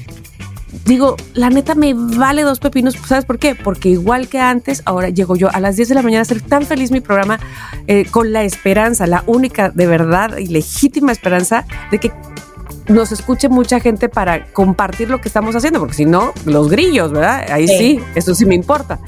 digo, 0.87 1.17
la 1.35 1.51
neta 1.51 1.75
me 1.75 1.95
vale 1.95 2.43
dos 2.43 2.61
pepinos, 2.61 2.95
¿sabes 3.07 3.25
por 3.25 3.39
qué? 3.39 3.55
Porque 3.55 3.89
igual 3.91 4.29
que 4.29 4.39
antes, 4.39 4.83
ahora 4.85 5.11
llego 5.11 5.37
yo 5.37 5.49
a 5.53 5.61
las 5.61 5.77
10 5.77 5.89
de 5.91 5.95
la 5.95 6.03
mañana 6.03 6.23
a 6.23 6.25
ser 6.25 6.41
tan 6.41 6.65
feliz 6.65 6.91
mi 6.91 7.01
programa 7.01 7.39
eh, 7.87 8.07
con 8.11 8.33
la 8.33 8.45
esperanza, 8.45 9.07
la 9.07 9.25
única 9.27 9.71
de 9.71 9.87
verdad 9.87 10.37
y 10.39 10.47
legítima 10.47 11.13
esperanza 11.13 11.67
de 11.91 11.99
que 11.99 12.13
nos 12.89 13.13
escuche 13.13 13.49
mucha 13.49 13.81
gente 13.81 14.09
para 14.09 14.47
compartir 14.47 15.11
lo 15.11 15.21
que 15.21 15.29
estamos 15.29 15.55
haciendo, 15.57 15.81
porque 15.81 15.95
si 15.95 16.05
no, 16.05 16.33
los 16.45 16.69
grillos, 16.69 17.13
¿verdad? 17.13 17.47
Ahí 17.51 17.69
sí. 17.69 18.01
eso 18.15 18.35
sí 18.35 18.47
me 18.47 18.55
importa. 18.55 18.99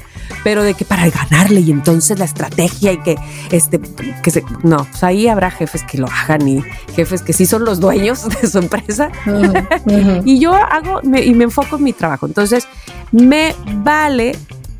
Pero 0.43 0.63
de 0.63 0.73
que 0.73 0.85
para 0.85 1.09
ganarle 1.09 1.61
y 1.61 1.71
entonces 1.71 2.17
la 2.19 2.25
estrategia 2.25 2.93
y 2.93 2.97
que 2.99 3.17
este 3.51 3.79
que 4.23 4.31
se 4.31 4.43
no, 4.63 4.85
pues 4.85 5.03
ahí 5.03 5.27
habrá 5.27 5.51
jefes 5.51 5.83
que 5.83 5.97
lo 5.97 6.07
hagan 6.07 6.47
y 6.47 6.63
jefes 6.95 7.21
que 7.21 7.33
sí 7.33 7.45
son 7.45 7.65
los 7.65 7.79
dueños 7.79 8.27
de 8.41 8.47
su 8.47 8.57
empresa. 8.59 9.11
y 10.25 10.39
yo 10.39 10.53
hago 10.53 11.01
y 11.03 11.33
me 11.33 11.45
enfoco 11.45 11.77
en 11.77 11.83
mi 11.83 11.93
trabajo. 11.93 12.25
Entonces, 12.25 12.67
me 13.11 13.55
vale 13.83 14.35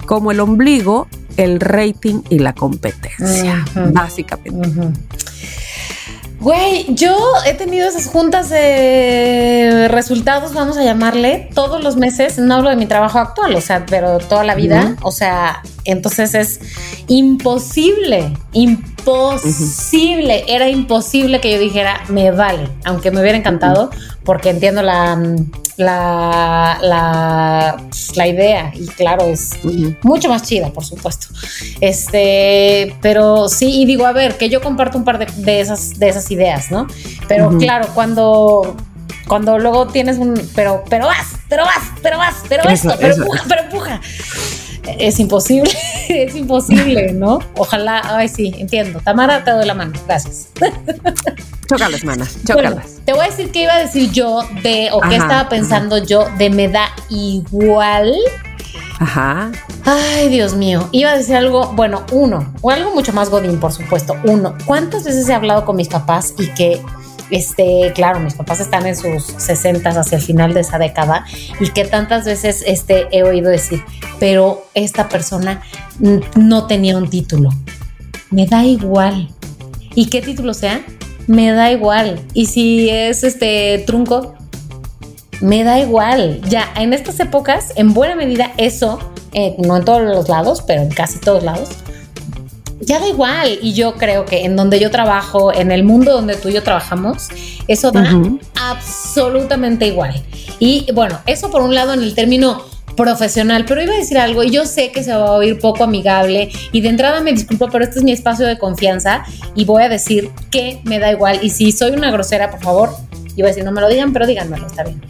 como 0.05 0.31
el 0.31 0.39
ombligo 0.39 1.07
el 1.39 1.59
rating 1.59 2.21
y 2.29 2.39
la 2.39 2.53
competencia, 2.53 3.65
básicamente. 3.93 4.69
Güey, 6.39 6.95
yo 6.95 7.17
he 7.45 7.53
tenido 7.53 7.89
esas 7.89 8.07
juntas 8.07 8.49
de 8.49 9.87
resultados, 9.89 10.53
vamos 10.53 10.77
a 10.77 10.83
llamarle, 10.83 11.49
todos 11.53 11.83
los 11.83 11.97
meses. 11.97 12.37
No 12.37 12.55
hablo 12.55 12.69
de 12.69 12.77
mi 12.77 12.85
trabajo 12.85 13.19
actual, 13.19 13.55
o 13.55 13.61
sea, 13.61 13.85
pero 13.85 14.19
toda 14.19 14.45
la 14.45 14.55
vida. 14.55 14.95
O 15.01 15.11
sea, 15.11 15.61
entonces 15.83 16.33
es 16.35 16.61
imposible, 17.07 18.31
imposible. 18.53 20.45
Era 20.47 20.69
imposible 20.69 21.41
que 21.41 21.51
yo 21.51 21.59
dijera, 21.59 22.01
me 22.07 22.31
vale, 22.31 22.69
aunque 22.85 23.11
me 23.11 23.19
hubiera 23.19 23.37
encantado, 23.37 23.89
porque 24.23 24.49
entiendo 24.49 24.81
la, 24.81 25.21
la, 25.79 26.77
la, 28.15 28.27
idea 28.27 28.71
y 28.75 28.85
claro, 28.87 29.25
es 29.25 29.51
mucho 30.03 30.27
más 30.27 30.43
chida, 30.43 30.69
por 30.71 30.83
supuesto. 30.83 31.27
Este, 31.79 32.95
pero 33.01 33.47
sí, 33.47 33.81
y 33.81 33.85
digo, 33.85 34.05
a 34.05 34.11
ver, 34.11 34.37
que 34.37 34.49
yo 34.49 34.61
comparto 34.61 34.97
un 34.97 35.05
par 35.05 35.17
de, 35.19 35.61
esas, 35.61 35.97
de 35.97 36.09
esas 36.09 36.29
ideas, 36.31 36.69
¿no? 36.69 36.85
Pero 37.27 37.57
claro, 37.57 37.87
cuando 37.93 38.75
cuando 39.27 39.59
luego 39.59 39.87
tienes 39.87 40.17
un 40.17 40.33
pero 40.55 40.83
pero 40.89 41.05
vas, 41.05 41.27
pero 41.47 41.63
vas, 41.63 41.83
pero 42.01 42.17
vas, 42.17 42.35
pero 42.49 42.67
esto, 42.67 42.95
pero 42.99 43.13
empuja, 43.13 43.43
pero 43.47 43.61
empuja 43.61 44.01
es 44.97 45.19
imposible, 45.19 45.71
es 46.09 46.35
imposible, 46.35 47.13
¿no? 47.13 47.39
Ojalá, 47.57 48.01
ay, 48.05 48.27
sí, 48.27 48.53
entiendo. 48.57 48.99
Tamara, 49.01 49.43
te 49.43 49.51
doy 49.51 49.65
la 49.65 49.73
mano, 49.73 49.93
gracias. 50.07 50.49
Chócalas, 51.67 52.03
manas, 52.03 52.37
chócalas. 52.45 52.99
te 53.05 53.13
voy 53.13 53.25
a 53.25 53.29
decir 53.29 53.51
qué 53.51 53.63
iba 53.63 53.73
a 53.73 53.79
decir 53.79 54.11
yo 54.11 54.41
de, 54.63 54.89
o 54.91 55.01
qué 55.01 55.17
estaba 55.17 55.49
pensando 55.49 55.97
yo 56.03 56.25
de 56.37 56.49
me 56.49 56.67
da 56.67 56.89
igual. 57.09 58.13
Ajá. 58.99 59.51
Ay, 59.85 60.29
Dios 60.29 60.55
mío. 60.55 60.89
Iba 60.91 61.11
a 61.11 61.17
decir 61.17 61.35
algo, 61.35 61.71
bueno, 61.73 62.03
uno, 62.11 62.53
o 62.61 62.71
algo 62.71 62.93
mucho 62.93 63.13
más 63.13 63.29
godín, 63.29 63.59
por 63.59 63.71
supuesto. 63.71 64.15
Uno, 64.23 64.55
¿cuántas 64.65 65.03
veces 65.05 65.29
he 65.29 65.33
hablado 65.33 65.63
con 65.65 65.75
mis 65.75 65.87
papás 65.87 66.33
y 66.37 66.47
que 66.47 66.81
este, 67.31 67.91
claro, 67.93 68.19
mis 68.19 68.33
papás 68.33 68.59
están 68.59 68.85
en 68.85 68.95
sus 68.95 69.25
60 69.25 69.89
hacia 69.89 70.17
el 70.17 70.23
final 70.23 70.53
de 70.53 70.61
esa 70.61 70.77
década 70.77 71.25
y 71.59 71.69
que 71.69 71.85
tantas 71.85 72.25
veces 72.25 72.63
este, 72.65 73.07
he 73.11 73.23
oído 73.23 73.49
decir, 73.49 73.83
pero 74.19 74.65
esta 74.73 75.09
persona 75.09 75.61
no 76.35 76.67
tenía 76.67 76.97
un 76.97 77.09
título. 77.09 77.49
Me 78.31 78.45
da 78.45 78.63
igual. 78.63 79.29
¿Y 79.95 80.07
qué 80.07 80.21
título 80.21 80.53
sea? 80.53 80.81
Me 81.27 81.51
da 81.51 81.71
igual. 81.71 82.19
Y 82.33 82.47
si 82.47 82.89
es 82.89 83.23
este 83.23 83.83
trunco, 83.85 84.35
me 85.41 85.63
da 85.63 85.79
igual. 85.79 86.41
Ya, 86.49 86.71
en 86.75 86.93
estas 86.93 87.19
épocas, 87.19 87.73
en 87.75 87.93
buena 87.93 88.15
medida, 88.15 88.51
eso, 88.57 88.99
eh, 89.33 89.55
no 89.59 89.77
en 89.77 89.85
todos 89.85 90.01
los 90.01 90.29
lados, 90.29 90.63
pero 90.65 90.81
en 90.81 90.89
casi 90.89 91.19
todos 91.19 91.43
lados, 91.43 91.69
ya 92.81 92.99
da 92.99 93.07
igual. 93.07 93.59
Y 93.61 93.73
yo 93.73 93.95
creo 93.95 94.25
que 94.25 94.45
en 94.45 94.55
donde 94.55 94.79
yo 94.79 94.91
trabajo, 94.91 95.53
en 95.53 95.71
el 95.71 95.83
mundo 95.83 96.13
donde 96.13 96.35
tú 96.35 96.49
y 96.49 96.53
yo 96.53 96.63
trabajamos, 96.63 97.29
eso 97.67 97.91
da 97.91 98.11
absolutamente 98.55 99.87
igual. 99.87 100.21
Y 100.59 100.91
bueno, 100.93 101.19
eso 101.25 101.49
por 101.49 101.61
un 101.61 101.73
lado 101.73 101.93
en 101.93 102.03
el 102.03 102.15
término 102.15 102.63
profesional, 102.95 103.63
pero 103.65 103.81
iba 103.81 103.93
a 103.93 103.97
decir 103.97 104.17
algo 104.17 104.43
y 104.43 104.49
yo 104.49 104.65
sé 104.65 104.91
que 104.91 105.03
se 105.03 105.13
va 105.13 105.27
a 105.27 105.31
oír 105.31 105.57
poco 105.57 105.85
amigable 105.85 106.51
y 106.73 106.81
de 106.81 106.89
entrada 106.89 107.21
me 107.21 107.31
disculpo, 107.31 107.69
pero 107.71 107.85
este 107.85 107.99
es 107.99 108.03
mi 108.03 108.11
espacio 108.11 108.45
de 108.45 108.57
confianza 108.57 109.23
y 109.55 109.63
voy 109.63 109.83
a 109.83 109.89
decir 109.89 110.31
que 110.51 110.81
me 110.83 110.99
da 110.99 111.09
igual 111.09 111.39
y 111.41 111.49
si 111.49 111.71
soy 111.71 111.91
una 111.91 112.11
grosera, 112.11 112.51
por 112.51 112.61
favor, 112.61 112.89
iba 113.37 113.47
a 113.47 113.51
decir 113.51 113.63
no 113.63 113.71
me 113.71 113.79
lo 113.79 113.87
digan, 113.87 114.11
pero 114.11 114.27
díganmelo, 114.27 114.67
está 114.67 114.83
bien. 114.83 115.01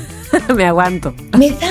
me 0.54 0.66
aguanto. 0.66 1.14
Me 1.38 1.50
da 1.52 1.68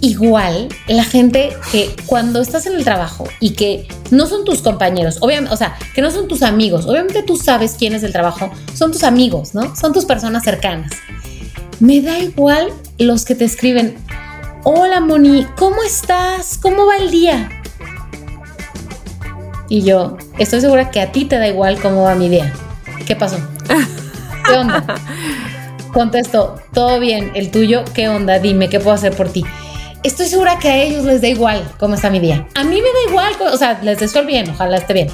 igual 0.00 0.68
la 0.88 1.04
gente 1.04 1.50
que 1.70 1.94
cuando 2.06 2.40
estás 2.40 2.66
en 2.66 2.74
el 2.74 2.84
trabajo 2.84 3.28
y 3.38 3.50
que 3.50 3.86
no 4.10 4.26
son 4.26 4.44
tus 4.44 4.62
compañeros, 4.62 5.18
obviamente, 5.20 5.52
o 5.52 5.56
sea, 5.56 5.76
que 5.94 6.02
no 6.02 6.10
son 6.10 6.28
tus 6.28 6.42
amigos, 6.42 6.86
obviamente 6.86 7.22
tú 7.22 7.36
sabes 7.36 7.76
quién 7.78 7.94
es 7.94 8.02
el 8.02 8.12
trabajo, 8.12 8.50
son 8.74 8.92
tus 8.92 9.04
amigos, 9.04 9.54
¿no? 9.54 9.76
Son 9.76 9.92
tus 9.92 10.04
personas 10.04 10.44
cercanas. 10.44 10.92
Me 11.80 12.00
da 12.00 12.18
igual 12.18 12.68
los 12.98 13.24
que 13.24 13.34
te 13.34 13.44
escriben, 13.44 13.96
hola 14.64 15.00
Moni, 15.00 15.46
¿cómo 15.56 15.82
estás? 15.82 16.58
¿Cómo 16.58 16.86
va 16.86 16.96
el 16.96 17.10
día? 17.10 17.48
Y 19.68 19.82
yo, 19.82 20.16
estoy 20.38 20.60
segura 20.60 20.90
que 20.90 21.00
a 21.00 21.12
ti 21.12 21.26
te 21.26 21.38
da 21.38 21.46
igual 21.46 21.80
cómo 21.80 22.02
va 22.02 22.14
mi 22.14 22.28
día. 22.28 22.52
¿Qué 23.06 23.16
pasó? 23.16 23.36
¿Qué 24.46 24.52
onda? 24.52 24.84
Contesto, 25.92 26.56
todo 26.72 27.00
bien, 27.00 27.32
el 27.34 27.50
tuyo, 27.50 27.84
¿qué 27.94 28.08
onda? 28.08 28.38
Dime, 28.38 28.68
¿qué 28.68 28.78
puedo 28.78 28.94
hacer 28.94 29.14
por 29.16 29.28
ti? 29.28 29.44
Estoy 30.02 30.26
segura 30.26 30.58
que 30.58 30.68
a 30.68 30.82
ellos 30.82 31.04
les 31.04 31.20
da 31.20 31.28
igual 31.28 31.62
cómo 31.78 31.94
está 31.94 32.10
mi 32.10 32.20
día. 32.20 32.46
A 32.54 32.64
mí 32.64 32.76
me 32.76 32.88
da 32.88 33.08
igual, 33.08 33.34
o 33.52 33.56
sea, 33.56 33.80
les 33.82 33.98
deseo 33.98 34.22
el 34.22 34.26
bien, 34.26 34.50
ojalá 34.50 34.78
esté 34.78 34.94
bien. 34.94 35.08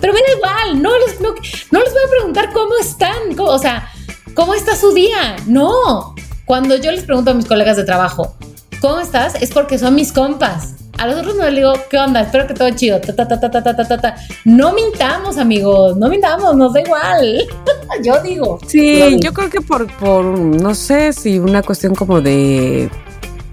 Pero 0.00 0.12
me 0.12 0.20
da 0.20 0.36
igual, 0.36 0.82
no 0.82 0.90
les, 0.98 1.20
no, 1.20 1.32
les 1.32 1.92
voy 1.92 2.02
a 2.04 2.10
preguntar 2.10 2.52
cómo 2.52 2.72
están, 2.80 3.16
o 3.38 3.58
sea, 3.58 3.88
cómo 4.34 4.54
está 4.54 4.76
su 4.76 4.92
día. 4.92 5.36
No. 5.46 6.14
Cuando 6.44 6.76
yo 6.76 6.92
les 6.92 7.04
pregunto 7.04 7.32
a 7.32 7.34
mis 7.34 7.46
colegas 7.46 7.76
de 7.76 7.84
trabajo, 7.84 8.36
¿cómo 8.80 9.00
estás? 9.00 9.34
Es 9.40 9.50
porque 9.50 9.78
son 9.78 9.94
mis 9.94 10.12
compas. 10.12 10.74
A 10.98 11.06
los 11.06 11.16
otros 11.16 11.36
no 11.36 11.44
les 11.44 11.56
digo, 11.56 11.72
¿qué 11.90 11.98
onda? 11.98 12.22
Espero 12.22 12.46
que 12.46 12.54
todo 12.54 12.70
chido. 12.70 13.00
Ta, 13.00 13.14
ta, 13.14 13.28
ta, 13.28 13.38
ta, 13.38 13.50
ta, 13.50 13.62
ta, 13.62 13.86
ta, 13.86 13.98
ta. 13.98 14.16
No 14.46 14.72
mintamos, 14.72 15.36
amigos. 15.36 15.96
No 15.96 16.08
mintamos, 16.08 16.56
nos 16.56 16.72
da 16.72 16.80
igual. 16.80 17.46
yo 18.02 18.22
digo. 18.22 18.58
Sí, 18.66 19.18
yo 19.20 19.34
creo 19.34 19.50
que 19.50 19.60
por, 19.60 19.92
por, 19.98 20.24
no 20.24 20.74
sé 20.74 21.12
si 21.12 21.38
una 21.38 21.62
cuestión 21.62 21.94
como 21.94 22.22
de 22.22 22.88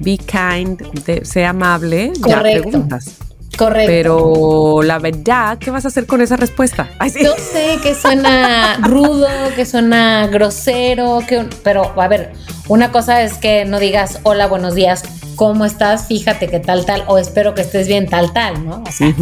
be 0.03 0.17
kind, 0.17 0.79
de, 1.05 1.25
sea 1.25 1.49
amable, 1.49 2.11
ya 2.27 2.41
preguntas. 2.41 3.17
Correcto. 3.57 3.87
Pero 3.87 4.81
la 4.81 4.99
verdad, 4.99 5.57
¿qué 5.59 5.69
vas 5.69 5.85
a 5.85 5.89
hacer 5.89 6.07
con 6.07 6.21
esa 6.21 6.37
respuesta? 6.37 6.89
Yo 7.21 7.35
sé 7.37 7.77
que 7.83 7.93
suena 7.93 8.77
rudo, 8.81 9.27
que 9.55 9.65
suena 9.65 10.27
grosero, 10.27 11.19
que, 11.27 11.45
pero 11.63 11.93
a 11.99 12.07
ver, 12.07 12.33
una 12.67 12.91
cosa 12.91 13.21
es 13.21 13.33
que 13.35 13.65
no 13.65 13.79
digas 13.79 14.19
hola, 14.23 14.47
buenos 14.47 14.73
días, 14.73 15.03
¿cómo 15.35 15.65
estás? 15.65 16.07
Fíjate 16.07 16.47
que 16.47 16.59
tal, 16.59 16.85
tal, 16.85 17.03
o 17.07 17.17
espero 17.17 17.53
que 17.53 17.61
estés 17.61 17.87
bien, 17.87 18.07
tal, 18.07 18.33
tal, 18.33 18.65
¿no? 18.65 18.83
O 18.87 18.91
sea, 18.91 19.13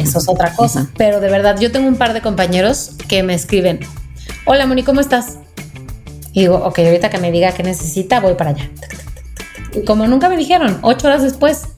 eso 0.00 0.18
es 0.18 0.28
otra 0.28 0.54
cosa. 0.54 0.88
Pero 0.96 1.20
de 1.20 1.30
verdad, 1.30 1.58
yo 1.60 1.70
tengo 1.70 1.86
un 1.86 1.96
par 1.96 2.12
de 2.12 2.20
compañeros 2.20 2.92
que 3.08 3.22
me 3.22 3.34
escriben, 3.34 3.80
hola, 4.46 4.66
Moni, 4.66 4.82
¿cómo 4.82 5.00
estás? 5.00 5.38
Y 6.32 6.40
digo, 6.40 6.56
ok, 6.56 6.80
ahorita 6.80 7.08
que 7.08 7.18
me 7.18 7.30
diga 7.30 7.52
qué 7.52 7.62
necesita, 7.62 8.20
voy 8.20 8.34
para 8.34 8.50
allá. 8.50 8.68
Como 9.84 10.06
nunca 10.06 10.28
me 10.28 10.36
dijeron, 10.36 10.78
ocho 10.82 11.08
horas 11.08 11.22
después, 11.22 11.76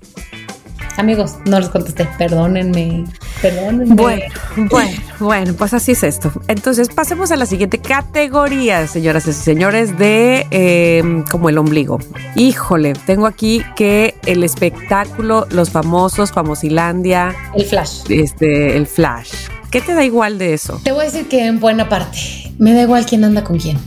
Amigos, 0.98 1.36
no 1.44 1.60
les 1.60 1.68
contesté, 1.68 2.08
perdónenme, 2.18 3.04
perdónenme. 3.40 3.94
Bueno, 3.94 4.24
bueno, 4.68 5.00
bueno, 5.20 5.54
pues 5.56 5.72
así 5.72 5.92
es 5.92 6.02
esto. 6.02 6.32
Entonces, 6.48 6.88
pasemos 6.88 7.30
a 7.30 7.36
la 7.36 7.46
siguiente 7.46 7.78
categoría, 7.78 8.84
señoras 8.88 9.28
y 9.28 9.32
señores, 9.32 9.96
de 9.96 10.48
eh, 10.50 11.22
como 11.30 11.50
el 11.50 11.58
ombligo. 11.58 12.00
Híjole, 12.34 12.94
tengo 13.06 13.28
aquí 13.28 13.62
que 13.76 14.16
el 14.26 14.42
espectáculo, 14.42 15.46
los 15.50 15.70
famosos, 15.70 16.32
Famosilandia. 16.32 17.32
El 17.54 17.64
flash. 17.64 18.00
Este, 18.08 18.76
el 18.76 18.88
flash. 18.88 19.30
¿Qué 19.70 19.80
te 19.80 19.94
da 19.94 20.04
igual 20.04 20.36
de 20.36 20.54
eso? 20.54 20.80
Te 20.82 20.90
voy 20.90 21.02
a 21.02 21.04
decir 21.04 21.28
que 21.28 21.46
en 21.46 21.60
buena 21.60 21.88
parte, 21.88 22.18
me 22.58 22.74
da 22.74 22.82
igual 22.82 23.06
quién 23.06 23.22
anda 23.22 23.44
con 23.44 23.60
quién. 23.60 23.78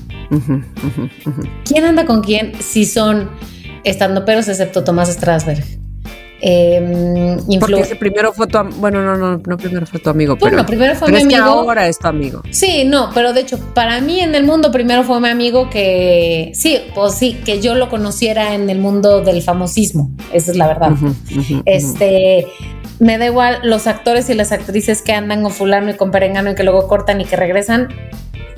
¿Quién 1.65 1.83
anda 1.83 2.05
con 2.05 2.23
quién 2.23 2.53
si 2.61 2.85
son 2.85 3.29
estando 3.83 4.25
peros 4.25 4.47
excepto 4.47 4.83
Tomás 4.83 5.09
Strasberg? 5.09 5.63
Eh, 6.43 7.37
Porque 7.59 7.81
ese 7.81 7.95
primero 7.95 8.33
fue 8.33 8.47
tu 8.47 8.57
bueno, 8.77 9.03
no, 9.03 9.15
no, 9.15 9.37
no 9.37 9.57
primero 9.57 9.85
fue 9.85 9.99
tu 9.99 10.09
amigo, 10.09 10.35
bueno, 10.37 10.57
pero, 10.57 10.65
primero 10.65 10.95
fue 10.95 11.09
mi 11.09 11.17
es 11.17 11.23
amigo. 11.23 11.37
Que 11.37 11.43
ahora 11.43 11.87
es 11.87 11.99
tu 11.99 12.07
amigo. 12.07 12.41
Sí, 12.49 12.83
no, 12.83 13.11
pero 13.13 13.31
de 13.33 13.41
hecho, 13.41 13.59
para 13.75 14.01
mí 14.01 14.19
en 14.19 14.33
el 14.33 14.43
mundo 14.43 14.71
primero 14.71 15.03
fue 15.03 15.21
mi 15.21 15.29
amigo 15.29 15.69
que 15.69 16.51
sí, 16.55 16.79
pues 16.95 17.13
sí, 17.13 17.39
que 17.45 17.61
yo 17.61 17.75
lo 17.75 17.89
conociera 17.89 18.55
en 18.55 18.71
el 18.71 18.79
mundo 18.79 19.21
del 19.21 19.43
famosismo. 19.43 20.09
Esa 20.33 20.51
es 20.51 20.57
la 20.57 20.67
verdad. 20.67 20.93
este, 21.65 22.47
me 22.99 23.19
da 23.19 23.27
igual 23.27 23.59
los 23.63 23.85
actores 23.85 24.27
y 24.31 24.33
las 24.33 24.51
actrices 24.51 25.03
que 25.03 25.13
andan 25.13 25.43
con 25.43 25.51
fulano 25.51 25.91
y 25.91 25.93
con 25.93 26.09
perengano 26.09 26.51
y 26.51 26.55
que 26.55 26.63
luego 26.63 26.87
cortan 26.87 27.21
y 27.21 27.25
que 27.25 27.35
regresan, 27.35 27.89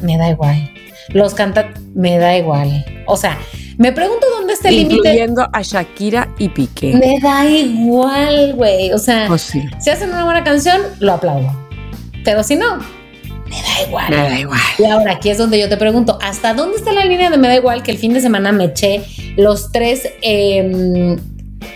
me 0.02 0.18
da 0.18 0.30
igual. 0.30 0.72
Los 1.10 1.34
cantantes, 1.34 1.82
me 1.96 2.18
da 2.18 2.38
igual. 2.38 2.86
O 3.08 3.18
sea, 3.18 3.38
me 3.78 3.92
pregunto 3.92 4.26
el 4.70 4.76
límite. 4.76 4.96
Incluyendo 5.10 5.48
a 5.52 5.62
Shakira 5.62 6.30
y 6.38 6.50
Piqué. 6.50 6.94
Me 6.94 7.20
da 7.22 7.46
igual, 7.46 8.54
güey. 8.54 8.92
O 8.92 8.98
sea, 8.98 9.28
oh, 9.32 9.38
si 9.38 9.62
hacen 9.90 10.10
una 10.10 10.26
buena 10.26 10.44
canción, 10.44 10.82
lo 11.00 11.14
aplaudo. 11.14 11.52
Pero 12.24 12.44
si 12.44 12.56
no, 12.56 12.78
me 13.54 13.62
da 13.62 13.88
igual. 13.88 14.10
Me 14.10 14.16
da 14.16 14.40
igual. 14.40 14.60
Y 14.80 14.86
ahora 14.86 15.14
aquí 15.14 15.30
es 15.30 15.38
donde 15.38 15.60
yo 15.60 15.70
te 15.70 15.78
pregunto, 15.78 16.18
¿hasta 16.22 16.54
dónde 16.54 16.78
está 16.78 16.92
la 16.92 17.06
línea 17.06 17.30
de 17.30 17.38
me 17.38 17.48
da 17.48 17.56
igual 17.56 17.84
que 17.84 17.92
el 17.92 17.98
fin 17.98 18.14
de 18.14 18.22
semana 18.22 18.52
me 18.52 18.66
eché 18.66 19.04
los 19.36 19.72
tres, 19.72 20.10
eh, 20.22 21.18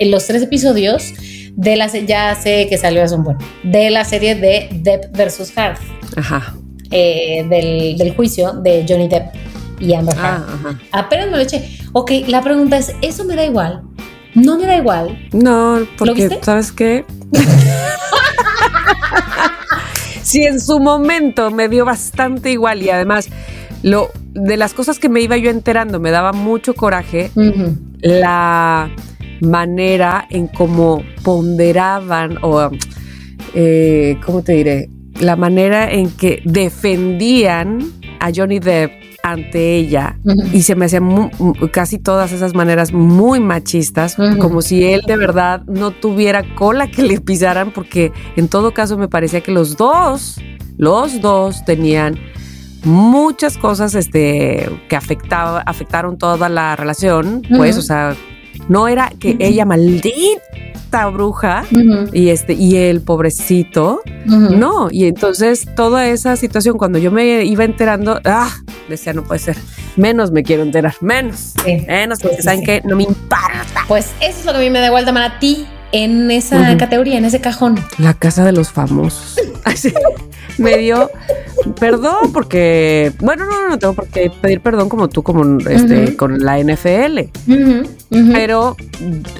los 0.02 0.26
tres 0.26 0.44
episodios 0.44 1.14
de 1.56 1.76
la 1.76 1.88
ya 1.88 2.36
sé 2.36 2.68
que 2.70 2.78
salió 2.78 3.04
hace 3.04 3.16
un 3.16 3.24
buen 3.24 3.38
de 3.64 3.90
la 3.90 4.06
serie 4.06 4.36
de 4.36 4.70
Depp 4.72 5.16
versus 5.16 5.56
Hart. 5.58 5.80
Ajá. 6.16 6.56
Eh, 6.92 7.46
del, 7.50 7.98
del 7.98 8.16
juicio 8.16 8.54
de 8.54 8.86
Johnny 8.88 9.10
Depp 9.10 9.34
y 9.80 9.94
Amber 9.94 10.16
ah, 10.20 10.46
Apenas 10.92 11.28
me 11.28 11.38
lo 11.38 11.44
eché. 11.44 11.78
Ok, 11.94 12.12
la 12.28 12.42
pregunta 12.42 12.78
es, 12.78 12.94
¿eso 13.02 13.26
me 13.26 13.36
da 13.36 13.46
igual? 13.46 13.84
No 14.36 14.58
me 14.58 14.66
da 14.66 14.78
igual. 14.78 15.28
No, 15.34 15.80
porque, 15.98 16.40
¿sabes 16.42 16.72
qué? 16.72 17.06
sí, 20.22 20.44
en 20.44 20.60
su 20.60 20.80
momento 20.80 21.52
me 21.52 21.70
dio 21.70 21.86
bastante 21.86 22.52
igual 22.52 22.82
y 22.82 22.90
además 22.90 23.30
lo 23.84 24.10
de 24.34 24.58
las 24.58 24.74
cosas 24.74 25.00
que 25.00 25.10
me 25.10 25.22
iba 25.22 25.38
yo 25.38 25.50
enterando 25.50 26.00
me 26.00 26.12
daba 26.12 26.34
mucho 26.34 26.74
coraje 26.74 27.32
la 28.02 28.90
manera 29.42 30.28
en 30.30 30.48
cómo 30.48 31.04
ponderaban 31.24 32.38
o 32.42 32.70
eh, 33.54 34.20
cómo 34.26 34.44
te 34.44 34.54
diré 34.54 34.90
la 35.20 35.36
manera 35.36 35.92
en 35.92 36.12
que 36.12 36.42
defendían 36.46 37.92
a 38.20 38.32
Johnny 38.36 38.60
Depp 38.60 39.07
ante 39.32 39.76
ella 39.76 40.20
y 40.54 40.64
se 40.64 40.76
me 40.76 40.86
hacían 40.86 41.32
casi 41.72 42.00
todas 42.00 42.32
esas 42.32 42.54
maneras 42.54 42.94
muy 42.94 43.40
machistas, 43.40 44.16
como 44.40 44.62
si 44.62 44.84
él 44.84 45.02
de 45.06 45.18
verdad 45.18 45.64
no 45.66 45.92
tuviera 45.92 46.44
cola 46.56 46.90
que 46.90 47.04
le 47.04 47.20
pisaran, 47.20 47.72
porque 47.72 48.12
en 48.36 48.48
todo 48.48 48.74
caso 48.74 48.98
me 48.98 49.08
parecía 49.08 49.42
que 49.42 49.52
los 49.52 49.78
dos, 49.78 50.40
los 50.78 51.22
dos 51.22 51.64
tenían 51.66 52.20
muchas 52.84 53.58
cosas 53.58 53.96
este, 53.96 54.70
que 54.88 54.96
afectaba, 54.96 55.62
afectaron 55.62 56.18
toda 56.18 56.50
la 56.50 56.76
relación, 56.76 57.42
pues, 57.50 57.78
o 57.78 57.82
sea, 57.82 58.16
no 58.70 58.88
era 58.88 59.12
que 59.20 59.36
ella 59.40 59.66
maldita 59.66 60.42
bruja 61.12 61.66
y 62.12 62.30
este 62.30 62.54
y 62.54 62.76
el 62.76 63.02
pobrecito, 63.02 64.02
no, 64.26 64.88
y 64.92 65.06
entonces 65.06 65.68
toda 65.76 66.08
esa 66.08 66.36
situación 66.36 66.78
cuando 66.78 66.98
yo 66.98 67.12
me 67.12 67.44
iba 67.44 67.64
enterando, 67.64 68.20
ah, 68.26 68.50
decía 68.90 69.14
no 69.14 69.24
puede 69.24 69.40
ser, 69.40 69.58
menos 69.96 70.32
me 70.32 70.44
quiero 70.44 70.64
enterar, 70.64 70.96
menos, 71.02 71.54
menos 71.88 72.20
porque 72.22 72.42
saben 72.42 72.64
que 72.64 72.82
no 72.84 72.96
me 72.96 73.04
importa. 73.04 73.86
Pues 73.88 74.12
eso 74.22 74.40
es 74.40 74.46
lo 74.46 74.52
que 74.54 74.58
a 74.58 74.62
mí 74.62 74.70
me 74.70 74.80
da 74.80 74.88
igual 74.88 75.08
a 75.18 75.40
ti 75.40 75.68
en 75.92 76.32
esa 76.32 76.78
categoría, 76.78 77.18
en 77.18 77.26
ese 77.26 77.42
cajón. 77.42 77.80
La 77.98 78.14
casa 78.14 78.44
de 78.46 78.52
los 78.52 78.72
famosos. 78.72 79.38
Así 79.64 79.94
me 80.58 80.78
dio 80.78 81.10
perdón 81.80 82.32
porque, 82.34 83.12
bueno, 83.20 83.46
no, 83.46 83.70
no 83.70 83.80
tengo 83.80 83.94
por 83.94 84.08
qué 84.08 84.32
pedir 84.42 84.62
perdón 84.62 84.90
como 84.90 85.10
tú, 85.10 85.24
como 85.24 85.60
este, 85.60 86.16
con 86.16 86.40
la 86.40 86.60
NFL. 86.60 87.20
Pero 88.10 88.76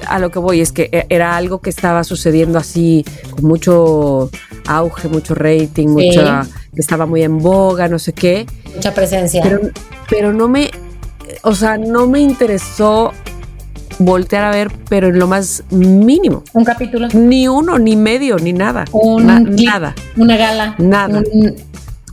a 0.06 0.18
lo 0.18 0.30
que 0.30 0.38
voy 0.38 0.60
es 0.60 0.72
que 0.72 0.88
e, 0.92 1.06
era 1.08 1.36
algo 1.36 1.60
que 1.60 1.70
estaba 1.70 2.04
sucediendo 2.04 2.58
así, 2.58 3.04
con 3.30 3.46
mucho 3.46 4.30
auge, 4.66 5.08
mucho 5.08 5.34
rating, 5.34 5.88
mucha, 5.88 6.46
que 6.74 6.80
estaba 6.80 7.06
muy 7.06 7.22
en 7.22 7.38
boga, 7.38 7.88
no 7.88 7.98
sé 7.98 8.12
qué. 8.12 8.46
Mucha 8.74 8.92
presencia. 8.92 9.42
Pero, 9.42 9.60
pero 10.08 10.32
no 10.32 10.48
me, 10.48 10.70
o 11.42 11.54
sea, 11.54 11.78
no 11.78 12.06
me 12.06 12.20
interesó 12.20 13.12
voltear 13.98 14.44
a 14.44 14.50
ver, 14.50 14.70
pero 14.88 15.08
en 15.08 15.18
lo 15.18 15.26
más 15.26 15.64
mínimo. 15.70 16.44
Un 16.52 16.64
capítulo. 16.64 17.08
Ni 17.12 17.48
uno, 17.48 17.78
ni 17.78 17.96
medio, 17.96 18.36
ni 18.36 18.52
nada. 18.52 18.84
nada. 18.92 19.94
Una 20.16 20.36
gala. 20.36 20.74
Nada. 20.78 21.22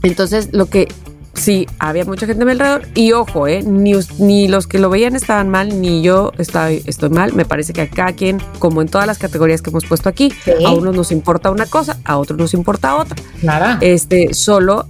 Entonces, 0.02 0.50
lo 0.52 0.66
que 0.66 0.88
sí, 1.34 1.66
había 1.78 2.04
mucha 2.04 2.26
gente 2.26 2.42
a 2.42 2.46
mi 2.46 2.52
alrededor. 2.52 2.86
Y 2.94 3.12
ojo, 3.12 3.46
¿eh? 3.46 3.62
ni, 3.62 3.92
ni, 4.18 4.48
los 4.48 4.66
que 4.66 4.78
lo 4.78 4.90
veían 4.90 5.16
estaban 5.16 5.48
mal, 5.48 5.80
ni 5.80 6.02
yo 6.02 6.32
estoy, 6.38 6.82
estoy 6.86 7.10
mal. 7.10 7.32
Me 7.32 7.44
parece 7.44 7.72
que 7.72 7.82
acá 7.82 8.12
quien, 8.12 8.40
como 8.58 8.82
en 8.82 8.88
todas 8.88 9.06
las 9.06 9.18
categorías 9.18 9.62
que 9.62 9.70
hemos 9.70 9.84
puesto 9.84 10.08
aquí, 10.08 10.32
a 10.64 10.72
unos 10.72 10.94
nos 10.94 11.12
importa 11.12 11.50
una 11.50 11.66
cosa, 11.66 11.98
a 12.04 12.18
otros 12.18 12.38
nos 12.38 12.54
importa 12.54 12.96
otra. 12.96 13.16
Nada. 13.42 13.78
Este, 13.80 14.34
solo 14.34 14.86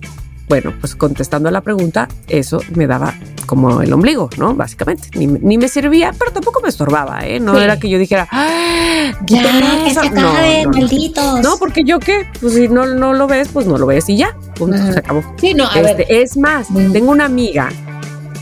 bueno, 0.49 0.73
pues 0.81 0.95
contestando 0.95 1.49
a 1.49 1.53
la 1.53 1.61
pregunta, 1.61 2.09
eso 2.29 2.61
me 2.75 2.87
daba 2.87 3.15
como 3.47 3.81
el 3.83 3.93
ombligo, 3.93 4.31
¿no? 4.39 4.55
Básicamente. 4.55 5.09
Ni, 5.15 5.59
me 5.59 5.69
servía, 5.69 6.13
pero 6.19 6.33
tampoco 6.33 6.61
me 6.61 6.69
estorbaba, 6.69 7.27
¿eh? 7.27 7.41
No 7.41 7.59
era 7.59 7.79
que 7.79 7.89
yo 7.89 7.99
dijera, 7.99 8.29
¡Ah, 8.31 9.13
ya, 9.27 9.43
que 9.85 9.95
se 9.95 10.01
acabe, 10.01 10.65
no, 10.65 10.73
malditos. 10.73 11.41
No, 11.41 11.57
porque 11.59 11.85
yo 11.85 11.99
qué, 11.99 12.27
pues 12.41 12.55
si 12.55 12.69
no, 12.69 12.87
no 12.87 13.13
lo 13.13 13.27
ves, 13.27 13.49
pues 13.53 13.67
no 13.67 13.79
lo 13.79 13.87
ves 13.87 14.09
y 14.09 14.17
ya, 14.17 14.37
punto, 14.55 14.77
se 14.77 14.99
acabó. 14.99 15.23
Sí, 15.37 15.55
no, 15.55 15.67
a 15.69 15.81
este, 15.81 16.23
Es 16.23 16.37
más, 16.37 16.69
tengo 16.93 17.11
una 17.11 17.25
amiga 17.25 17.71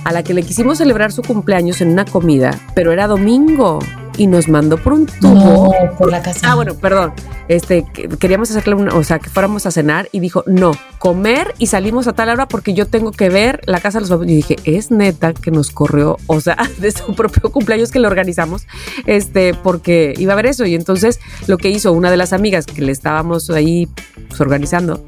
a 0.04 0.12
la 0.12 0.22
que 0.22 0.34
le 0.34 0.42
quisimos 0.42 0.78
celebrar 0.78 1.12
su 1.12 1.22
cumpleaños 1.22 1.80
en 1.80 1.90
una 1.90 2.04
comida, 2.04 2.58
pero 2.74 2.92
era 2.92 3.06
domingo 3.06 3.78
y 4.16 4.26
nos 4.26 4.48
mandó 4.48 4.76
por 4.76 4.92
un 4.92 5.06
tubo. 5.06 5.74
por 5.98 6.10
la 6.10 6.22
casa. 6.22 6.52
Ah, 6.52 6.54
bueno, 6.54 6.74
perdón. 6.74 7.12
Este, 7.48 7.84
queríamos 8.18 8.50
hacerle 8.50 8.74
una, 8.74 8.94
o 8.94 9.04
sea, 9.04 9.18
que 9.18 9.28
fuéramos 9.28 9.66
a 9.66 9.70
cenar 9.70 10.08
y 10.12 10.20
dijo, 10.20 10.44
no, 10.46 10.72
comer 10.98 11.54
y 11.58 11.66
salimos 11.66 12.06
a 12.08 12.14
tal 12.14 12.30
hora 12.30 12.48
porque 12.48 12.72
yo 12.74 12.86
tengo 12.86 13.12
que 13.12 13.28
ver 13.28 13.60
la 13.66 13.80
casa 13.80 13.98
de 13.98 14.02
los 14.02 14.08
famosos. 14.10 14.30
Y 14.30 14.36
dije, 14.36 14.56
es 14.64 14.90
neta 14.90 15.34
que 15.34 15.50
nos 15.50 15.70
corrió, 15.70 16.16
o 16.26 16.40
sea, 16.40 16.56
de 16.78 16.90
su 16.90 17.14
propio 17.14 17.50
cumpleaños 17.50 17.90
que 17.90 17.98
le 17.98 18.06
organizamos, 18.06 18.66
este, 19.06 19.54
porque 19.54 20.14
iba 20.16 20.32
a 20.32 20.36
ver 20.36 20.46
eso. 20.46 20.64
Y 20.64 20.74
entonces 20.74 21.20
lo 21.46 21.58
que 21.58 21.70
hizo 21.70 21.92
una 21.92 22.10
de 22.10 22.16
las 22.16 22.32
amigas 22.32 22.66
que 22.66 22.82
le 22.82 22.92
estábamos 22.92 23.50
ahí 23.50 23.88
pues, 24.28 24.40
organizando, 24.40 25.04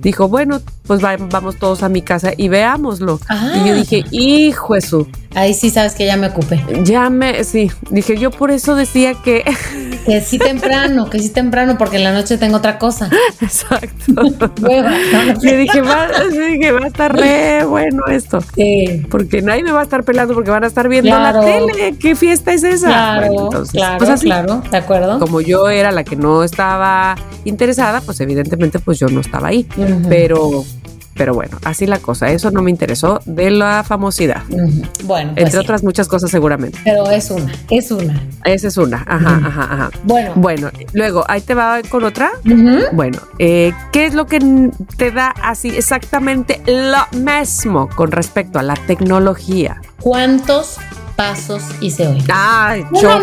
dijo, 0.00 0.28
bueno, 0.28 0.60
pues 0.90 1.04
va- 1.04 1.16
vamos 1.16 1.54
todos 1.56 1.84
a 1.84 1.88
mi 1.88 2.02
casa 2.02 2.32
y 2.36 2.48
veámoslo. 2.48 3.20
Ah. 3.28 3.52
Y 3.62 3.68
yo 3.68 3.74
dije, 3.76 4.02
hijo 4.10 4.74
Jesús, 4.74 5.06
Ahí 5.32 5.54
sí 5.54 5.70
sabes 5.70 5.94
que 5.94 6.04
ya 6.06 6.16
me 6.16 6.26
ocupé. 6.26 6.60
ya 6.82 7.08
me, 7.08 7.44
sí, 7.44 7.70
dije, 7.90 8.16
yo 8.18 8.32
por 8.32 8.50
eso 8.50 8.74
decía 8.74 9.14
que, 9.14 9.44
Que 10.04 10.20
sí 10.20 10.38
temprano, 10.38 11.08
que 11.08 11.20
sí 11.20 11.28
temprano, 11.28 11.78
porque 11.78 11.98
en 11.98 12.02
la 12.04 12.12
noche 12.12 12.36
tengo 12.38 12.56
otra 12.56 12.80
cosa. 12.80 13.08
exacto. 13.40 14.22
Hueva. 14.62 14.90
Sé. 15.40 15.56
dije, 15.58 15.80
va, 15.82 16.08
dije, 16.28 16.72
va 16.72 16.80
a 16.84 16.86
estar 16.88 17.16
re 17.16 17.64
bueno 17.64 18.02
esto. 18.10 18.40
Sí. 18.56 19.06
Porque 19.08 19.40
nadie 19.42 19.62
me 19.62 19.70
va 19.70 19.78
a 19.80 19.82
estar 19.84 20.02
pelando 20.02 20.34
porque 20.34 20.50
van 20.50 20.64
a 20.64 20.66
estar 20.66 20.88
viendo 20.88 21.10
Claro. 21.12 21.42
la 21.42 21.46
tele. 21.46 21.94
¿Qué 22.00 22.16
fiesta 22.16 22.52
es 22.52 22.64
esa? 22.64 22.88
Claro, 22.88 23.26
Bueno, 23.28 23.44
entonces, 23.44 23.72
claro, 23.72 23.98
pues 23.98 24.10
así. 24.10 24.26
claro, 24.26 24.62
de 24.68 24.76
acuerdo. 24.78 25.20
Como 25.20 25.40
yo 25.40 25.68
era 25.68 25.92
la 25.92 26.02
que 26.02 26.16
no 26.16 26.42
estaba 26.42 27.14
interesada, 27.44 28.00
pues 28.00 28.18
evidentemente 28.20 28.80
pues 28.80 28.98
yo 28.98 29.06
no 29.08 29.20
estaba 29.20 29.46
ahí. 29.48 29.64
Pero, 30.08 30.64
pero 31.20 31.34
bueno, 31.34 31.58
así 31.66 31.84
la 31.84 31.98
cosa. 31.98 32.30
Eso 32.30 32.50
no 32.50 32.62
me 32.62 32.70
interesó 32.70 33.20
de 33.26 33.50
la 33.50 33.84
famosidad. 33.84 34.42
Bueno, 35.04 35.32
pues 35.34 35.44
Entre 35.44 35.50
sí. 35.50 35.56
otras 35.58 35.84
muchas 35.84 36.08
cosas 36.08 36.30
seguramente. 36.30 36.78
Pero 36.82 37.10
es 37.10 37.30
una, 37.30 37.52
es 37.68 37.90
una. 37.90 38.24
Esa 38.46 38.68
es 38.68 38.78
una. 38.78 39.04
Ajá, 39.06 39.38
ajá, 39.44 39.68
ajá. 39.70 39.90
Bueno. 40.04 40.32
Bueno, 40.36 40.70
luego, 40.94 41.22
ahí 41.28 41.42
te 41.42 41.52
va 41.52 41.82
con 41.90 42.04
otra. 42.04 42.30
Bueno, 42.92 43.18
eh, 43.38 43.74
¿qué 43.92 44.06
es 44.06 44.14
lo 44.14 44.24
que 44.24 44.70
te 44.96 45.10
da 45.10 45.34
así 45.42 45.68
exactamente 45.68 46.62
lo 46.66 47.18
mismo 47.18 47.90
con 47.94 48.12
respecto 48.12 48.58
a 48.58 48.62
la 48.62 48.76
tecnología? 48.86 49.82
¿Cuántos 50.00 50.78
pasos 51.20 51.62
hice 51.82 52.08
hoy? 52.08 52.24
Ay, 52.32 52.82
No, 52.92 53.20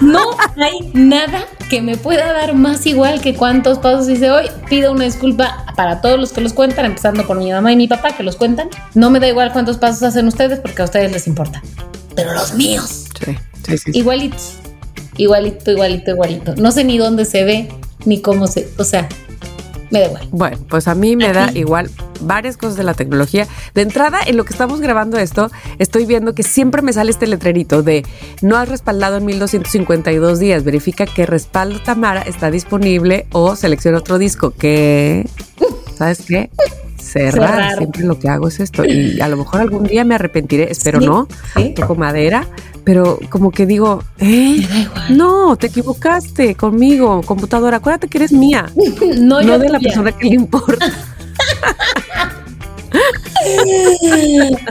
no, 0.00 0.30
no 0.56 0.64
hay 0.64 0.90
nada 0.92 1.44
que 1.68 1.80
me 1.80 1.96
pueda 1.96 2.32
dar 2.32 2.56
más 2.56 2.84
igual 2.84 3.20
que 3.20 3.36
cuántos 3.36 3.78
pasos 3.78 4.08
hice 4.08 4.28
hoy. 4.32 4.46
Pido 4.68 4.90
una 4.90 5.04
disculpa 5.04 5.66
para 5.76 6.00
todos 6.00 6.18
los 6.18 6.32
que 6.32 6.40
los 6.40 6.52
cuentan, 6.52 6.86
empezando 6.86 7.24
por 7.28 7.38
mi 7.38 7.52
mamá 7.52 7.70
y 7.70 7.76
mi 7.76 7.86
papá 7.86 8.16
que 8.16 8.24
los 8.24 8.34
cuentan. 8.34 8.70
No 8.94 9.08
me 9.08 9.20
da 9.20 9.28
igual 9.28 9.52
cuántos 9.52 9.78
pasos 9.78 10.02
hacen 10.02 10.26
ustedes 10.26 10.58
porque 10.58 10.82
a 10.82 10.86
ustedes 10.86 11.12
les 11.12 11.28
importa. 11.28 11.62
Pero 12.16 12.34
los 12.34 12.54
míos, 12.54 13.06
sí, 13.24 13.36
sí. 13.64 13.78
sí. 13.78 13.90
igualitos. 13.94 14.54
Igualito, 15.16 15.70
igualito, 15.70 16.10
igualito. 16.10 16.56
No 16.56 16.72
sé 16.72 16.82
ni 16.82 16.98
dónde 16.98 17.24
se 17.24 17.44
ve, 17.44 17.68
ni 18.04 18.20
cómo 18.20 18.48
se... 18.48 18.68
O 18.78 18.84
sea, 18.84 19.08
me 19.90 20.00
da 20.00 20.06
igual. 20.06 20.28
Bueno, 20.30 20.58
pues 20.68 20.88
a 20.88 20.94
mí 20.94 21.16
me 21.16 21.26
¿A 21.26 21.32
da 21.32 21.50
igual 21.52 21.90
varias 22.20 22.56
cosas 22.56 22.76
de 22.76 22.84
la 22.84 22.94
tecnología. 22.94 23.46
De 23.74 23.82
entrada, 23.82 24.18
en 24.26 24.36
lo 24.36 24.44
que 24.44 24.52
estamos 24.52 24.80
grabando 24.80 25.18
esto, 25.18 25.50
estoy 25.78 26.06
viendo 26.06 26.34
que 26.34 26.42
siempre 26.42 26.82
me 26.82 26.92
sale 26.92 27.10
este 27.10 27.26
letrerito 27.26 27.82
de 27.82 28.04
no 28.42 28.56
has 28.56 28.68
respaldado 28.68 29.16
en 29.16 29.24
1252 29.26 30.38
días. 30.38 30.64
Verifica 30.64 31.06
que 31.06 31.26
respaldo 31.26 31.80
Tamara 31.80 32.22
está 32.22 32.50
disponible 32.50 33.26
o 33.32 33.56
selecciona 33.56 33.98
otro 33.98 34.18
disco. 34.18 34.50
Que, 34.52 35.28
¿sabes 35.96 36.22
qué? 36.26 36.50
Cerrar. 36.98 37.50
Cerrar. 37.50 37.78
Siempre 37.78 38.04
lo 38.04 38.18
que 38.18 38.28
hago 38.28 38.48
es 38.48 38.60
esto. 38.60 38.84
Y 38.84 39.20
a 39.20 39.28
lo 39.28 39.36
mejor 39.36 39.60
algún 39.60 39.84
día 39.84 40.04
me 40.04 40.14
arrepentiré, 40.14 40.70
espero 40.70 41.00
Sí, 41.00 41.06
no. 41.06 41.26
sí. 41.56 41.72
Toco 41.74 41.94
madera, 41.96 42.46
pero 42.90 43.20
como 43.28 43.52
que 43.52 43.66
digo, 43.66 44.02
¿eh? 44.18 44.56
Me 44.58 44.66
da 44.66 44.78
igual. 44.80 45.16
No, 45.16 45.54
te 45.54 45.68
equivocaste 45.68 46.56
conmigo, 46.56 47.22
computadora. 47.22 47.76
Acuérdate 47.76 48.08
que 48.08 48.18
eres 48.18 48.32
mía, 48.32 48.66
No, 49.16 49.40
no 49.42 49.58
de 49.60 49.68
la 49.68 49.78
tuya. 49.78 49.90
persona 49.90 50.10
que 50.10 50.28
le 50.28 50.34
importa. 50.34 50.86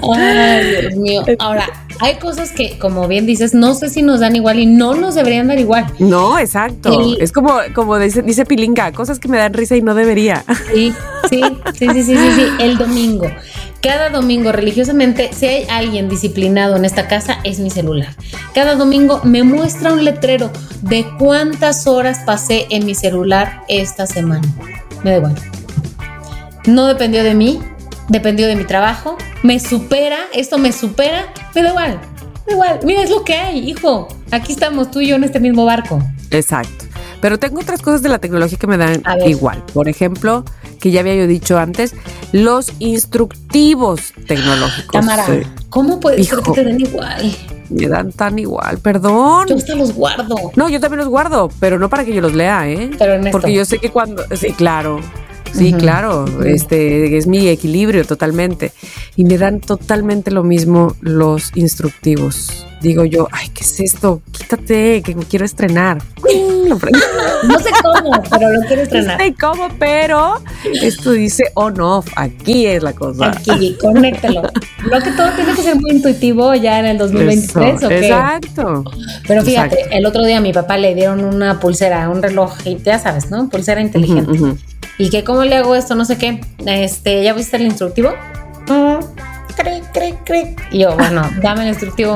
Ay, 0.04 0.82
Dios 0.82 0.96
mío. 0.98 1.24
Ahora, 1.40 1.66
hay 2.02 2.16
cosas 2.20 2.52
que, 2.52 2.78
como 2.78 3.08
bien 3.08 3.26
dices, 3.26 3.54
no 3.54 3.74
sé 3.74 3.90
si 3.90 4.02
nos 4.02 4.20
dan 4.20 4.36
igual 4.36 4.60
y 4.60 4.66
no 4.66 4.96
nos 4.96 5.16
deberían 5.16 5.48
dar 5.48 5.58
igual. 5.60 5.86
No, 6.00 6.38
exacto. 6.38 7.16
Es 7.22 7.32
como, 7.32 7.54
como 7.74 7.98
dice, 7.98 8.22
dice 8.22 8.46
Pilinga, 8.46 8.92
cosas 8.92 9.20
que 9.20 9.30
me 9.30 9.38
dan 9.38 9.54
risa 9.54 9.78
y 9.78 9.82
no 9.82 9.96
debería. 9.96 10.44
Sí, 10.74 10.94
sí, 11.30 11.42
sí, 11.74 11.88
sí, 11.88 12.04
sí, 12.04 12.18
sí, 12.18 12.32
sí. 12.36 12.44
El 12.60 12.78
domingo. 12.78 13.28
Cada 13.82 14.10
domingo, 14.10 14.52
religiosamente, 14.52 15.30
si 15.32 15.46
hay 15.46 15.68
alguien 15.70 16.10
disciplinado 16.10 16.76
en 16.76 16.84
esta 16.84 17.08
casa, 17.08 17.40
es 17.46 17.60
mi 17.60 17.70
celular. 17.70 18.14
Cada 18.54 18.76
domingo 18.76 19.22
me 19.24 19.44
muestra 19.44 19.94
un 19.94 20.04
letrero 20.04 20.52
de 20.82 21.06
cuántas 21.18 21.88
horas 21.88 22.20
pasé 22.26 22.68
en 22.72 22.86
mi 22.86 22.94
celular 22.94 23.64
esta 23.70 24.06
semana. 24.06 24.46
Me 25.04 25.12
da 25.12 25.18
igual. 25.18 25.36
No 26.68 26.88
dependió 26.88 27.24
de 27.24 27.34
mí, 27.34 27.60
dependió 28.10 28.48
de 28.48 28.58
mi 28.58 28.66
trabajo. 28.66 29.18
Me 29.44 29.62
supera, 29.62 30.18
esto 30.34 30.58
me 30.58 30.74
supera, 30.74 31.28
me 31.56 31.64
da 31.64 31.70
igual. 31.70 32.00
Me 32.48 32.48
da 32.48 32.52
igual. 32.52 32.80
Mira, 32.84 33.04
es 33.04 33.10
lo 33.10 33.24
que 33.24 33.36
hay, 33.36 33.60
hijo. 33.70 34.10
Aquí 34.32 34.52
estamos 34.52 34.92
tú 34.92 35.00
y 35.00 35.08
yo 35.08 35.16
en 35.16 35.24
este 35.24 35.40
mismo 35.40 35.64
barco. 35.64 36.04
Exacto. 36.32 36.89
Pero 37.22 37.38
tengo 37.40 37.60
otras 37.60 37.82
cosas 37.82 38.02
de 38.02 38.10
la 38.10 38.20
tecnología 38.20 38.58
que 38.58 38.68
me 38.68 38.78
dan 38.78 39.02
igual. 39.26 39.64
Por 39.74 39.90
ejemplo, 39.90 40.44
que 40.80 40.92
ya 40.92 41.02
había 41.02 41.16
yo 41.16 41.28
dicho 41.28 41.58
antes, 41.58 41.94
los 42.32 42.72
instructivos 42.80 44.14
tecnológicos. 44.28 44.92
Tamara, 44.92 45.26
Sí, 45.26 45.42
¿cómo 45.70 46.00
puede 46.00 46.24
ser 46.24 46.40
que 46.40 46.52
te 46.52 46.64
den 46.64 46.80
igual? 46.80 47.36
me 47.70 47.88
dan 47.88 48.12
tan 48.12 48.40
igual, 48.40 48.80
perdón. 48.80 49.48
Yo 49.48 49.56
hasta 49.56 49.76
los 49.76 49.94
guardo. 49.94 50.36
No, 50.56 50.70
yo 50.70 50.80
también 50.80 51.00
los 51.00 51.08
guardo, 51.08 51.50
pero 51.60 51.78
no 51.78 51.90
para 51.90 52.04
que 52.04 52.14
yo 52.14 52.22
los 52.22 52.34
lea, 52.34 52.68
¿eh? 52.68 52.90
Pero 52.98 53.14
en. 53.14 53.32
Porque 53.32 53.54
yo 53.54 53.64
sé 53.66 53.78
que 53.78 53.92
cuando, 53.92 54.24
sí, 54.36 54.54
claro, 54.54 55.00
sí, 55.54 55.74
claro, 55.74 56.26
este 56.46 57.18
es 57.18 57.28
mi 57.28 57.48
equilibrio 57.48 58.06
totalmente. 58.06 58.72
Y 59.16 59.26
me 59.26 59.38
dan 59.38 59.60
totalmente 59.60 60.32
lo 60.32 60.44
mismo 60.44 60.96
los 61.02 61.52
instructivos. 61.56 62.66
Digo 62.82 63.04
yo, 63.04 63.28
ay, 63.32 63.50
¿qué 63.54 63.64
es 63.66 63.80
esto? 63.82 64.22
Quítate, 64.32 65.02
que 65.02 65.14
me 65.16 65.26
quiero 65.26 65.46
estrenar. 65.46 66.00
No 66.70 67.58
sé 67.60 67.72
cómo, 67.82 68.12
pero 68.30 68.52
lo 68.52 68.60
quiero 68.68 68.76
No 68.78 68.84
estrenar. 68.84 69.20
sé 69.20 69.34
cómo, 69.40 69.70
pero 69.80 70.36
esto 70.84 71.12
dice 71.14 71.46
on 71.56 71.80
off. 71.82 72.08
Aquí 72.16 72.68
es 72.68 72.84
la 72.84 72.94
cosa. 72.94 73.32
Aquí, 73.32 73.76
conéctelo. 73.82 74.44
Lo 74.84 75.00
que 75.00 75.12
todo 75.14 75.32
tiene 75.36 75.56
que 75.56 75.64
ser 75.64 75.76
muy 75.78 75.92
intuitivo 75.92 76.54
ya 76.54 76.80
en 76.80 76.86
el 76.86 76.98
2023, 77.00 77.76
Eso, 77.78 77.86
¿o 77.86 77.90
qué? 77.90 78.00
Exacto. 78.00 78.84
Pero 79.28 79.42
fíjate, 79.44 79.76
Exacto. 79.76 79.98
el 79.98 80.06
otro 80.06 80.24
día 80.26 80.38
a 80.38 80.42
mi 80.42 80.54
papá 80.54 80.78
le 80.78 80.94
dieron 80.94 81.24
una 81.26 81.60
pulsera, 81.60 82.08
un 82.10 82.22
reloj, 82.22 82.54
y 82.66 82.78
ya 82.78 83.00
sabes, 83.00 83.32
¿no? 83.32 83.50
Pulsera 83.50 83.82
inteligente. 83.82 84.38
Y 85.00 85.10
que 85.10 85.24
cómo 85.24 85.44
le 85.44 85.56
hago 85.56 85.74
esto, 85.76 85.96
no 85.96 86.06
sé 86.06 86.18
qué. 86.18 86.42
Este, 86.66 87.24
¿ya 87.24 87.34
viste 87.34 87.56
el 87.58 87.64
instructivo? 87.64 88.12
Mm, 88.68 89.00
cric, 89.56 89.92
cric, 89.94 90.24
cric. 90.26 90.62
Y 90.72 90.80
yo, 90.80 90.94
bueno, 90.96 91.24
dame 91.42 91.64
el 91.64 91.70
instructivo. 91.70 92.16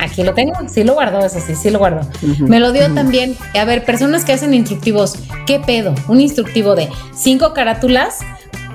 Aquí 0.00 0.22
lo 0.22 0.32
tengo, 0.32 0.54
sí 0.68 0.84
lo 0.84 0.94
guardo, 0.94 1.24
eso 1.24 1.38
sí, 1.44 1.54
sí 1.54 1.70
lo 1.70 1.78
guardo. 1.78 2.08
Me 2.40 2.60
lo 2.60 2.72
dio 2.72 2.92
también. 2.94 3.36
A 3.60 3.64
ver, 3.64 3.84
personas 3.84 4.24
que 4.24 4.32
hacen 4.32 4.54
instructivos, 4.54 5.16
¿qué 5.46 5.60
pedo? 5.60 5.94
Un 6.08 6.20
instructivo 6.20 6.74
de 6.74 6.88
cinco 7.14 7.52
carátulas 7.52 8.18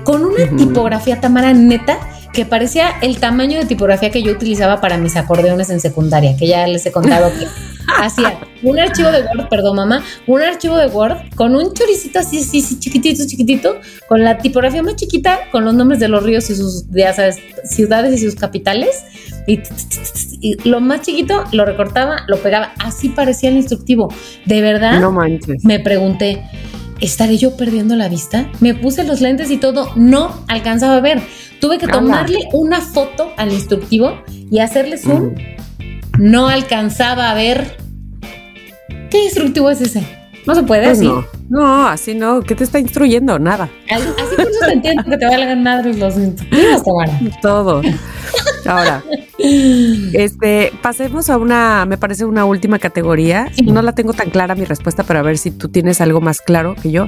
con 0.04 0.24
una 0.24 0.44
Ujú. 0.44 0.56
tipografía 0.56 1.20
Tamara 1.20 1.52
neta 1.54 1.98
que 2.34 2.44
parecía 2.44 2.90
el 3.00 3.18
tamaño 3.18 3.58
de 3.58 3.64
tipografía 3.64 4.10
que 4.10 4.22
yo 4.22 4.32
utilizaba 4.32 4.80
para 4.80 4.98
mis 4.98 5.16
acordeones 5.16 5.70
en 5.70 5.80
secundaria, 5.80 6.36
que 6.36 6.46
ya 6.46 6.66
les 6.66 6.84
he 6.84 6.92
contado 6.92 7.30
que 7.38 7.46
hacía 8.02 8.38
un 8.62 8.78
archivo 8.78 9.10
de 9.10 9.20
Word, 9.22 9.48
perdón 9.48 9.76
mamá, 9.76 10.04
un 10.26 10.42
archivo 10.42 10.76
de 10.76 10.86
Word 10.88 11.16
con 11.36 11.54
un 11.54 11.72
choricito 11.72 12.18
así, 12.18 12.38
así, 12.38 12.60
así, 12.60 12.78
chiquitito, 12.78 13.24
chiquitito, 13.26 13.80
con 14.08 14.22
la 14.24 14.38
tipografía 14.38 14.82
más 14.82 14.96
chiquita, 14.96 15.38
con 15.52 15.64
los 15.64 15.74
nombres 15.74 16.00
de 16.00 16.08
los 16.08 16.22
ríos 16.22 16.50
y 16.50 16.56
sus, 16.56 16.86
ya 16.90 17.12
sabes, 17.12 17.38
ciudades 17.64 18.20
y 18.20 18.24
sus 18.24 18.34
capitales, 18.34 19.04
y, 19.46 19.60
y 20.40 20.68
lo 20.68 20.80
más 20.80 21.02
chiquito 21.02 21.44
lo 21.52 21.64
recortaba, 21.64 22.24
lo 22.26 22.38
pegaba, 22.38 22.72
así 22.78 23.10
parecía 23.10 23.50
el 23.50 23.56
instructivo. 23.56 24.12
De 24.46 24.60
verdad, 24.62 24.98
No 25.00 25.12
manches. 25.12 25.62
me 25.64 25.78
pregunté, 25.80 26.42
¿estaré 27.04 27.36
yo 27.38 27.56
perdiendo 27.56 27.94
la 27.96 28.08
vista? 28.08 28.50
Me 28.60 28.74
puse 28.74 29.04
los 29.04 29.20
lentes 29.20 29.50
y 29.50 29.56
todo, 29.58 29.90
no 29.96 30.44
alcanzaba 30.48 30.96
a 30.96 31.00
ver. 31.00 31.22
Tuve 31.60 31.78
que 31.78 31.86
tomarle 31.86 32.40
una 32.52 32.80
foto 32.80 33.32
al 33.36 33.52
instructivo 33.52 34.18
y 34.50 34.58
hacerle 34.58 34.98
zoom. 34.98 35.34
No 36.18 36.48
alcanzaba 36.48 37.30
a 37.30 37.34
ver. 37.34 37.76
¿Qué 39.10 39.24
instructivo 39.24 39.70
es 39.70 39.80
ese? 39.80 40.02
No 40.46 40.54
se 40.54 40.62
puede 40.62 40.84
Pues 40.84 40.98
así. 40.98 41.06
no, 41.06 41.24
no, 41.48 41.86
así 41.88 42.14
no. 42.14 42.42
¿Qué 42.42 42.54
te 42.54 42.64
está 42.64 42.78
instruyendo? 42.78 43.38
Nada. 43.38 43.70
Así 43.90 44.04
por 44.36 44.46
eso 44.48 44.58
te 44.66 44.72
entiendo 44.72 45.02
que 45.04 45.16
te 45.16 45.26
valgan 45.26 45.62
madres 45.62 45.98
los 45.98 46.16
instructivos, 46.16 46.82
Tamara. 46.82 47.20
Todo. 47.40 47.80
Ahora, 48.66 49.02
este, 49.38 50.72
pasemos 50.82 51.30
a 51.30 51.38
una, 51.38 51.84
me 51.86 51.98
parece 51.98 52.24
una 52.24 52.44
última 52.44 52.78
categoría. 52.78 53.50
No 53.64 53.82
la 53.82 53.94
tengo 53.94 54.12
tan 54.12 54.30
clara 54.30 54.54
mi 54.54 54.64
respuesta, 54.64 55.02
pero 55.02 55.20
a 55.20 55.22
ver 55.22 55.38
si 55.38 55.50
tú 55.50 55.68
tienes 55.68 56.00
algo 56.00 56.20
más 56.20 56.40
claro 56.40 56.74
que 56.80 56.90
yo. 56.90 57.06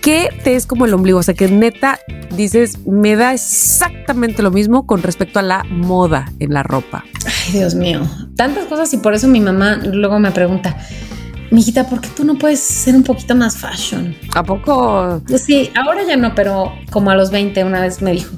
¿Qué 0.00 0.28
te 0.44 0.54
es 0.54 0.66
como 0.66 0.84
el 0.84 0.92
ombligo? 0.92 1.18
O 1.18 1.22
sea, 1.22 1.32
que 1.32 1.48
neta 1.48 1.98
dices, 2.36 2.86
me 2.86 3.16
da 3.16 3.32
exactamente 3.32 4.42
lo 4.42 4.50
mismo 4.50 4.86
con 4.86 5.02
respecto 5.02 5.38
a 5.38 5.42
la 5.42 5.64
moda 5.64 6.30
en 6.40 6.52
la 6.52 6.62
ropa. 6.62 7.04
Ay, 7.24 7.52
Dios 7.52 7.74
mío. 7.74 8.02
Tantas 8.36 8.66
cosas 8.66 8.92
y 8.92 8.98
por 8.98 9.14
eso 9.14 9.28
mi 9.28 9.40
mamá 9.40 9.76
luego 9.76 10.18
me 10.18 10.30
pregunta, 10.30 10.76
mijita, 11.50 11.88
¿por 11.88 12.02
qué 12.02 12.08
tú 12.14 12.24
no 12.24 12.36
puedes 12.36 12.60
ser 12.60 12.94
un 12.94 13.02
poquito 13.02 13.34
más 13.34 13.56
fashion? 13.56 14.14
¿A 14.34 14.42
poco? 14.42 15.22
Pues 15.26 15.42
sí, 15.42 15.70
ahora 15.74 16.02
ya 16.06 16.18
no, 16.18 16.34
pero 16.34 16.72
como 16.90 17.10
a 17.10 17.14
los 17.14 17.30
20 17.30 17.64
una 17.64 17.80
vez 17.80 18.02
me 18.02 18.12
dijo, 18.12 18.36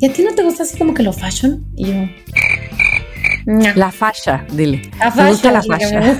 ¿y 0.00 0.06
a 0.06 0.12
ti 0.12 0.22
no 0.22 0.34
te 0.34 0.42
gusta 0.42 0.62
así 0.62 0.76
como 0.76 0.94
que 0.94 1.02
lo 1.02 1.12
fashion? 1.12 1.64
Y 1.76 1.86
yo. 1.86 1.94
La 3.74 3.92
fascia, 3.92 4.46
dile. 4.52 4.90
La 4.98 5.10
Me 5.10 5.30
gusta 5.30 5.52
la 5.52 5.62
fascia. 5.62 6.00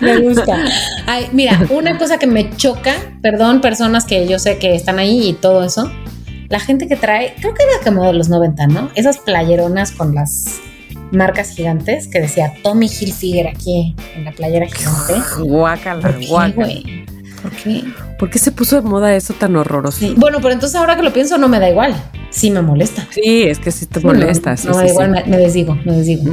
Me 0.00 0.18
gusta. 0.18 0.64
Ay, 1.06 1.28
mira, 1.32 1.60
una 1.70 1.96
cosa 1.96 2.18
que 2.18 2.26
me 2.26 2.54
choca, 2.56 2.94
perdón, 3.22 3.60
personas 3.60 4.04
que 4.04 4.26
yo 4.26 4.38
sé 4.38 4.58
que 4.58 4.74
están 4.74 4.98
ahí 4.98 5.28
y 5.28 5.32
todo 5.34 5.64
eso, 5.64 5.90
la 6.48 6.58
gente 6.58 6.88
que 6.88 6.96
trae, 6.96 7.34
creo 7.40 7.54
que 7.54 7.62
era 7.62 7.84
como 7.84 8.04
de 8.04 8.14
los 8.14 8.28
90, 8.28 8.66
¿no? 8.66 8.90
Esas 8.94 9.18
playeronas 9.18 9.92
con 9.92 10.14
las 10.14 10.60
marcas 11.12 11.50
gigantes 11.50 12.08
que 12.08 12.20
decía 12.20 12.54
Tommy 12.62 12.86
Hilfiger 12.86 13.48
aquí 13.48 13.94
en 14.16 14.24
la 14.24 14.32
playera 14.32 14.66
gigante. 14.66 15.14
Guácala, 15.38 16.14
guácala. 16.28 16.66
¿Por 17.42 17.50
qué? 17.52 17.84
¿Por 18.22 18.30
qué 18.30 18.38
se 18.38 18.52
puso 18.52 18.76
de 18.76 18.82
moda 18.82 19.16
eso 19.16 19.34
tan 19.34 19.56
horroroso? 19.56 19.98
Sí. 19.98 20.14
Bueno, 20.16 20.38
pero 20.40 20.54
entonces 20.54 20.78
ahora 20.78 20.94
que 20.94 21.02
lo 21.02 21.12
pienso 21.12 21.38
no 21.38 21.48
me 21.48 21.58
da 21.58 21.68
igual. 21.68 21.92
Sí 22.30 22.52
me 22.52 22.62
molesta. 22.62 23.04
Sí, 23.10 23.42
es 23.42 23.58
que 23.58 23.72
sí 23.72 23.86
te 23.86 23.98
molesta. 23.98 24.52
No, 24.52 24.56
sí, 24.58 24.68
da 24.68 24.86
igual, 24.86 25.10
me, 25.10 25.24
me 25.24 25.38
desdigo, 25.38 25.74
me 25.84 25.96
desdigo. 25.96 26.32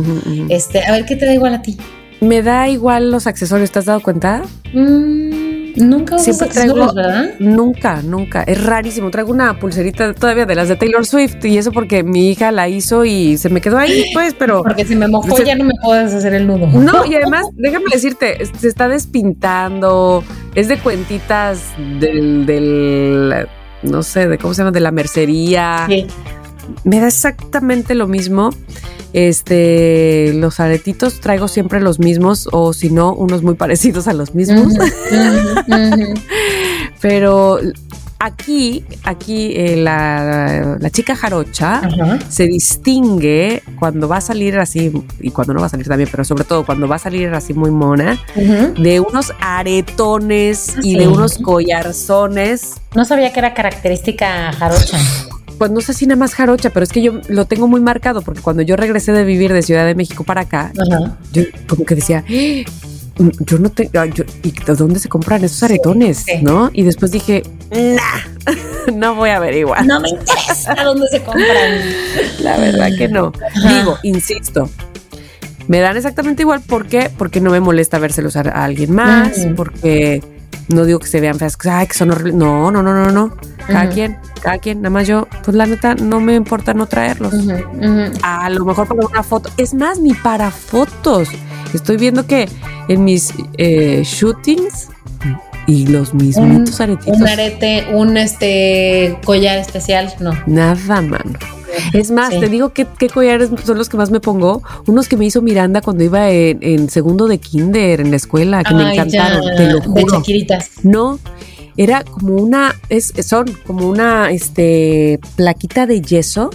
Este, 0.50 0.84
a 0.86 0.92
ver, 0.92 1.08
¿qué 1.08 1.16
te 1.16 1.26
da 1.26 1.34
igual 1.34 1.56
a 1.56 1.64
ti? 1.64 1.78
Me 2.22 2.44
da 2.44 2.70
igual 2.70 3.10
los 3.10 3.26
accesorios, 3.26 3.72
¿te 3.72 3.80
has 3.80 3.86
dado 3.86 4.02
cuenta? 4.02 4.44
Mm, 4.72 5.49
nunca 5.76 6.16
usas 6.16 6.26
Siempre 6.38 6.48
traigo, 6.50 6.94
¿verdad? 6.94 7.32
nunca, 7.40 8.02
nunca. 8.02 8.44
Es 8.44 8.64
rarísimo. 8.64 9.10
Traigo 9.12 9.32
una 9.32 9.60
pulserita 9.60 10.14
todavía 10.14 10.46
de 10.46 10.56
las 10.56 10.68
de 10.70 10.76
Taylor 10.76 11.06
Swift 11.06 11.44
y 11.46 11.58
eso 11.58 11.72
porque 11.72 12.04
mi 12.04 12.30
hija 12.30 12.52
la 12.52 12.68
hizo 12.70 13.06
y 13.06 13.38
se 13.38 13.50
me 13.50 13.62
quedó 13.62 13.78
ahí, 13.78 14.06
pues, 14.14 14.34
pero 14.38 14.64
Porque 14.64 14.86
si 14.86 14.96
me 14.96 15.08
mojó 15.08 15.36
Se- 15.36 15.46
ya 15.46 15.56
no 15.56 15.64
me 15.66 15.74
puedes 15.84 16.14
hacer 16.14 16.34
el 16.34 16.48
nudo. 16.48 16.68
no. 16.68 17.06
Y 17.06 17.16
además, 17.16 17.46
déjame 17.56 17.86
decirte, 17.92 18.38
se 18.58 18.68
está 18.68 18.88
despintando. 18.90 20.24
Es 20.56 20.68
de 20.68 20.78
cuentitas 20.78 21.62
del, 22.00 22.46
del, 22.46 23.48
no 23.84 24.04
sé, 24.04 24.28
de 24.28 24.38
cómo 24.38 24.54
se 24.54 24.62
llama, 24.62 24.72
de 24.72 24.80
la 24.80 24.92
mercería. 24.92 25.86
Sí. 25.88 26.08
Me 26.84 27.00
da 27.00 27.08
exactamente 27.08 27.96
lo 27.96 28.08
mismo. 28.08 28.52
Este, 29.14 30.34
los 30.36 30.60
aretitos 30.60 31.20
traigo 31.20 31.48
siempre 31.48 31.82
los 31.82 32.00
mismos 32.00 32.48
o 32.52 32.74
si 32.74 32.90
no, 32.92 33.14
unos 33.14 33.42
muy 33.42 33.56
parecidos 33.56 34.08
a 34.08 34.14
los 34.14 34.36
mismos. 34.36 34.74
Pero 37.02 37.60
aquí, 38.20 38.86
aquí 39.04 39.54
eh, 39.56 39.78
la, 39.78 40.78
la 40.80 40.90
chica 40.90 41.16
jarocha 41.16 41.82
se 42.28 42.46
distingue 42.48 43.64
cuando 43.80 44.08
va 44.08 44.18
a 44.18 44.22
salir 44.22 44.60
así, 44.60 44.92
y 45.20 45.32
cuando 45.32 45.54
no 45.54 45.62
va 45.62 45.68
a 45.68 45.70
salir 45.70 45.88
también, 45.88 46.10
pero 46.12 46.26
sobre 46.26 46.44
todo 46.44 46.66
cuando 46.66 46.88
va 46.88 46.98
a 46.98 47.00
salir 47.00 47.34
así 47.34 47.54
muy 47.54 47.72
mona, 47.72 48.20
de 48.36 49.00
unos 49.00 49.34
aretones 49.40 50.76
y 50.84 50.98
de 50.98 51.08
unos 51.08 51.38
collarzones. 51.38 52.76
No 52.94 53.06
sabía 53.06 53.32
que 53.32 53.40
era 53.40 53.54
característica 53.54 54.52
jarocha. 54.52 55.00
Pues 55.60 55.70
no 55.72 55.82
sé 55.82 55.94
si 55.94 56.08
nada 56.08 56.18
más 56.18 56.34
jarocha, 56.34 56.72
pero 56.72 56.84
es 56.86 56.90
que 56.92 57.02
yo 57.04 57.20
lo 57.28 57.46
tengo 57.46 57.68
muy 57.68 57.82
marcado 57.82 58.22
porque 58.24 58.42
cuando 58.42 58.64
yo 58.64 58.76
regresé 58.78 59.12
de 59.12 59.24
vivir 59.26 59.54
de 59.54 59.62
Ciudad 59.62 59.86
de 59.86 59.94
México 59.94 60.24
para 60.24 60.42
acá, 60.42 60.72
Ajá. 60.90 61.18
yo 61.34 61.44
como 61.68 61.86
que 61.86 61.94
decía, 61.96 62.24
"Eh, 62.30 62.66
yo 63.46 63.60
no 63.60 63.70
tengo, 63.70 63.92
¿y 64.44 64.52
de 64.52 64.76
dónde 64.76 65.00
se 65.00 65.10
compran 65.10 65.44
esos 65.44 65.62
aretones? 65.64 66.20
sí. 66.26 66.40
¿No? 66.42 66.70
Y 66.74 66.84
después 66.84 67.12
dije, 67.12 67.44
nah, 67.72 68.56
no 68.96 69.16
voy 69.16 69.32
a 69.32 69.38
averiguar. 69.38 69.86
No 69.86 70.00
me 70.00 70.10
interesa 70.10 70.74
dónde 70.84 71.06
se 71.12 71.22
compran. 71.22 71.82
La 72.42 72.58
verdad 72.58 72.88
que 72.98 73.10
no. 73.10 73.34
Ajá. 73.56 73.78
Digo, 73.78 73.98
insisto, 74.04 74.70
me 75.68 75.80
dan 75.82 75.98
exactamente 75.98 76.44
igual. 76.44 76.62
¿Por 76.62 76.88
qué? 76.88 77.12
Porque 77.18 77.42
no 77.42 77.52
me 77.52 77.60
molesta 77.60 78.00
vérselos 78.00 78.38
a, 78.38 78.42
a 78.42 78.64
alguien 78.64 78.94
más, 78.96 79.46
porque 79.58 80.24
no 80.70 80.86
digo 80.86 81.00
que 81.00 81.08
se 81.08 81.20
vean 81.20 81.38
feas, 81.38 81.58
ay, 81.66 81.88
que 81.88 81.94
son 81.94 82.12
horribles. 82.12 82.36
No, 82.36 82.72
no, 82.72 82.84
no, 82.84 82.94
no, 82.94 83.12
no. 83.12 83.36
Cada 83.68 83.90
quien, 83.90 84.18
cada 84.42 84.58
quien. 84.60 84.82
Nada 84.82 84.92
más 84.92 85.08
yo, 85.08 85.28
pues 85.44 85.56
la 85.56 85.66
neta, 85.66 85.96
no 85.96 86.20
me 86.20 86.36
importa 86.36 86.74
no 86.74 86.86
traerlos. 86.86 87.34
Ujú. 87.34 88.12
A 88.24 88.50
lo 88.50 88.66
mejor 88.66 88.88
para 88.88 89.06
una 89.06 89.24
foto. 89.24 89.50
Es 89.58 89.74
más, 89.74 90.00
ni 90.00 90.14
para 90.14 90.52
fotos. 90.52 91.30
Estoy 91.74 91.98
viendo 91.98 92.26
que 92.26 92.50
en 92.88 93.04
mis 93.04 93.34
eh, 93.58 94.02
shootings 94.04 94.90
y 95.70 95.86
los 95.88 96.14
mismitos 96.14 96.82
aretitos. 96.82 97.20
Un 97.20 97.28
arete, 97.28 97.86
un 97.94 98.18
este 98.18 99.18
collar 99.24 99.58
especial, 99.60 100.12
no. 100.20 100.32
Nada, 100.48 101.02
mano. 101.02 101.34
Es 101.94 102.10
más, 102.12 102.34
Sí. 102.34 102.40
te 102.40 102.50
digo 102.50 102.70
que 102.74 102.88
qué 102.98 103.08
collares 103.10 103.50
son 103.64 103.78
los 103.78 103.90
que 103.90 103.96
más 103.98 104.10
me 104.10 104.20
pongo. 104.20 104.64
Unos 104.88 105.08
que 105.08 105.16
me 105.18 105.26
hizo 105.26 105.42
Miranda 105.42 105.82
cuando 105.82 106.04
iba 106.04 106.30
en, 106.30 106.58
en 106.62 106.90
segundo 106.90 107.28
de 107.28 107.38
kinder 107.38 108.02
en 108.02 108.10
la 108.10 108.18
escuela, 108.18 108.64
que 108.64 108.74
me 108.74 108.92
encantaron, 108.92 109.44
ya, 109.44 109.56
te 109.56 109.68
lo 109.72 109.80
De 109.80 109.86
juro. 110.04 110.18
chiquiritas. 110.18 110.72
No, 110.84 111.20
era 111.78 112.04
como 112.04 112.36
una, 112.36 112.76
es, 112.90 113.14
son 113.26 113.46
como 113.68 113.88
una 113.88 114.32
este, 114.32 115.20
plaquita 115.36 115.86
de 115.86 116.02
yeso 116.02 116.50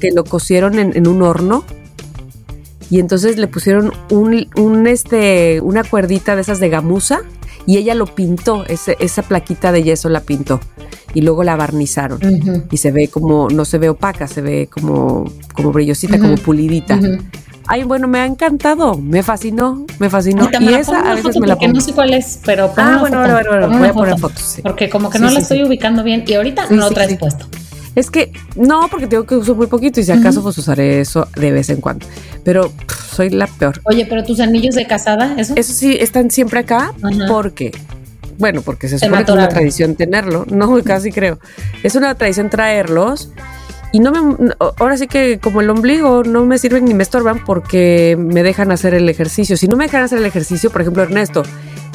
que 0.00 0.10
lo 0.14 0.24
cosieron 0.24 0.78
en, 0.78 0.96
en 0.96 1.06
un 1.06 1.20
horno. 1.22 1.64
Y 2.88 3.00
entonces 3.00 3.36
le 3.36 3.48
pusieron 3.48 3.92
un, 4.10 4.48
un, 4.56 4.86
este, 4.86 5.60
una 5.60 5.82
cuerdita 5.84 6.36
de 6.36 6.42
esas 6.42 6.60
de 6.60 6.68
gamuza 6.68 7.20
y 7.66 7.76
ella 7.78 7.94
lo 7.94 8.06
pintó, 8.06 8.64
ese- 8.66 8.96
esa 9.00 9.22
plaquita 9.22 9.72
de 9.72 9.82
yeso 9.82 10.08
la 10.08 10.20
pintó 10.20 10.60
y 11.14 11.20
luego 11.22 11.42
la 11.44 11.56
barnizaron 11.56 12.20
y 12.70 12.76
se 12.76 12.92
ve 12.92 13.08
como, 13.08 13.48
no 13.48 13.64
se 13.64 13.78
ve 13.78 13.88
opaca, 13.88 14.26
se 14.28 14.40
ve 14.42 14.68
como, 14.70 15.24
como 15.54 15.72
brillosita, 15.72 16.18
como 16.18 16.36
pulidita. 16.36 16.96
Ujú. 16.96 17.18
Ay, 17.68 17.82
bueno, 17.82 18.06
me 18.06 18.20
ha 18.20 18.26
encantado, 18.26 18.96
me 18.96 19.24
fascinó, 19.24 19.84
me 19.98 20.08
fascinó. 20.08 20.48
Y 20.60 20.64
la 20.66 20.78
esa 20.78 21.00
a 21.00 21.14
veces 21.16 21.36
me 21.40 21.48
la 21.48 21.56
pongo. 21.56 21.72
no 21.72 21.80
sé 21.80 21.92
cuál 21.92 22.14
es, 22.14 22.38
pero 22.44 22.72
Ah, 22.76 22.98
bueno, 23.00 23.22
foto, 23.22 23.32
bueno, 23.32 23.50
bueno, 23.50 23.68
pon 23.68 23.78
voy 23.80 23.88
a 23.88 23.92
poner 23.92 24.14
foto. 24.14 24.28
fotos, 24.28 24.42
sí. 24.42 24.62
Porque 24.62 24.88
como 24.88 25.10
que 25.10 25.18
Sí, 25.18 25.24
no 25.24 25.30
la 25.30 25.40
estoy 25.40 25.64
ubicando 25.64 26.04
bien 26.04 26.22
y 26.28 26.34
ahorita 26.34 26.66
no 26.70 26.88
sí, 26.88 26.94
traes 26.94 27.18
puesto. 27.18 27.46
Es 27.96 28.10
que 28.10 28.30
no, 28.56 28.88
porque 28.90 29.06
tengo 29.06 29.24
que 29.24 29.34
uso 29.34 29.54
muy 29.54 29.66
poquito 29.66 30.00
y 30.00 30.04
si 30.04 30.12
acaso 30.12 30.42
pues 30.42 30.56
usaré 30.58 31.00
eso 31.00 31.26
de 31.34 31.50
vez 31.50 31.70
en 31.70 31.80
cuando. 31.80 32.06
Pero 32.44 32.70
pff, 32.70 33.14
soy 33.14 33.30
la 33.30 33.46
peor. 33.46 33.80
Oye, 33.84 34.04
pero 34.06 34.22
tus 34.22 34.38
anillos 34.38 34.74
de 34.74 34.86
casada, 34.86 35.34
eso. 35.38 35.54
Eso 35.56 35.72
sí, 35.72 35.96
están 35.98 36.30
siempre 36.30 36.60
acá 36.60 36.92
porque, 37.26 37.72
bueno, 38.38 38.60
porque 38.60 38.88
se 38.88 38.98
supone 38.98 39.24
que 39.24 39.32
es 39.32 39.36
una 39.36 39.48
tradición 39.48 39.96
tenerlo. 39.96 40.44
No, 40.50 40.82
casi 40.84 41.10
creo. 41.10 41.38
Es 41.82 41.94
una 41.94 42.14
tradición 42.14 42.50
traerlos. 42.50 43.30
Y 43.92 44.00
no 44.00 44.12
me, 44.12 44.52
ahora 44.78 44.98
sí 44.98 45.06
que 45.06 45.38
como 45.38 45.62
el 45.62 45.70
ombligo 45.70 46.22
no 46.22 46.44
me 46.44 46.58
sirven 46.58 46.84
ni 46.84 46.92
me 46.92 47.02
estorban 47.02 47.44
porque 47.46 48.14
me 48.18 48.42
dejan 48.42 48.72
hacer 48.72 48.92
el 48.92 49.08
ejercicio. 49.08 49.56
Si 49.56 49.68
no 49.68 49.76
me 49.76 49.84
dejan 49.84 50.02
hacer 50.02 50.18
el 50.18 50.26
ejercicio, 50.26 50.70
por 50.70 50.82
ejemplo, 50.82 51.02
Ernesto, 51.02 51.44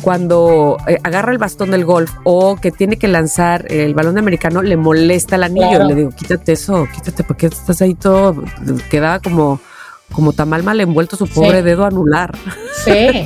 cuando 0.01 0.77
eh, 0.87 0.97
agarra 1.03 1.31
el 1.31 1.37
bastón 1.37 1.71
del 1.71 1.85
golf 1.85 2.11
o 2.23 2.55
que 2.57 2.71
tiene 2.71 2.97
que 2.97 3.07
lanzar 3.07 3.65
el 3.71 3.93
balón 3.93 4.15
de 4.15 4.19
americano, 4.19 4.61
le 4.61 4.75
molesta 4.77 5.35
el 5.35 5.43
anillo. 5.43 5.69
Claro. 5.69 5.85
Le 5.87 5.95
digo, 5.95 6.09
quítate 6.11 6.51
eso, 6.53 6.87
quítate, 6.93 7.23
porque 7.23 7.47
estás 7.47 7.81
ahí 7.81 7.93
todo, 7.95 8.43
quedaba 8.89 9.19
como, 9.19 9.59
como 10.11 10.33
tamal 10.33 10.63
mal 10.63 10.79
envuelto 10.81 11.15
su 11.15 11.27
pobre 11.27 11.59
Sí. 11.59 11.63
dedo 11.65 11.85
anular. 11.85 12.35
Sí. 12.83 12.91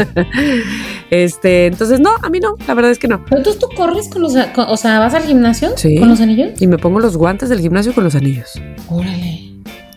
Este, 1.12 1.68
entonces 1.68 2.00
no, 2.00 2.10
a 2.22 2.30
mí 2.30 2.40
no, 2.40 2.56
la 2.68 2.74
verdad 2.74 2.92
es 2.92 2.98
que 3.00 3.08
no. 3.08 3.24
Pero 3.26 3.38
entonces 3.38 3.62
tú 3.62 3.68
corres 3.76 4.10
con 4.10 4.24
los, 4.24 4.34
con- 4.56 4.66
o 4.68 4.76
sea, 4.76 5.00
vas 5.00 5.14
al 5.14 5.24
gimnasio 5.24 5.70
Sí. 5.78 5.98
con 5.98 6.10
los 6.10 6.20
anillos. 6.20 6.60
Y 6.60 6.68
me 6.68 6.78
pongo 6.80 7.00
los 7.00 7.16
guantes 7.16 7.48
del 7.50 7.60
gimnasio 7.62 7.94
con 7.94 8.04
los 8.04 8.16
anillos. 8.16 8.60
Órale. 8.90 9.55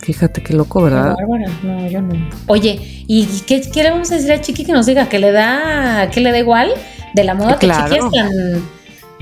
Fíjate 0.08 0.42
qué 0.42 0.54
loco, 0.54 0.80
¿verdad? 0.82 1.14
bárbara. 1.18 1.52
No, 1.62 1.86
yo 1.86 2.00
no. 2.00 2.14
Oye, 2.46 2.78
¿y 3.06 3.26
qué, 3.46 3.60
qué 3.60 3.82
le 3.82 3.90
vamos 3.90 4.10
a 4.10 4.14
decir 4.14 4.32
a 4.32 4.40
Chiqui 4.40 4.64
que 4.64 4.72
nos 4.72 4.86
diga? 4.86 5.06
¿Que 5.10 5.18
le 5.18 5.32
da, 5.32 6.08
que 6.10 6.20
le 6.22 6.30
da 6.32 6.38
igual 6.38 6.70
de 7.14 7.24
la 7.24 7.34
moda 7.34 7.58
Claro. 7.58 7.90
que 7.94 8.00
Chiqui 8.00 8.18
es 8.18 8.24
tan, 8.24 8.62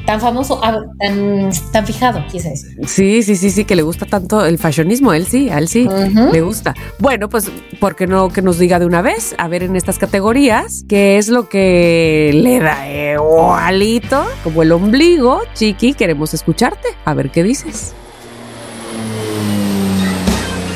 tan 0.06 0.20
famoso, 0.20 0.60
tan, 0.60 1.50
tan 1.72 1.84
fijado, 1.86 2.24
quise 2.30 2.50
decir? 2.50 2.78
Sí, 2.86 3.24
sí, 3.24 3.34
sí, 3.34 3.50
sí, 3.50 3.64
que 3.64 3.74
le 3.74 3.82
gusta 3.82 4.06
tanto 4.06 4.46
el 4.46 4.58
fashionismo, 4.58 5.12
él 5.12 5.26
sí, 5.26 5.48
a 5.50 5.58
él 5.58 5.66
sí. 5.66 5.88
Le 6.32 6.40
gusta. 6.40 6.72
Bueno, 7.00 7.28
pues, 7.28 7.50
¿por 7.80 7.96
qué 7.96 8.06
no 8.06 8.28
que 8.28 8.40
nos 8.42 8.56
diga 8.60 8.78
de 8.78 8.86
una 8.86 9.02
vez? 9.02 9.34
A 9.38 9.48
ver 9.48 9.64
en 9.64 9.74
estas 9.74 9.98
categorías, 9.98 10.84
¿qué 10.88 11.18
es 11.18 11.28
lo 11.28 11.48
que 11.48 12.30
le 12.32 12.60
da 12.60 13.12
igualito? 13.14 14.24
Como 14.44 14.62
el 14.62 14.70
ombligo, 14.70 15.40
Chiqui, 15.54 15.94
queremos 15.94 16.32
escucharte. 16.32 16.86
A 17.04 17.12
ver 17.12 17.30
qué 17.30 17.42
dices. 17.42 17.92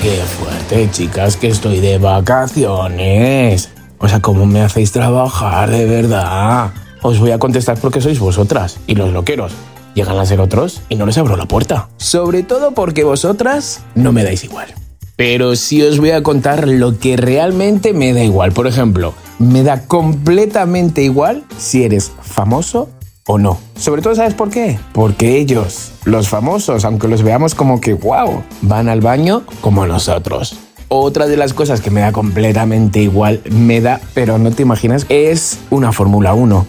Qué 0.02 0.16
fuerte, 0.16 0.90
chicas, 0.90 1.36
que 1.36 1.48
estoy 1.48 1.78
de 1.80 1.98
vacaciones. 1.98 3.68
O 3.98 4.08
sea, 4.08 4.20
¿cómo 4.20 4.46
me 4.46 4.62
hacéis 4.62 4.92
trabajar 4.92 5.68
de 5.68 5.84
verdad? 5.84 6.70
Os 7.02 7.18
voy 7.18 7.32
a 7.32 7.38
contestar 7.38 7.78
porque 7.78 8.00
sois 8.00 8.18
vosotras 8.18 8.78
y 8.86 8.94
los 8.94 9.12
loqueros. 9.12 9.52
Llegan 9.94 10.18
a 10.18 10.24
ser 10.24 10.40
otros 10.40 10.80
y 10.88 10.94
no 10.94 11.04
les 11.04 11.18
abro 11.18 11.36
la 11.36 11.44
puerta. 11.44 11.90
Sobre 11.98 12.42
todo 12.42 12.72
porque 12.72 13.04
vosotras 13.04 13.82
no 13.94 14.10
me 14.12 14.24
dais 14.24 14.42
igual. 14.42 14.68
Pero 15.16 15.54
sí 15.54 15.82
os 15.82 15.98
voy 15.98 16.12
a 16.12 16.22
contar 16.22 16.66
lo 16.66 16.98
que 16.98 17.18
realmente 17.18 17.92
me 17.92 18.14
da 18.14 18.24
igual. 18.24 18.52
Por 18.52 18.66
ejemplo, 18.66 19.12
me 19.38 19.62
da 19.62 19.86
completamente 19.86 21.02
igual 21.02 21.44
si 21.58 21.84
eres 21.84 22.10
famoso 22.22 22.88
o 23.30 23.38
no. 23.38 23.58
Sobre 23.76 24.02
todo, 24.02 24.16
¿sabes 24.16 24.34
por 24.34 24.50
qué? 24.50 24.80
Porque 24.92 25.38
ellos, 25.38 25.92
los 26.04 26.28
famosos, 26.28 26.84
aunque 26.84 27.06
los 27.06 27.22
veamos 27.22 27.54
como 27.54 27.80
que, 27.80 27.94
wow, 27.94 28.42
van 28.62 28.88
al 28.88 29.00
baño 29.00 29.44
como 29.60 29.86
nosotros. 29.86 30.58
Otra 30.88 31.28
de 31.28 31.36
las 31.36 31.54
cosas 31.54 31.80
que 31.80 31.92
me 31.92 32.00
da 32.00 32.10
completamente 32.10 33.00
igual, 33.00 33.40
me 33.48 33.80
da, 33.80 34.00
pero 34.14 34.38
no 34.38 34.50
te 34.50 34.62
imaginas, 34.62 35.06
es 35.08 35.60
una 35.70 35.92
Fórmula 35.92 36.34
1. 36.34 36.66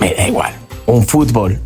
Me 0.00 0.14
da 0.14 0.26
igual. 0.26 0.54
Un 0.86 1.06
fútbol. 1.06 1.60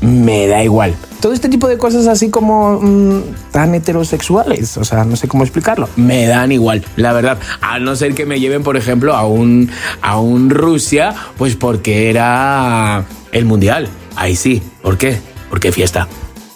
Me 0.00 0.46
da 0.46 0.62
igual. 0.62 0.94
Todo 1.20 1.32
este 1.32 1.48
tipo 1.48 1.68
de 1.68 1.76
cosas 1.78 2.06
así 2.06 2.30
como 2.30 2.80
mm, 2.80 3.22
tan 3.52 3.74
heterosexuales, 3.74 4.76
o 4.76 4.84
sea, 4.84 5.04
no 5.04 5.16
sé 5.16 5.28
cómo 5.28 5.44
explicarlo, 5.44 5.88
me 5.96 6.26
dan 6.26 6.52
igual, 6.52 6.84
la 6.96 7.12
verdad. 7.12 7.38
A 7.60 7.78
no 7.78 7.94
ser 7.96 8.14
que 8.14 8.26
me 8.26 8.40
lleven, 8.40 8.62
por 8.62 8.76
ejemplo, 8.76 9.14
a 9.14 9.26
un, 9.26 9.70
a 10.02 10.18
un 10.18 10.50
Rusia, 10.50 11.14
pues 11.36 11.56
porque 11.56 12.10
era 12.10 13.04
el 13.32 13.44
mundial. 13.44 13.88
Ahí 14.16 14.36
sí. 14.36 14.62
¿Por 14.82 14.98
qué? 14.98 15.18
Porque 15.48 15.72
fiesta. 15.72 16.08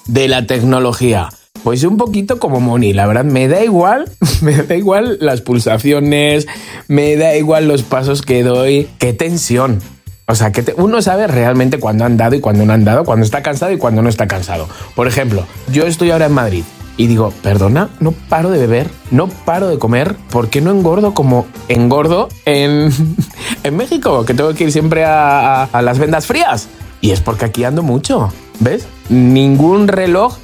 De 0.07 0.29
la 0.29 0.47
tecnología. 0.47 1.29
Pues 1.63 1.83
un 1.85 1.97
poquito 1.97 2.39
como 2.39 2.61
Moni, 2.61 2.93
la 2.93 3.07
verdad, 3.07 3.25
me 3.25 3.49
da 3.49 3.65
igual, 3.65 4.11
me 4.43 4.53
da 4.53 4.77
igual 4.77 5.17
las 5.21 5.41
pulsaciones, 5.41 6.47
me 6.89 7.17
da 7.17 7.37
igual 7.37 7.69
los 7.69 7.83
pasos 7.83 8.21
que 8.21 8.43
doy, 8.43 8.89
qué 8.99 9.15
tensión. 9.15 9.81
O 10.27 10.35
sea, 10.35 10.53
que 10.53 10.75
uno 10.77 11.03
sabe 11.03 11.27
realmente 11.27 11.79
cuándo 11.79 12.05
han 12.05 12.17
dado 12.17 12.35
y 12.35 12.41
cuándo 12.41 12.65
no 12.65 12.73
han 12.73 12.85
dado, 12.85 13.05
cuándo 13.05 13.25
está 13.25 13.43
cansado 13.43 13.73
y 13.73 13.79
cuándo 13.79 14.03
no 14.03 14.09
está 14.09 14.27
cansado. 14.27 14.69
Por 14.95 15.07
ejemplo, 15.07 15.47
yo 15.71 15.85
estoy 15.85 16.11
ahora 16.11 16.27
en 16.27 16.33
Madrid 16.33 16.65
y 16.97 17.09
digo, 17.09 17.33
perdona, 17.43 17.91
no 18.01 18.13
paro 18.13 18.51
de 18.51 18.59
beber, 18.59 18.89
no 19.11 19.29
paro 19.29 19.69
de 19.69 19.79
comer, 19.79 20.17
¿por 20.31 20.49
qué 20.49 20.61
no 20.61 20.71
engordo 20.71 21.13
como 21.13 21.47
engordo 21.69 22.29
en, 22.47 22.91
en 23.65 23.77
México? 23.77 24.25
Que 24.25 24.33
tengo 24.33 24.55
que 24.55 24.65
ir 24.65 24.73
siempre 24.73 25.05
a, 25.05 25.65
a 25.65 25.83
las 25.83 25.99
vendas 25.99 26.27
frías. 26.27 26.69
Y 27.01 27.11
es 27.11 27.21
porque 27.21 27.45
aquí 27.45 27.65
ando 27.65 27.83
mucho, 27.83 28.33
¿ves? 28.61 28.87
Ningún 29.11 29.89
reloj 29.89 30.39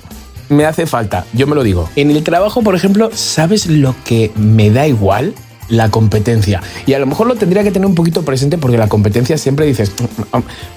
me 0.51 0.66
hace 0.66 0.87
falta, 0.87 1.24
yo 1.33 1.47
me 1.47 1.55
lo 1.55 1.62
digo. 1.62 1.89
En 1.97 2.11
el 2.11 2.22
trabajo, 2.22 2.62
por 2.62 2.74
ejemplo, 2.74 3.11
¿sabes 3.14 3.66
lo 3.66 3.95
que 4.05 4.31
me 4.35 4.70
da 4.70 4.87
igual? 4.87 5.35
La 5.70 5.90
competencia. 5.90 6.60
Y 6.86 6.92
a 6.92 6.98
lo 6.98 7.06
mejor 7.06 7.26
lo 7.26 7.36
tendría 7.36 7.62
que 7.62 7.70
tener 7.70 7.86
un 7.86 7.94
poquito 7.94 8.22
presente 8.22 8.58
porque 8.58 8.76
la 8.76 8.88
competencia 8.88 9.38
siempre 9.38 9.66
dices, 9.66 9.92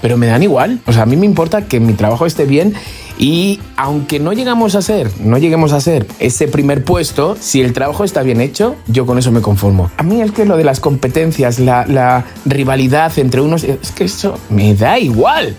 pero 0.00 0.16
me 0.16 0.26
dan 0.26 0.42
igual. 0.42 0.80
O 0.86 0.92
sea, 0.92 1.02
a 1.02 1.06
mí 1.06 1.16
me 1.16 1.26
importa 1.26 1.66
que 1.66 1.80
mi 1.80 1.92
trabajo 1.92 2.24
esté 2.24 2.46
bien 2.46 2.74
y 3.18 3.60
aunque 3.76 4.18
no 4.18 4.32
llegamos 4.32 4.74
a 4.74 4.82
ser, 4.82 5.10
no 5.20 5.38
lleguemos 5.38 5.72
a 5.72 5.80
ser 5.80 6.06
ese 6.18 6.48
primer 6.48 6.84
puesto, 6.84 7.36
si 7.38 7.60
el 7.60 7.72
trabajo 7.72 8.04
está 8.04 8.22
bien 8.22 8.40
hecho, 8.40 8.76
yo 8.86 9.06
con 9.06 9.18
eso 9.18 9.30
me 9.30 9.40
conformo. 9.40 9.90
A 9.96 10.02
mí 10.02 10.20
es 10.20 10.32
que 10.32 10.44
lo 10.44 10.56
de 10.56 10.64
las 10.64 10.80
competencias, 10.80 11.58
la 11.58 12.24
rivalidad 12.44 13.12
entre 13.18 13.40
unos, 13.40 13.64
es 13.64 13.90
que 13.92 14.04
eso 14.04 14.38
me 14.48 14.74
da 14.74 14.98
igual. 14.98 15.54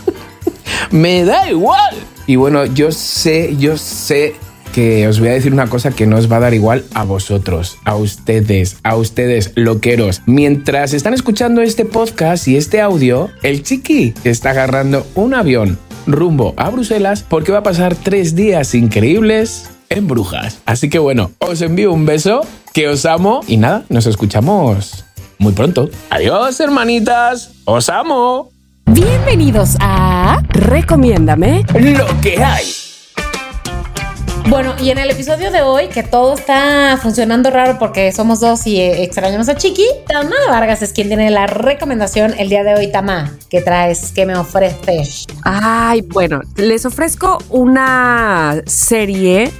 me 0.90 1.24
da 1.24 1.50
igual. 1.50 1.96
Y 2.26 2.36
bueno, 2.36 2.64
yo 2.64 2.92
sé, 2.92 3.56
yo 3.58 3.76
sé 3.76 4.34
que 4.72 5.06
os 5.08 5.20
voy 5.20 5.28
a 5.28 5.32
decir 5.32 5.52
una 5.52 5.68
cosa 5.68 5.90
que 5.90 6.06
no 6.06 6.16
os 6.16 6.30
va 6.30 6.36
a 6.36 6.40
dar 6.40 6.54
igual 6.54 6.84
a 6.94 7.04
vosotros, 7.04 7.78
a 7.84 7.96
ustedes, 7.96 8.78
a 8.82 8.96
ustedes 8.96 9.52
loqueros. 9.56 10.22
Mientras 10.26 10.92
están 10.94 11.14
escuchando 11.14 11.60
este 11.62 11.84
podcast 11.84 12.48
y 12.48 12.56
este 12.56 12.80
audio, 12.80 13.30
el 13.42 13.62
chiqui 13.62 14.14
está 14.24 14.50
agarrando 14.50 15.06
un 15.14 15.34
avión 15.34 15.78
rumbo 16.06 16.54
a 16.56 16.70
Bruselas 16.70 17.24
porque 17.28 17.52
va 17.52 17.58
a 17.58 17.62
pasar 17.62 17.94
tres 17.94 18.34
días 18.34 18.74
increíbles 18.74 19.70
en 19.88 20.06
Brujas. 20.06 20.60
Así 20.66 20.88
que 20.88 20.98
bueno, 20.98 21.32
os 21.38 21.60
envío 21.62 21.92
un 21.92 22.06
beso, 22.06 22.42
que 22.72 22.88
os 22.88 23.04
amo 23.04 23.40
y 23.46 23.56
nada, 23.56 23.84
nos 23.88 24.06
escuchamos 24.06 25.04
muy 25.38 25.52
pronto. 25.52 25.90
Adiós, 26.10 26.60
hermanitas, 26.60 27.52
os 27.64 27.88
amo. 27.88 28.50
Bienvenidos 28.86 29.76
a 29.80 30.42
Recomiéndame 30.48 31.64
lo 31.74 32.06
que 32.20 32.42
hay. 32.42 32.89
Bueno, 34.50 34.74
y 34.82 34.90
en 34.90 34.98
el 34.98 35.08
episodio 35.08 35.52
de 35.52 35.62
hoy, 35.62 35.86
que 35.86 36.02
todo 36.02 36.34
está 36.34 36.98
funcionando 37.00 37.50
raro 37.50 37.78
porque 37.78 38.10
somos 38.10 38.40
dos 38.40 38.66
y 38.66 38.80
eh, 38.80 39.04
extrañamos 39.04 39.48
a 39.48 39.54
Chiqui, 39.54 39.86
Tama 40.08 40.34
Vargas 40.48 40.82
es 40.82 40.92
quien 40.92 41.06
tiene 41.06 41.30
la 41.30 41.46
recomendación 41.46 42.34
el 42.36 42.48
día 42.48 42.64
de 42.64 42.74
hoy. 42.74 42.90
Tama, 42.90 43.38
¿qué 43.48 43.60
traes? 43.60 44.10
¿Qué 44.12 44.26
me 44.26 44.36
ofreces? 44.36 45.28
Ay, 45.44 46.00
bueno, 46.00 46.40
les 46.56 46.84
ofrezco 46.84 47.38
una 47.48 48.60
serie 48.66 49.52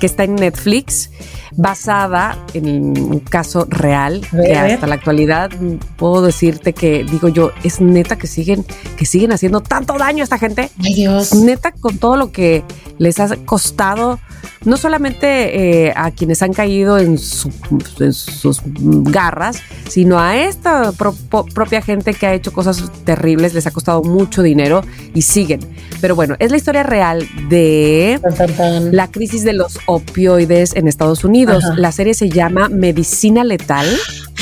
que 0.00 0.06
está 0.06 0.24
en 0.24 0.36
Netflix 0.36 1.10
basada 1.58 2.38
en 2.54 2.68
un 2.68 3.20
caso 3.20 3.66
real 3.68 4.22
que 4.30 4.54
hasta 4.54 4.86
la 4.86 4.94
actualidad 4.94 5.50
puedo 5.96 6.22
decirte 6.22 6.72
que 6.72 7.02
digo 7.02 7.28
yo 7.28 7.50
es 7.64 7.80
neta 7.80 8.16
que 8.16 8.28
siguen 8.28 8.64
que 8.96 9.04
siguen 9.04 9.32
haciendo 9.32 9.60
tanto 9.60 9.98
daño 9.98 10.22
a 10.22 10.24
esta 10.24 10.38
gente. 10.38 10.70
Ay 10.82 10.94
Dios. 10.94 11.34
Neta 11.34 11.72
con 11.72 11.98
todo 11.98 12.16
lo 12.16 12.30
que 12.30 12.62
les 12.98 13.18
ha 13.20 13.34
costado 13.44 14.18
no 14.64 14.76
solamente 14.76 15.86
eh, 15.86 15.92
a 15.96 16.10
quienes 16.10 16.42
han 16.42 16.52
caído 16.52 16.98
en, 16.98 17.18
sus 17.18 18.60
garras, 19.04 19.60
sino 19.88 20.18
a 20.18 20.36
esta 20.36 20.92
propia 20.92 21.80
gente 21.80 22.14
que 22.14 22.26
ha 22.26 22.34
hecho 22.34 22.52
cosas 22.52 22.90
terribles, 23.04 23.54
les 23.54 23.66
ha 23.66 23.70
costado 23.70 24.02
mucho 24.02 24.42
dinero 24.42 24.82
y 25.14 25.22
siguen. 25.22 25.60
Pero 26.00 26.14
bueno, 26.14 26.36
es 26.38 26.50
la 26.50 26.56
historia 26.56 26.82
real 26.82 27.26
de 27.48 28.20
la 28.92 29.10
crisis 29.10 29.44
de 29.44 29.52
los 29.52 29.78
opioides 29.86 30.74
en 30.76 30.88
Estados 30.88 31.24
Unidos. 31.24 31.64
La 31.76 31.92
serie 31.92 32.14
se 32.14 32.28
llama 32.28 32.68
Medicina 32.68 33.44
Letal. 33.44 33.86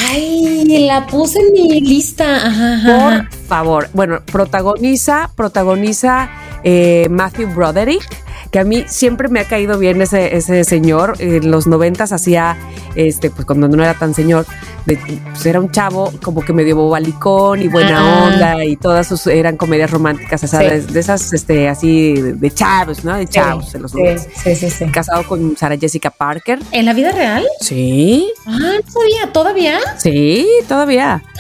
Ay, 0.09 0.87
la 0.87 1.07
puse 1.07 1.41
en 1.41 1.53
mi 1.53 1.81
lista. 1.81 2.53
Por 2.85 3.47
favor. 3.47 3.89
Bueno, 3.93 4.21
protagoniza, 4.25 5.31
protagoniza 5.35 6.29
eh, 6.69 7.07
Matthew 7.09 7.55
Broderick 7.55 8.27
que 8.51 8.59
a 8.59 8.65
mí 8.65 8.85
siempre 8.87 9.29
me 9.29 9.41
ha 9.41 9.45
caído 9.45 9.79
bien 9.79 10.01
ese, 10.01 10.37
ese 10.37 10.65
señor. 10.65 11.15
En 11.19 11.51
los 11.51 11.67
noventas 11.67 12.13
hacía, 12.13 12.57
este, 12.95 13.31
pues 13.31 13.45
cuando 13.45 13.69
no 13.69 13.83
era 13.83 13.95
tan 13.95 14.15
señor, 14.15 14.47
pues 14.85 15.45
era 15.45 15.61
un 15.61 15.71
chavo 15.71 16.13
como 16.23 16.43
que 16.43 16.53
medio 16.53 16.77
bobalicón 16.77 17.63
y 17.63 17.69
buena 17.69 17.99
ah. 17.99 18.27
onda 18.27 18.65
y 18.65 18.77
todas 18.77 19.09
sus 19.09 19.27
eran 19.27 19.57
comedias 19.57 19.91
románticas, 19.91 20.45
o 20.45 20.47
sea, 20.47 20.61
de, 20.61 21.01
esas, 21.01 21.33
este, 21.33 21.69
así 21.69 22.15
de 22.15 22.51
chavos, 22.51 23.05
¿no? 23.05 23.17
De 23.17 23.27
chavos 23.27 23.75
en 23.75 23.83
los 23.83 23.93
sí, 23.93 24.55
sí, 24.55 24.71
sí, 24.71 24.87
Casado 24.87 25.27
con 25.27 25.57
Sara 25.57 25.77
Jessica 25.77 26.11
Parker. 26.11 26.61
¿En 26.71 26.87
la 26.87 26.95
vida 26.95 27.13
real? 27.13 27.45
Sí. 27.61 28.31
Ah, 28.47 28.59
no 28.59 28.91
sabía, 28.91 29.33
¿todavía? 29.33 29.81
Sí, 29.99 30.47
todavía. 30.69 31.23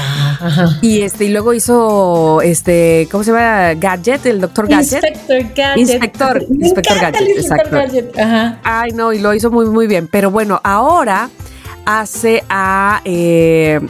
Ah, 0.00 0.36
Ajá. 0.40 0.78
Y 0.82 1.02
este, 1.02 1.24
y 1.24 1.28
luego 1.30 1.52
hizo 1.52 2.40
este, 2.42 3.08
¿cómo 3.10 3.24
se 3.24 3.32
llama? 3.32 3.74
Gadget, 3.74 4.09
el 4.24 4.40
doctor 4.40 4.68
Gadget. 4.68 5.04
Inspector 5.04 5.54
Gadget. 5.54 5.78
Inspector, 5.78 6.42
Inspector 6.48 7.00
Gadget, 7.00 7.28
exacto. 7.38 7.70
Gadget. 7.70 8.18
Ajá. 8.18 8.60
Ay, 8.62 8.92
no, 8.92 9.12
y 9.12 9.18
lo 9.18 9.34
hizo 9.34 9.50
muy, 9.50 9.66
muy 9.66 9.86
bien. 9.86 10.08
Pero 10.10 10.30
bueno, 10.30 10.60
ahora 10.64 11.30
hace 11.84 12.44
a 12.48 13.00
eh, 13.04 13.80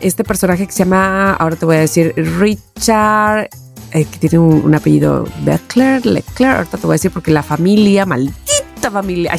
este 0.00 0.24
personaje 0.24 0.66
que 0.66 0.72
se 0.72 0.80
llama, 0.80 1.34
ahora 1.34 1.56
te 1.56 1.66
voy 1.66 1.76
a 1.76 1.80
decir, 1.80 2.14
Richard, 2.38 3.48
eh, 3.92 4.04
que 4.04 4.18
tiene 4.18 4.38
un, 4.38 4.74
apellido 4.74 5.26
Leclerc, 5.44 6.04
Leclerc, 6.04 6.56
ahorita 6.56 6.78
te 6.78 6.86
voy 6.86 6.94
a 6.94 6.96
decir 6.96 7.10
porque 7.10 7.30
la 7.30 7.42
familia, 7.42 8.06
maldita 8.06 8.90
familia, 8.90 9.32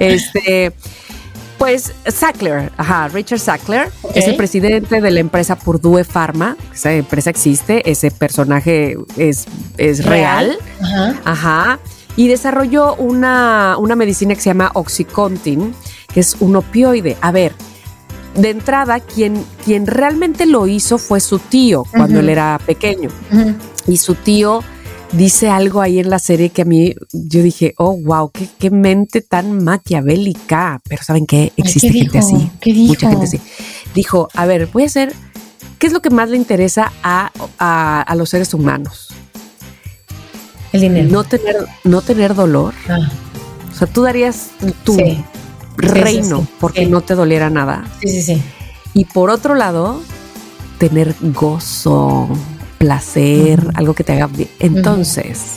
este, 0.00 0.72
pues 1.60 1.92
Sackler, 2.06 2.72
ajá, 2.78 3.08
Richard 3.08 3.38
Sackler 3.38 3.92
es 4.14 4.26
el 4.26 4.36
presidente 4.36 5.02
de 5.02 5.10
la 5.10 5.20
empresa 5.20 5.56
Purdue 5.56 6.04
Pharma. 6.04 6.56
Esa 6.72 6.94
empresa 6.94 7.28
existe, 7.28 7.88
ese 7.90 8.10
personaje 8.10 8.96
es, 9.18 9.44
es 9.76 10.06
real. 10.06 10.56
Ajá. 10.80 11.20
ajá. 11.22 11.78
Y 12.16 12.28
desarrolló 12.28 12.94
una, 12.94 13.76
una 13.78 13.94
medicina 13.94 14.34
que 14.34 14.40
se 14.40 14.48
llama 14.48 14.70
Oxycontin, 14.72 15.74
que 16.14 16.20
es 16.20 16.38
un 16.40 16.56
opioide. 16.56 17.18
A 17.20 17.30
ver, 17.30 17.52
de 18.36 18.48
entrada, 18.48 19.00
quien, 19.00 19.44
quien 19.62 19.86
realmente 19.86 20.46
lo 20.46 20.66
hizo 20.66 20.96
fue 20.96 21.20
su 21.20 21.40
tío 21.40 21.84
cuando 21.90 22.20
él 22.20 22.30
era 22.30 22.58
pequeño. 22.64 23.10
Y 23.86 23.98
su 23.98 24.14
tío 24.14 24.62
dice 25.12 25.50
algo 25.50 25.80
ahí 25.80 25.98
en 25.98 26.10
la 26.10 26.18
serie 26.18 26.50
que 26.50 26.62
a 26.62 26.64
mí 26.64 26.94
yo 27.12 27.42
dije, 27.42 27.74
oh, 27.78 27.96
wow, 27.96 28.30
qué, 28.30 28.48
qué 28.58 28.70
mente 28.70 29.20
tan 29.20 29.62
maquiavélica. 29.62 30.80
Pero 30.88 31.02
¿saben 31.02 31.26
qué? 31.26 31.52
Existe 31.56 31.92
gente 31.92 32.18
así. 32.18 32.50
¿Qué 32.60 32.72
dijo? 32.72 32.88
Mucha 32.88 33.10
gente 33.10 33.24
así. 33.24 33.40
Dijo, 33.94 34.28
a 34.34 34.46
ver, 34.46 34.66
voy 34.66 34.84
a 34.84 34.86
hacer, 34.86 35.12
¿qué 35.78 35.86
es 35.86 35.92
lo 35.92 36.00
que 36.00 36.10
más 36.10 36.28
le 36.30 36.36
interesa 36.36 36.92
a, 37.02 37.30
a, 37.58 38.14
los 38.14 38.30
seres 38.30 38.54
humanos? 38.54 39.08
El 40.72 40.82
dinero. 40.82 41.08
No 41.10 41.24
tener, 41.24 41.56
no 41.84 42.02
tener 42.02 42.34
dolor. 42.34 42.74
Ah. 42.88 43.10
O 43.70 43.74
sea, 43.74 43.86
tú 43.86 44.02
darías 44.02 44.50
tu 44.84 44.96
reino 45.76 46.46
porque 46.60 46.86
no 46.86 47.00
te 47.00 47.14
doliera 47.14 47.50
nada. 47.50 47.84
Sí, 48.00 48.08
sí, 48.08 48.22
sí. 48.22 48.42
Y 48.94 49.04
por 49.06 49.30
otro 49.30 49.54
lado, 49.54 50.00
tener 50.78 51.14
gozo 51.20 52.28
placer, 52.80 53.60
algo 53.74 53.92
que 53.92 54.04
te 54.04 54.14
haga 54.14 54.26
bien. 54.26 54.48
Entonces, 54.58 55.56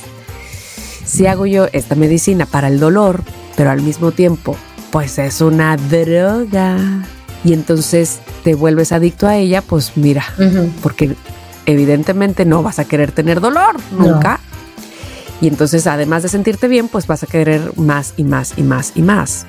si 1.05 1.25
hago 1.25 1.45
yo 1.45 1.67
esta 1.71 1.95
medicina 1.95 2.45
para 2.45 2.67
el 2.67 2.81
dolor, 2.81 3.23
pero 3.55 3.71
al 3.71 3.81
mismo 3.81 4.11
tiempo, 4.11 4.57
pues 4.91 5.17
es 5.19 5.39
una 5.39 5.77
droga. 5.77 6.77
Y 7.45 7.53
entonces 7.53 8.19
te 8.43 8.55
vuelves 8.55 8.91
adicto 8.91 9.25
a 9.25 9.37
ella, 9.37 9.61
pues 9.61 9.93
mira, 9.95 10.25
porque 10.81 11.15
evidentemente 11.65 12.43
no 12.43 12.61
vas 12.61 12.79
a 12.79 12.85
querer 12.85 13.13
tener 13.13 13.39
dolor 13.39 13.77
nunca. 13.97 14.41
Y 15.39 15.47
entonces, 15.47 15.87
además 15.87 16.23
de 16.23 16.29
sentirte 16.29 16.67
bien, 16.67 16.89
pues 16.89 17.07
vas 17.07 17.23
a 17.23 17.27
querer 17.27 17.71
más 17.77 18.15
y 18.17 18.25
más 18.25 18.53
y 18.57 18.63
más 18.63 18.91
y 18.95 19.01
más. 19.01 19.45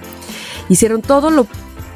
Hicieron 0.68 1.02
todo 1.02 1.30
lo 1.30 1.48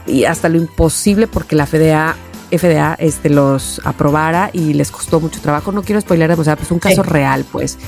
y 0.08 0.24
hasta 0.24 0.48
lo 0.48 0.58
imposible 0.58 1.28
porque 1.28 1.54
la 1.54 1.66
FDA 1.66 2.16
FDA 2.51 2.94
este, 2.99 3.30
los 3.30 3.80
aprobara 3.84 4.51
y 4.53 4.74
les 4.74 4.90
costó 4.90 5.20
mucho 5.20 5.40
trabajo. 5.40 5.72
No 5.72 5.82
quiero 5.82 6.01
spoiler 6.01 6.30
o 6.32 6.44
sea, 6.44 6.57
pues 6.57 6.70
un 6.70 6.78
caso 6.78 7.03
Sí. 7.05 7.09
real, 7.11 7.44
pues. 7.51 7.78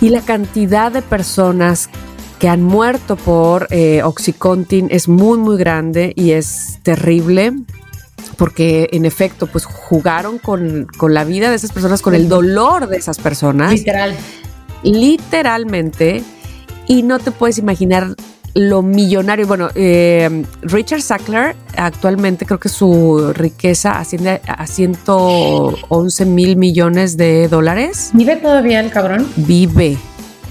Y 0.00 0.10
la 0.10 0.20
cantidad 0.20 0.90
de 0.92 1.02
personas 1.02 1.88
que 2.38 2.48
han 2.48 2.62
muerto 2.62 3.16
por 3.16 3.68
eh, 3.70 4.02
Oxycontin 4.02 4.88
es 4.90 5.08
muy, 5.08 5.38
muy 5.38 5.56
grande 5.56 6.12
y 6.16 6.32
es 6.32 6.78
terrible 6.82 7.52
porque 8.36 8.88
en 8.92 9.04
efecto, 9.04 9.46
pues 9.46 9.64
jugaron 9.64 10.38
con, 10.38 10.86
con 10.96 11.14
la 11.14 11.24
vida 11.24 11.50
de 11.50 11.56
esas 11.56 11.70
personas, 11.72 12.02
con 12.02 12.14
el 12.14 12.28
dolor 12.28 12.88
de 12.88 12.96
esas 12.96 13.18
personas 13.18 13.72
Literal. 13.72 14.14
literalmente 14.82 16.22
y 16.86 17.02
no 17.02 17.18
te 17.18 17.30
puedes 17.30 17.58
imaginar 17.58 18.14
lo 18.54 18.82
millonario. 18.82 19.46
Bueno, 19.46 19.68
eh, 19.74 20.44
Richard 20.62 21.02
Sackler 21.02 21.56
actualmente 21.76 22.46
creo 22.46 22.60
que 22.60 22.68
su 22.68 23.32
riqueza 23.34 23.98
asciende 23.98 24.40
a 24.46 24.66
111 24.66 26.24
mil 26.26 26.56
millones 26.56 27.16
de 27.16 27.48
dólares. 27.48 28.10
¿Vive 28.14 28.36
todavía 28.36 28.80
el 28.80 28.90
cabrón? 28.90 29.26
Vive, 29.36 29.98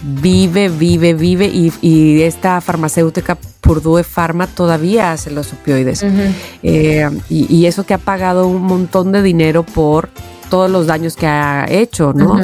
vive, 0.04 0.70
vive, 0.70 1.14
vive 1.14 1.46
y, 1.46 1.72
y 1.82 2.22
esta 2.22 2.60
farmacéutica 2.62 3.38
Purdue 3.62 4.04
Pharma 4.04 4.48
todavía 4.48 5.14
hace 5.14 5.32
los 5.32 5.54
opioides. 5.54 6.04
Eh, 6.62 7.10
y, 7.30 7.56
y 7.56 7.66
eso 7.66 7.86
que 7.86 7.94
ha 7.94 7.98
pagado 7.98 8.48
un 8.48 8.64
montón 8.64 9.14
de 9.14 9.22
dinero 9.22 9.64
por 9.64 10.10
todos 10.54 10.70
los 10.70 10.86
daños 10.86 11.16
que 11.16 11.26
ha 11.26 11.66
hecho, 11.68 12.14
¿no? 12.14 12.40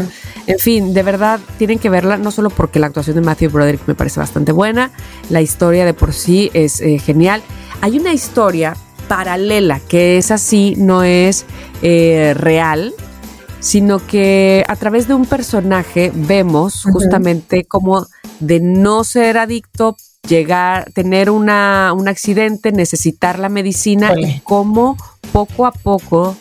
En 0.47 0.57
fin, 0.57 0.95
de 0.95 1.03
verdad 1.03 1.39
tienen 1.59 1.77
que 1.77 1.91
verla, 1.91 2.17
no 2.17 2.31
solo 2.31 2.49
porque 2.49 2.79
la 2.79 2.87
actuación 2.87 3.15
de 3.15 3.21
Matthew 3.21 3.51
Broderick 3.51 3.81
me 3.85 3.93
parece 3.93 4.19
bastante 4.19 4.51
buena, 4.51 4.89
la 5.29 5.41
historia 5.41 5.85
de 5.85 5.93
por 5.93 6.11
sí 6.11 6.49
es 6.55 6.81
eh, 6.81 6.97
genial. 6.97 7.43
Hay 7.81 7.99
una 7.99 8.11
historia 8.11 8.75
paralela 9.07 9.79
que 9.79 10.17
es 10.17 10.31
así, 10.31 10.73
no 10.75 11.03
es 11.03 11.45
eh, 11.83 12.33
real, 12.35 12.95
sino 13.59 14.03
que 14.03 14.65
a 14.67 14.75
través 14.75 15.07
de 15.07 15.13
un 15.13 15.27
personaje 15.27 16.11
vemos 16.15 16.85
justamente 16.91 17.63
cómo 17.65 18.07
de 18.39 18.59
no 18.59 19.03
ser 19.03 19.37
adicto, 19.37 19.97
llegar, 20.27 20.91
tener 20.93 21.29
una, 21.29 21.93
un 21.95 22.07
accidente, 22.07 22.71
necesitar 22.71 23.37
la 23.37 23.49
medicina 23.49 24.19
y 24.19 24.39
cómo 24.39 24.97
poco 25.31 25.67
a 25.67 25.71
poco, 25.71 26.35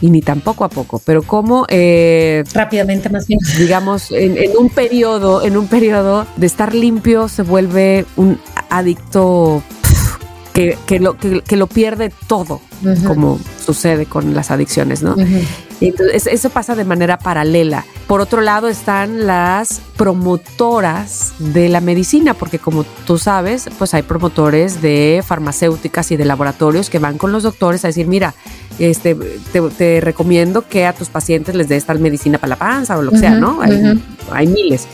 y 0.00 0.10
ni 0.10 0.20
tan 0.20 0.40
poco 0.40 0.64
a 0.64 0.68
poco, 0.68 1.00
pero 1.04 1.22
cómo 1.22 1.66
eh, 1.68 2.44
Rápidamente, 2.52 3.08
más 3.08 3.26
bien. 3.26 3.40
digamos, 3.58 4.10
en, 4.10 4.36
en 4.36 4.56
un 4.58 4.68
periodo, 4.68 5.44
en 5.44 5.56
un 5.56 5.68
periodo 5.68 6.26
de 6.36 6.46
estar 6.46 6.74
limpio 6.74 7.28
se 7.28 7.42
vuelve 7.42 8.04
un 8.16 8.38
adicto 8.68 9.62
que, 10.52 10.78
que 10.86 11.00
lo, 11.00 11.16
que, 11.16 11.42
que 11.42 11.56
lo 11.56 11.66
pierde 11.66 12.10
todo, 12.26 12.60
como 13.06 13.38
sucede 13.64 14.06
con 14.06 14.34
las 14.34 14.50
adicciones, 14.50 15.02
¿no? 15.02 15.14
Entonces, 15.80 16.26
eso 16.26 16.50
pasa 16.50 16.74
de 16.74 16.84
manera 16.84 17.18
paralela. 17.18 17.84
Por 18.06 18.20
otro 18.20 18.40
lado 18.40 18.68
están 18.68 19.26
las 19.26 19.80
promotoras 19.96 21.34
de 21.38 21.68
la 21.68 21.80
medicina, 21.80 22.34
porque 22.34 22.58
como 22.58 22.84
tú 23.06 23.18
sabes, 23.18 23.68
pues 23.78 23.92
hay 23.94 24.02
promotores 24.02 24.80
de 24.80 25.22
farmacéuticas 25.26 26.10
y 26.12 26.16
de 26.16 26.24
laboratorios 26.24 26.88
que 26.90 26.98
van 26.98 27.18
con 27.18 27.32
los 27.32 27.42
doctores 27.42 27.84
a 27.84 27.88
decir, 27.88 28.06
mira, 28.06 28.34
este, 28.78 29.14
te, 29.14 29.60
te 29.60 30.00
recomiendo 30.00 30.62
que 30.68 30.86
a 30.86 30.92
tus 30.92 31.08
pacientes 31.08 31.54
les 31.54 31.68
des 31.68 31.84
tal 31.84 31.98
medicina 31.98 32.38
para 32.38 32.50
la 32.50 32.56
panza 32.56 32.96
o 32.98 33.02
lo 33.02 33.10
que 33.12 33.18
sea, 33.18 33.30
¿no? 33.32 33.60
Hay, 33.60 34.46
miles. 34.46 34.86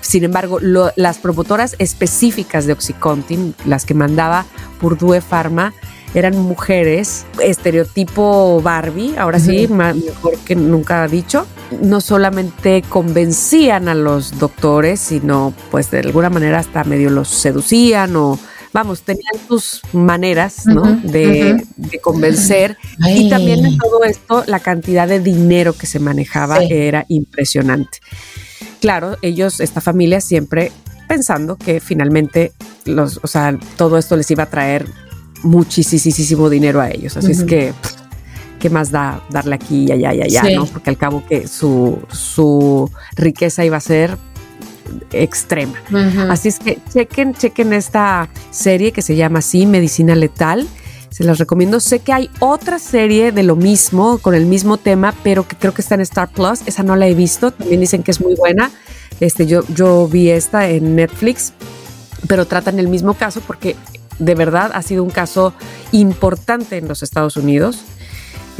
Sin 0.00 0.24
embargo, 0.24 0.58
lo- 0.60 0.92
las 0.96 1.18
promotoras 1.18 1.74
específicas 1.78 2.66
de 2.66 2.72
Oxycontin, 2.74 3.54
las 3.66 3.84
que 3.84 3.94
mandaba 3.94 4.46
Purdue 4.80 5.20
Pharma, 5.20 5.72
eran 6.14 6.38
mujeres, 6.38 7.26
estereotipo 7.42 8.60
Barbie, 8.62 9.16
ahora 9.16 9.38
sí, 9.38 9.68
mejor 9.68 10.38
que 10.44 10.56
nunca 10.56 11.06
dicho. 11.06 11.46
No 11.82 12.00
solamente 12.00 12.82
convencían 12.88 13.88
a 13.88 13.94
los 13.94 14.38
doctores, 14.38 15.00
sino 15.00 15.52
pues 15.70 15.90
de 15.90 16.00
alguna 16.00 16.30
manera 16.30 16.58
hasta 16.58 16.84
medio 16.84 17.10
los 17.10 17.28
seducían 17.28 18.16
o 18.16 18.38
vamos, 18.72 19.02
tenían 19.02 19.34
sus 19.46 19.82
maneras, 19.92 20.66
¿no? 20.66 20.82
De, 21.02 21.66
convencer. 22.02 22.76
Y 22.98 23.28
también 23.28 23.66
en 23.66 23.78
todo 23.78 24.04
esto, 24.04 24.44
la 24.46 24.60
cantidad 24.60 25.08
de 25.08 25.20
dinero 25.20 25.72
que 25.72 25.86
se 25.86 25.98
manejaba 25.98 26.58
Sí. 26.58 26.68
era 26.70 27.04
impresionante. 27.08 27.98
Claro, 28.80 29.16
ellos, 29.22 29.60
esta 29.60 29.80
familia, 29.80 30.20
siempre 30.20 30.72
pensando 31.08 31.56
que 31.56 31.80
finalmente 31.80 32.52
los, 32.84 33.18
o 33.22 33.26
sea, 33.26 33.58
todo 33.76 33.98
esto 33.98 34.16
les 34.16 34.30
iba 34.30 34.44
a 34.44 34.50
traer 34.50 34.86
muchísimo 35.42 36.50
dinero 36.50 36.80
a 36.80 36.90
ellos. 36.90 37.16
Así 37.16 37.32
es 37.32 37.44
que, 37.44 37.72
pff, 37.80 37.92
¿qué 38.58 38.70
más 38.70 38.90
da 38.90 39.22
darle 39.30 39.54
aquí 39.54 39.86
y 39.88 39.92
allá 39.92 40.14
y 40.14 40.22
allá? 40.22 40.42
Sí. 40.42 40.54
¿no? 40.54 40.66
Porque 40.66 40.90
al 40.90 40.98
cabo 40.98 41.22
que 41.28 41.46
su, 41.46 41.98
su 42.10 42.90
riqueza 43.16 43.64
iba 43.64 43.76
a 43.76 43.80
ser 43.80 44.16
extrema. 45.12 45.74
Así 46.30 46.48
es 46.48 46.58
que 46.58 46.78
chequen, 46.92 47.34
chequen 47.34 47.72
esta 47.72 48.28
serie 48.50 48.92
que 48.92 49.02
se 49.02 49.16
llama 49.16 49.40
así, 49.40 49.66
Medicina 49.66 50.14
Letal. 50.14 50.66
Se 51.10 51.24
las 51.24 51.38
recomiendo. 51.38 51.80
Sé 51.80 52.00
que 52.00 52.12
hay 52.12 52.30
otra 52.38 52.78
serie 52.78 53.32
de 53.32 53.42
lo 53.42 53.56
mismo, 53.56 54.18
con 54.18 54.34
el 54.34 54.46
mismo 54.46 54.76
tema, 54.76 55.14
pero 55.24 55.48
que 55.48 55.56
creo 55.56 55.72
que 55.72 55.82
está 55.82 55.94
en 55.94 56.02
Star 56.02 56.30
Plus. 56.30 56.60
Esa 56.66 56.82
no 56.82 56.96
la 56.96 57.06
he 57.06 57.14
visto. 57.14 57.50
También 57.50 57.80
dicen 57.80 58.02
que 58.02 58.10
es 58.10 58.20
muy 58.20 58.34
buena. 58.34 58.70
Este, 59.20 59.46
yo, 59.46 59.62
yo 59.74 60.06
vi 60.06 60.30
esta 60.30 60.68
en 60.68 60.96
Netflix, 60.96 61.52
pero 62.28 62.46
tratan 62.46 62.78
el 62.78 62.88
mismo 62.88 63.14
caso 63.14 63.40
porque 63.46 63.74
de 64.18 64.34
verdad 64.34 64.70
ha 64.74 64.82
sido 64.82 65.04
un 65.04 65.10
caso 65.10 65.52
importante 65.92 66.76
en 66.76 66.88
los 66.88 67.02
Estados 67.02 67.36
Unidos. 67.36 67.84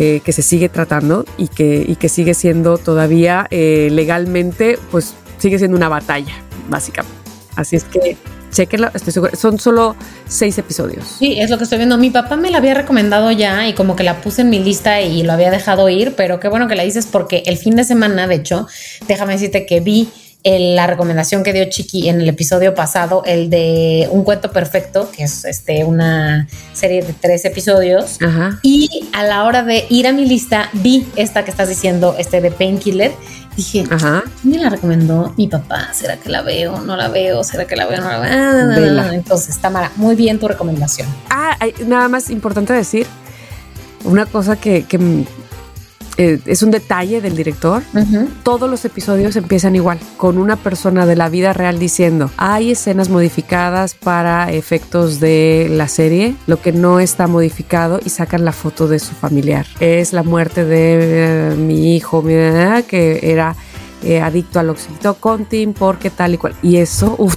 eh, 0.00 0.20
que 0.24 0.32
se 0.32 0.42
sigue 0.42 0.68
tratando 0.68 1.24
y 1.36 1.48
que, 1.48 1.84
y 1.86 1.96
que 1.96 2.08
sigue 2.08 2.32
siendo 2.34 2.78
todavía 2.78 3.48
eh, 3.50 3.88
legalmente, 3.90 4.78
pues 4.92 5.14
sigue 5.38 5.58
siendo 5.58 5.76
una 5.76 5.88
batalla, 5.88 6.34
básicamente. 6.68 7.18
Así 7.56 7.74
es 7.74 7.82
que 7.82 8.16
chequenla, 8.52 8.92
estoy 8.94 9.12
segura. 9.12 9.34
Son 9.34 9.58
solo 9.58 9.96
seis 10.28 10.56
episodios. 10.56 11.04
Sí, 11.18 11.40
es 11.40 11.50
lo 11.50 11.58
que 11.58 11.64
estoy 11.64 11.78
viendo. 11.78 11.98
Mi 11.98 12.10
papá 12.10 12.36
me 12.36 12.50
la 12.50 12.58
había 12.58 12.74
recomendado 12.74 13.32
ya 13.32 13.66
y 13.66 13.72
como 13.72 13.96
que 13.96 14.04
la 14.04 14.20
puse 14.20 14.42
en 14.42 14.50
mi 14.50 14.60
lista 14.60 15.00
y 15.00 15.24
lo 15.24 15.32
había 15.32 15.50
dejado 15.50 15.88
ir, 15.88 16.14
pero 16.16 16.38
qué 16.38 16.46
bueno 16.46 16.68
que 16.68 16.76
la 16.76 16.84
dices 16.84 17.06
porque 17.06 17.42
el 17.46 17.56
fin 17.56 17.74
de 17.74 17.82
semana, 17.82 18.28
de 18.28 18.36
hecho, 18.36 18.68
déjame 19.08 19.32
decirte 19.32 19.66
que 19.66 19.80
vi 19.80 20.08
el- 20.44 20.76
la 20.76 20.86
recomendación 20.86 21.42
que 21.42 21.52
dio 21.52 21.64
Chiqui 21.68 22.08
en 22.08 22.20
el 22.20 22.28
episodio 22.28 22.74
pasado, 22.74 23.22
el 23.26 23.50
de 23.50 24.08
Un 24.10 24.22
cuento 24.24 24.50
perfecto, 24.52 25.10
que 25.14 25.24
es 25.24 25.44
este 25.44 25.84
una 25.84 26.46
serie 26.72 27.02
de 27.02 27.12
tres 27.12 27.44
episodios. 27.44 28.18
Ajá. 28.22 28.58
Y 28.62 29.08
a 29.12 29.24
la 29.24 29.44
hora 29.44 29.62
de 29.64 29.84
ir 29.90 30.06
a 30.06 30.12
mi 30.12 30.24
lista, 30.26 30.70
vi 30.72 31.06
esta 31.16 31.44
que 31.44 31.50
estás 31.50 31.68
diciendo, 31.68 32.14
este 32.18 32.40
de 32.40 32.50
Painkiller. 32.50 33.12
Dije, 33.56 33.84
Ajá. 33.90 34.22
¿quién 34.40 34.52
me 34.54 34.58
la 34.62 34.70
recomendó? 34.70 35.34
Mi 35.36 35.48
papá. 35.48 35.88
¿Será 35.92 36.16
que 36.16 36.28
la 36.30 36.42
veo? 36.42 36.80
¿No 36.82 36.96
la 36.96 37.08
veo? 37.08 37.42
¿Será 37.42 37.66
que 37.66 37.74
la 37.74 37.86
veo? 37.86 38.00
¿No 38.00 38.08
la 38.08 38.18
veo? 38.20 38.30
Ah, 38.32 38.74
Vela. 38.78 39.14
Entonces, 39.14 39.58
Tamara, 39.58 39.90
muy 39.96 40.14
bien 40.14 40.38
tu 40.38 40.46
recomendación. 40.46 41.08
Ah, 41.28 41.56
hay- 41.58 41.74
nada 41.86 42.08
más 42.08 42.30
importante 42.30 42.72
decir 42.72 43.08
una 44.04 44.26
cosa 44.26 44.54
que, 44.54 44.84
que, 44.84 44.98
eh, 46.18 46.40
es 46.46 46.62
un 46.64 46.72
detalle 46.72 47.20
del 47.20 47.36
director. 47.36 47.82
Todos 48.42 48.68
los 48.68 48.84
episodios 48.84 49.36
empiezan 49.36 49.76
igual, 49.76 50.00
con 50.16 50.36
una 50.36 50.56
persona 50.56 51.06
de 51.06 51.14
la 51.14 51.28
vida 51.28 51.52
real 51.52 51.78
diciendo, 51.78 52.28
hay 52.36 52.72
escenas 52.72 53.08
modificadas 53.08 53.94
para 53.94 54.50
efectos 54.52 55.20
de 55.20 55.68
la 55.70 55.86
serie, 55.86 56.34
lo 56.48 56.60
que 56.60 56.72
no 56.72 56.98
está 56.98 57.28
modificado 57.28 58.00
y 58.04 58.10
sacan 58.10 58.44
la 58.44 58.50
foto 58.50 58.88
de 58.88 58.98
su 58.98 59.14
familiar. 59.14 59.64
Es 59.78 60.12
la 60.12 60.24
muerte 60.24 60.64
de 60.64 61.52
eh, 61.52 61.54
mi 61.54 61.94
hijo, 61.94 62.20
mi, 62.20 62.32
eh, 62.34 62.84
que 62.88 63.20
era 63.22 63.54
eh, 64.02 64.20
adicto 64.20 64.58
al 64.58 64.70
oxycontin 64.70 65.72
porque 65.72 66.10
tal 66.10 66.34
y 66.34 66.38
cual. 66.38 66.56
Y 66.62 66.78
eso, 66.78 67.14
uf, 67.16 67.36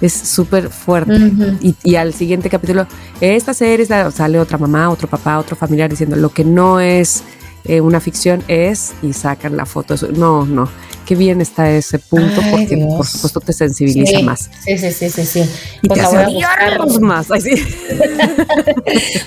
es 0.00 0.14
súper 0.14 0.70
fuerte. 0.70 1.14
Y, 1.60 1.74
y 1.84 1.96
al 1.96 2.14
siguiente 2.14 2.48
capítulo, 2.48 2.86
esta 3.20 3.52
serie 3.52 3.84
sale 3.84 4.40
otra 4.40 4.56
mamá, 4.56 4.88
otro 4.88 5.06
papá, 5.06 5.38
otro 5.38 5.54
familiar 5.54 5.90
diciendo 5.90 6.16
lo 6.16 6.30
que 6.30 6.44
no 6.44 6.80
es 6.80 7.22
eh, 7.64 7.80
una 7.80 8.00
ficción 8.00 8.42
es 8.48 8.94
y 9.02 9.12
sacan 9.12 9.56
la 9.56 9.66
foto. 9.66 9.94
No, 10.12 10.44
no. 10.46 10.68
Qué 11.06 11.16
bien 11.16 11.40
está 11.40 11.68
ese 11.70 11.98
punto 11.98 12.40
Ay, 12.42 12.50
porque 12.50 12.76
Dios. 12.76 12.94
por 12.96 13.06
supuesto 13.06 13.40
te 13.40 13.52
sensibiliza 13.52 14.18
Sí, 14.18 14.22
más. 14.22 14.50
Sí, 14.64 14.78
sí, 14.78 14.92
sí, 14.92 15.10
sí, 15.10 15.26
sí. 15.26 15.50
Y 15.82 15.88
Pues 15.88 16.00
te 16.00 16.06
hace 16.06 16.26
buscar. 16.26 17.00
más. 17.00 17.30
Ay, 17.30 17.40
sí. 17.40 17.50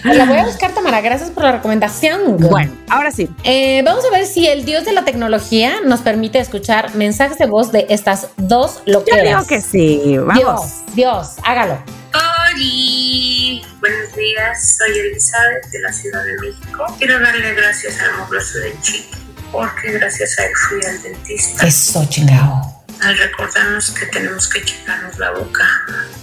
Pues 0.03 0.17
la 0.17 0.25
voy 0.25 0.37
a 0.37 0.45
buscar, 0.45 0.71
Tamara. 0.73 1.01
Gracias 1.01 1.31
por 1.31 1.43
la 1.43 1.51
recomendación. 1.53 2.37
Bueno, 2.37 2.71
ahora 2.89 3.11
sí. 3.11 3.29
Eh, 3.43 3.81
vamos 3.83 4.03
a 4.05 4.09
ver 4.11 4.25
si 4.25 4.47
el 4.47 4.65
dios 4.65 4.85
de 4.85 4.93
la 4.93 5.03
tecnología 5.03 5.75
nos 5.85 6.01
permite 6.01 6.39
escuchar 6.39 6.95
mensajes 6.95 7.37
de 7.37 7.45
voz 7.47 7.71
de 7.71 7.85
estas 7.89 8.27
dos 8.37 8.81
Yo 8.85 8.93
loqueras. 8.93 9.23
digo 9.23 9.47
que 9.47 9.61
sí. 9.61 10.17
Vamos. 10.17 10.35
Dios, 10.37 10.61
Dios, 10.95 11.27
hágalo. 11.43 11.77
Hola, 12.13 13.67
buenos 13.81 14.15
días, 14.15 14.77
soy 14.77 14.97
Elizabeth 14.99 15.65
de 15.71 15.79
la 15.81 15.91
Ciudad 15.91 16.23
de 16.23 16.47
México. 16.47 16.85
Quiero 16.97 17.19
darle 17.19 17.53
gracias 17.53 17.99
al 17.99 18.17
mugroso 18.21 18.59
de 18.59 18.73
Chiqui, 18.81 19.17
porque 19.55 19.91
gracias 19.93 20.37
a 20.39 20.45
él 20.45 20.51
fui 20.67 20.85
al 20.85 21.01
dentista. 21.01 21.65
Eso, 21.65 22.05
chingado. 22.09 22.71
al 23.01 23.17
recordarnos 23.17 23.91
que 23.91 24.05
tenemos 24.07 24.47
que 24.47 24.63
checarnos 24.63 25.17
la 25.19 25.31
boca. 25.31 25.65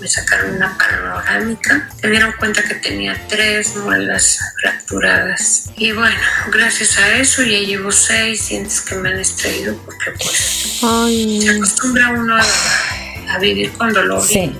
Me 0.00 0.08
sacaron 0.08 0.56
una 0.56 0.76
panorámica. 0.76 1.88
Se 2.00 2.08
dieron 2.08 2.32
cuenta 2.32 2.62
que 2.62 2.74
tenía 2.76 3.16
tres 3.28 3.76
muelas 3.76 4.38
fracturadas. 4.60 5.70
Y 5.76 5.92
bueno, 5.92 6.20
gracias 6.50 6.98
a 6.98 7.16
eso 7.16 7.42
ya 7.42 7.58
llevo 7.58 7.92
seis 7.92 8.48
dientes 8.48 8.80
que 8.80 8.94
me 8.96 9.10
han 9.10 9.18
extraído 9.18 9.76
porque 9.84 10.12
pues 10.12 10.80
se 10.80 11.50
acostumbra 11.50 12.10
uno 12.10 12.36
a, 12.36 12.44
a 13.32 13.38
vivir 13.38 13.72
con 13.72 13.92
dolor. 13.92 14.22
Sí. 14.22 14.52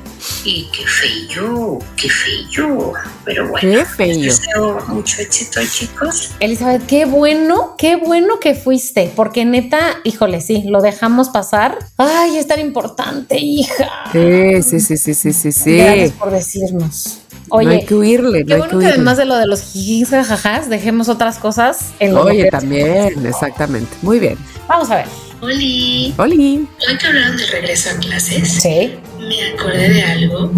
Y 0.45 0.69
qué 0.73 0.85
feo, 0.87 1.79
qué 1.97 2.09
feo. 2.09 2.93
Pero 3.25 3.49
bueno, 3.49 3.61
Qué 3.61 3.85
feo. 3.85 4.07
les 4.07 4.41
deseo 4.41 4.79
mucho 4.89 5.21
éxito, 5.21 5.61
chicos. 5.71 6.31
Elizabeth, 6.41 6.87
qué 6.87 7.05
bueno, 7.05 7.75
qué 7.77 7.97
bueno 7.97 8.39
que 8.41 8.55
fuiste, 8.55 9.13
porque 9.15 9.45
neta, 9.45 9.97
híjole, 10.05 10.41
sí, 10.41 10.65
lo 10.67 10.81
dejamos 10.81 11.29
pasar. 11.31 11.79
Ay, 11.97 12.39
es 12.39 12.47
tan 12.47 12.61
importante, 12.61 13.39
hija. 13.39 13.89
Sí, 14.13 14.63
sí, 14.63 14.81
sí, 14.81 14.97
sí, 14.97 15.15
sí, 15.15 15.33
sí, 15.33 15.53
sí. 15.53 15.77
Gracias 15.77 16.13
por 16.13 16.31
decirnos. 16.31 17.19
Oye, 17.49 17.67
no 17.67 17.73
hay 17.73 17.85
que 17.85 17.95
huirle, 17.95 18.45
qué 18.47 18.55
no 18.55 18.59
bueno 18.65 18.79
que 18.79 18.87
además 18.87 19.19
de 19.19 19.27
lo 19.27 19.37
de 19.37 19.47
los 19.47 19.63
jajajas, 20.09 20.71
dejemos 20.71 21.11
otras 21.11 21.39
cosas 21.39 21.91
en 21.99 22.17
Oye, 22.17 22.49
también, 22.51 23.27
exactamente. 23.27 23.95
Muy 24.01 24.19
bien. 24.19 24.39
Vamos 24.69 24.91
a 24.91 24.97
ver. 24.97 25.07
Oli, 25.43 26.15
Oli. 26.19 26.69
hoy 26.89 26.99
que 26.99 27.07
hablaron 27.09 27.37
del 27.37 27.49
regreso 27.49 27.91
a 27.91 27.99
clases, 27.99 28.63
Sí. 28.63 28.95
me 29.19 29.49
acordé 29.49 29.89
de 29.89 30.05
algo 30.05 30.53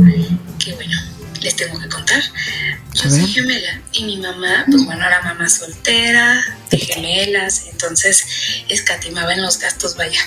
que, 0.59 0.75
bueno, 0.75 1.01
les 1.41 1.57
tengo 1.57 1.81
que 1.81 1.89
contar. 1.89 2.23
Yo 2.93 3.09
soy 3.09 3.27
gemela 3.27 3.81
y 3.93 4.05
mi 4.05 4.19
mamá, 4.19 4.65
pues 4.71 4.85
bueno, 4.85 5.07
era 5.07 5.23
mamá 5.23 5.49
soltera, 5.49 6.45
de 6.71 6.79
gemelas, 6.79 7.65
entonces 7.73 8.27
escatimaba 8.69 9.33
en 9.33 9.41
los 9.41 9.59
gastos, 9.59 9.97
vaya. 9.97 10.21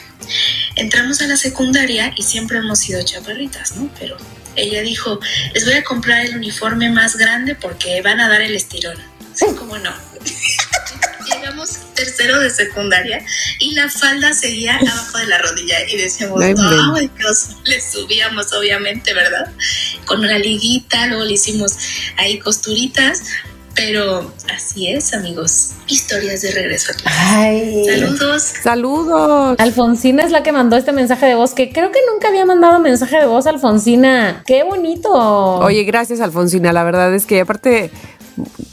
Entramos 0.76 1.22
a 1.22 1.28
la 1.28 1.38
secundaria 1.38 2.12
y 2.18 2.24
siempre 2.24 2.58
hemos 2.58 2.80
sido 2.80 3.04
chaparritas, 3.04 3.76
¿no? 3.76 3.92
Pero 4.00 4.18
ella 4.56 4.82
dijo, 4.82 5.20
les 5.54 5.66
voy 5.66 5.76
a 5.76 5.84
comprar 5.84 6.26
el 6.26 6.36
uniforme 6.36 6.90
más 6.90 7.16
grande 7.16 7.54
porque 7.54 8.02
van 8.02 8.20
a 8.20 8.28
dar 8.28 8.42
el 8.42 8.56
estirón. 8.56 8.98
Sí, 9.36 9.46
cómo 9.56 9.78
no. 9.78 9.94
Tercero 11.98 12.40
de 12.40 12.50
secundaria 12.50 13.26
y 13.60 13.74
la 13.74 13.90
falda 13.90 14.34
seguía 14.34 14.78
abajo 14.78 15.18
de 15.18 15.26
la 15.26 15.40
rodilla 15.40 15.78
y 15.90 15.98
decíamos, 15.98 16.40
No 16.40 16.96
ay 16.96 17.10
Dios, 17.18 17.58
le 17.66 17.82
subíamos 17.82 18.54
obviamente, 18.54 19.14
¿verdad? 19.14 19.52
Con 20.06 20.20
una 20.20 20.38
liguita, 20.38 21.08
luego 21.08 21.26
le 21.26 21.34
hicimos 21.34 21.74
ahí 22.18 22.38
costuritas, 22.40 23.24
pero 23.78 24.34
así 24.54 24.92
es, 24.92 25.14
amigos. 25.14 25.74
Historias 25.88 26.42
de 26.42 26.52
regreso. 26.52 26.94
Ay. 27.06 27.86
Saludos. 27.86 28.42
Saludos. 28.42 29.56
Alfonsina 29.60 30.24
es 30.24 30.32
la 30.32 30.42
que 30.44 30.52
mandó 30.52 30.78
este 30.78 30.92
mensaje 30.92 31.28
de 31.28 31.36
voz, 31.36 31.54
que 31.54 31.72
creo 31.72 31.92
que 31.92 32.00
nunca 32.12 32.28
había 32.28 32.46
mandado 32.46 32.80
mensaje 32.80 33.18
de 33.18 33.26
voz, 33.28 33.46
Alfonsina. 33.46 34.44
Qué 34.46 34.64
bonito. 34.64 35.12
Oye, 35.14 35.84
gracias, 35.84 36.22
Alfonsina. 36.22 36.74
La 36.74 36.84
verdad 36.84 37.14
es 37.14 37.26
que 37.26 37.42
aparte 37.42 37.92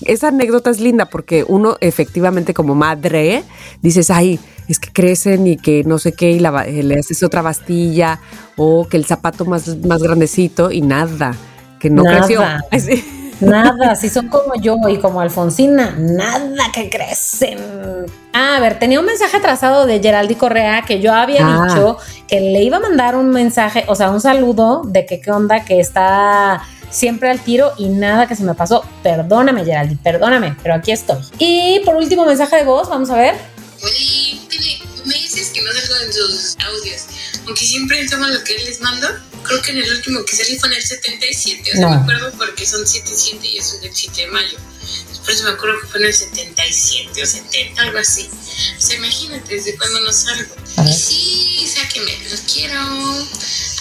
esa 0.05 0.29
anécdota 0.29 0.71
es 0.71 0.81
linda 0.81 1.07
porque 1.07 1.45
uno 1.47 1.77
efectivamente 1.81 2.53
como 2.55 2.75
madre 2.75 3.45
dices, 3.83 4.11
ay, 4.11 4.39
es 4.69 4.79
que 4.79 4.91
crecen 4.93 5.47
y 5.47 5.57
que 5.57 5.85
no 5.85 5.99
sé 5.99 6.13
qué 6.13 6.31
y 6.33 6.39
la 6.39 6.65
eh, 6.67 6.83
le 6.83 6.99
haces 6.99 7.23
otra 7.23 7.43
bastilla 7.43 8.21
o 8.57 8.87
que 8.89 8.97
el 8.97 9.05
zapato 9.05 9.45
más, 9.45 9.77
más 9.85 10.03
grandecito 10.03 10.71
y 10.71 10.81
nada, 10.81 11.35
que 11.81 11.91
no 11.91 12.03
Nada. 12.03 12.19
creció. 12.19 12.43
Ay, 12.71 12.81
sí. 12.81 13.05
Nada, 13.41 13.97
si 13.97 14.09
son 14.09 14.29
como 14.29 14.55
yo 14.55 14.77
y 14.89 14.99
como 14.99 15.21
Alfonsina, 15.21 15.97
nada 15.99 16.71
que 16.73 16.89
crecen. 16.89 17.59
Ah, 18.33 18.57
a 18.57 18.61
ver, 18.61 18.79
tenía 18.79 19.01
un 19.01 19.07
mensaje 19.07 19.37
atrasado 19.39 19.87
de 19.87 20.01
Geraldi 20.01 20.37
Correa 20.37 20.83
que 20.87 21.01
yo 21.01 21.13
había 21.13 21.41
Ah. 21.45 21.67
dicho 21.69 21.99
que 22.29 22.41
le 22.41 22.63
iba 22.63 22.77
a 22.77 22.81
mandar 22.81 23.17
un 23.17 23.31
mensaje, 23.31 23.85
o 23.89 23.97
sea, 23.97 24.11
un 24.13 24.21
saludo 24.21 24.83
de 24.87 25.05
que 25.05 25.21
qué 25.21 25.33
onda, 25.33 25.65
que 25.65 25.81
está 25.81 26.63
siempre 26.95 27.29
al 27.31 27.43
tiro 27.43 27.73
y 27.77 27.89
nada 27.89 28.27
que 28.27 28.37
se 28.37 28.43
me 28.45 28.55
pasó. 28.55 28.85
Perdóname, 29.03 29.65
Geraldi, 29.65 29.97
perdóname, 29.97 30.57
pero 30.63 30.75
aquí 30.77 30.93
estoy. 30.93 31.19
Y 31.39 31.81
por 31.85 31.97
último, 31.97 32.25
mensaje 32.25 32.57
de 32.57 32.65
voz, 32.65 32.89
vamos 32.89 33.11
a 33.11 33.17
ver. 33.17 33.35
Oye, 33.83 34.41
me 35.05 35.15
dices 35.15 35.51
que 35.53 35.61
no 35.63 35.71
salgo 35.73 35.95
en 36.07 36.13
sus 36.13 36.57
audios, 36.65 37.03
aunque 37.47 37.65
siempre 37.67 38.09
toman 38.09 38.33
lo 38.33 38.43
que 38.45 38.57
les 38.59 38.81
manda. 38.81 39.23
Creo 39.43 39.61
que 39.61 39.73
en 39.73 39.79
el 39.79 39.93
último 39.93 40.25
que 40.25 40.37
salí 40.37 40.57
fue 40.59 40.71
en 40.71 40.77
el 40.77 40.83
77, 40.83 41.71
o 41.71 41.77
sea, 41.77 41.83
No. 41.83 41.91
me 41.91 41.97
acuerdo 41.97 42.33
porque 42.39 42.65
son 42.67 42.87
77 42.87 43.47
y 43.47 43.57
yo 43.59 43.63
soy 43.63 43.81
del 43.81 43.95
7 43.95 44.23
de 44.23 44.27
mayo. 44.29 44.57
Por 45.23 45.31
eso 45.33 45.45
me 45.45 45.51
acuerdo 45.51 45.81
que 45.83 45.87
fue 45.89 46.01
en 46.01 46.07
el 46.07 46.15
77 46.15 47.23
o 47.23 47.27
70, 47.27 47.83
algo 47.83 47.99
así. 47.99 48.29
O 48.79 48.81
sea, 48.81 48.97
imagínate 48.97 49.55
desde 49.55 49.77
cuándo 49.77 50.01
no 50.01 50.13
salgo. 50.13 50.55
Y 50.87 50.93
sí, 50.93 51.69
sáquenme, 51.75 52.13
los 52.31 52.41
quiero. 52.41 52.79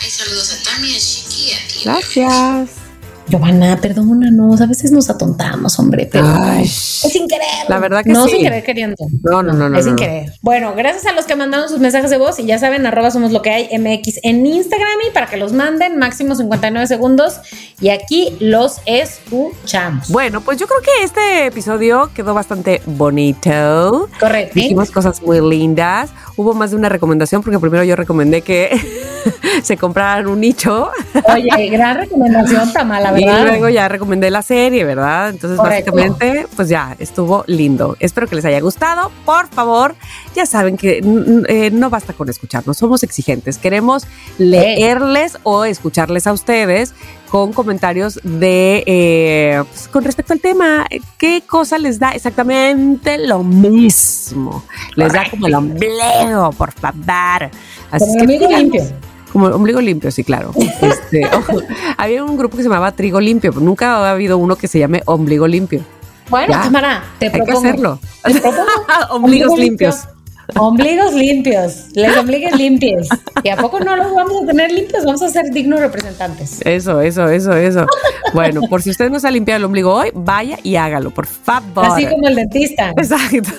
Hay 0.02 0.10
saludos 0.10 0.52
a 0.54 0.64
Tami, 0.64 0.96
a 0.96 1.00
Chiqui, 1.00 1.54
a 1.54 1.68
ti. 1.68 1.80
Gracias. 1.86 2.83
Giovanna, 3.28 3.78
perdónanos, 3.82 4.62
a 4.62 4.66
veces 4.66 4.92
nos 4.92 5.10
atontamos, 5.10 5.80
hombre, 5.80 6.08
pero 6.12 6.26
Ay. 6.28 6.64
es 6.64 6.72
sin 6.72 7.28
querer. 7.28 7.48
La 7.70 7.80
verdad 7.80 8.04
que 8.04 8.12
no 8.12 8.26
sí. 8.26 8.32
sin 8.32 8.44
querer 8.44 8.64
queriendo. 8.64 8.96
No, 9.24 9.42
no, 9.42 9.54
no, 9.54 9.70
no. 9.70 9.78
es 9.78 9.86
sin 9.86 9.94
no. 9.94 10.00
querer. 10.00 10.34
Bueno, 10.42 10.74
gracias 10.76 11.06
a 11.06 11.14
los 11.14 11.26
que 11.26 11.36
mandaron 11.36 11.70
sus 11.70 11.80
mensajes 11.80 12.10
de 12.10 12.18
voz 12.18 12.40
y 12.40 12.46
ya 12.46 12.60
saben, 12.60 12.86
arroba 12.86 13.12
somos 13.12 13.32
lo 13.32 13.42
que 13.42 13.50
hay 13.50 13.78
MX 13.78 14.20
en 14.24 14.46
Instagram 14.46 14.98
y 15.08 15.12
para 15.12 15.28
que 15.28 15.38
los 15.38 15.54
manden, 15.54 15.98
máximo 15.98 16.36
59 16.36 16.88
segundos 16.88 17.40
y 17.80 17.90
aquí 17.90 18.36
los 18.40 18.82
escuchamos. 18.86 20.10
Bueno, 20.10 20.42
pues 20.42 20.58
yo 20.58 20.68
creo 20.68 20.82
que 20.82 21.04
este 21.04 21.48
episodio 21.48 22.12
quedó 22.14 22.34
bastante 22.34 22.82
bonito. 22.86 24.10
Correcto. 24.20 24.54
Dijimos 24.56 24.92
cosas 24.92 25.22
muy 25.22 25.40
lindas. 25.42 26.12
Hubo 26.36 26.54
más 26.54 26.72
de 26.72 26.78
una 26.78 26.90
recomendación 26.90 27.42
porque 27.42 27.60
primero 27.60 27.84
yo 27.84 27.96
recomendé 27.96 28.42
que 28.42 28.70
se 29.64 29.78
compraran 29.78 30.28
un 30.28 30.40
nicho 30.40 30.92
Oye, 31.34 31.70
gran 31.70 31.98
recomendación, 31.98 32.72
Tamala, 32.74 33.14
y 33.20 33.26
¿verdad? 33.26 33.46
luego 33.46 33.70
ya 33.70 33.88
recomendé 33.88 34.30
la 34.30 34.42
serie, 34.42 34.84
¿verdad? 34.84 35.30
Entonces 35.30 35.60
Correcto. 35.60 35.92
básicamente 35.92 36.48
pues 36.56 36.70
ya 36.70 36.96
estuvo 37.00 37.44
lindo. 37.48 37.96
Espero 38.00 38.28
que 38.28 38.36
les 38.36 38.46
haya 38.46 38.60
gustado. 38.60 39.12
Por 39.26 39.48
favor, 39.48 39.96
ya 40.36 40.46
saben 40.46 40.78
que 40.78 41.02
eh, 41.48 41.70
no 41.72 41.90
basta 41.90 42.14
con 42.14 42.30
escucharnos, 42.30 42.78
somos 42.78 43.04
exigentes. 43.04 43.58
Queremos 43.58 44.06
leerles 44.38 45.38
o 45.44 45.66
escucharles 45.66 46.28
a 46.28 46.34
ustedes 46.34 46.94
con 47.34 47.52
comentarios 47.52 48.20
de 48.24 48.84
eh, 48.86 49.64
pues, 49.68 49.88
con 49.88 50.04
respecto 50.04 50.34
al 50.34 50.40
tema, 50.40 50.86
qué 51.18 51.42
cosa 51.48 51.80
les 51.80 51.98
da 51.98 52.12
exactamente 52.12 53.18
lo 53.18 53.44
mismo. 53.44 54.64
Les 54.96 55.12
da 55.12 55.28
como 55.30 55.48
el 55.48 55.56
ombligo, 55.56 56.52
por 56.56 56.72
favor. 56.74 57.50
Así 57.90 58.06
es 58.06 58.72
que. 58.72 59.13
Como 59.34 59.48
ombligo 59.48 59.82
limpio, 59.82 60.12
sí, 60.12 60.24
claro. 60.24 60.52
Este, 60.82 61.26
ojo, 61.36 61.62
había 61.98 62.24
un 62.24 62.38
grupo 62.38 62.56
que 62.56 62.64
se 62.64 62.70
llamaba 62.70 62.92
Trigo 62.94 63.20
Limpio, 63.20 63.52
pero 63.52 63.66
nunca 63.66 63.98
ha 63.98 64.12
habido 64.12 64.38
uno 64.38 64.56
que 64.56 64.68
se 64.68 64.80
llame 64.80 65.02
Ombligo 65.06 65.48
Limpio. 65.48 65.82
Bueno, 66.30 66.54
Ya. 66.54 66.62
Tamara, 66.62 67.04
te 67.20 67.26
Hay 67.26 67.32
que 67.34 67.38
propongo. 67.40 67.60
hacerlo. 67.68 68.00
Te 68.24 68.40
propongo 68.40 68.62
Ombligos 69.10 69.50
ombligo 69.52 69.58
limpios. 69.58 69.96
limpio. 69.96 70.23
Ombligos 70.56 71.14
limpios, 71.14 71.86
les 71.94 72.16
obligues 72.18 72.56
limpios. 72.58 73.08
¿Y 73.44 73.50
a 73.50 73.58
poco 73.58 73.80
no 73.80 73.96
los 73.96 74.14
vamos 74.14 74.44
a 74.44 74.46
tener 74.46 74.72
limpios? 74.72 75.06
Vamos 75.06 75.22
a 75.22 75.30
ser 75.30 75.46
dignos 75.52 75.80
representantes. 75.80 76.60
Eso, 76.66 77.02
eso, 77.02 77.28
eso, 77.28 77.54
eso. 77.54 77.86
Bueno, 78.34 78.62
por 78.70 78.82
si 78.82 78.90
usted 78.90 79.10
no 79.10 79.20
se 79.20 79.28
ha 79.28 79.32
limpiado 79.32 79.58
el 79.58 79.66
ombligo 79.66 79.94
hoy, 79.94 80.12
vaya 80.14 80.60
y 80.64 80.76
hágalo, 80.76 81.12
por 81.12 81.28
favor. 81.28 81.86
Así 81.86 82.06
como 82.08 82.28
el 82.28 82.36
dentista. 82.36 82.92
Exacto. 82.92 83.50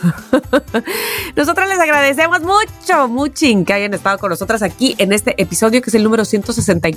Nosotros 1.37 1.68
les 1.68 1.78
agradecemos 1.78 2.41
mucho, 2.43 3.09
mucho 3.09 3.35
que 3.66 3.72
hayan 3.72 3.93
estado 3.95 4.18
con 4.18 4.30
nosotras 4.30 4.62
aquí 4.62 4.95
en 4.99 5.12
este 5.12 5.35
episodio 5.43 5.82
que 5.82 5.91
es 5.91 5.95
el 5.95 6.05
número 6.05 6.24
160 6.24 6.89
y. 6.89 6.97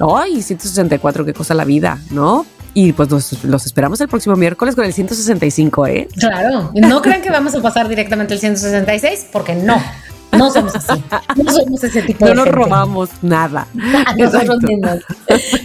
Ay, 0.00 0.42
164, 0.42 1.24
qué 1.24 1.32
cosa 1.32 1.54
la 1.54 1.64
vida, 1.64 1.98
¿no? 2.10 2.46
Y 2.78 2.92
pues 2.92 3.10
los, 3.10 3.42
los 3.42 3.64
esperamos 3.64 4.02
el 4.02 4.08
próximo 4.08 4.36
miércoles 4.36 4.74
con 4.74 4.84
el 4.84 4.92
165, 4.92 5.86
¿eh? 5.86 6.08
Claro. 6.14 6.72
No 6.74 7.00
crean 7.00 7.22
que 7.22 7.30
vamos 7.30 7.54
a 7.54 7.62
pasar 7.62 7.88
directamente 7.88 8.34
al 8.34 8.38
166, 8.38 9.28
porque 9.32 9.54
no. 9.54 9.82
No 10.36 10.50
somos 10.50 10.74
así. 10.74 11.02
No 11.36 11.52
somos 11.52 11.84
ese 11.84 12.02
tipo 12.02 12.24
No 12.24 12.30
de 12.30 12.34
nos 12.34 12.44
gente. 12.44 12.58
robamos 12.58 13.10
nada. 13.22 13.66
A 14.06 14.14
nosotros 14.14 14.58
mismos. 14.62 14.98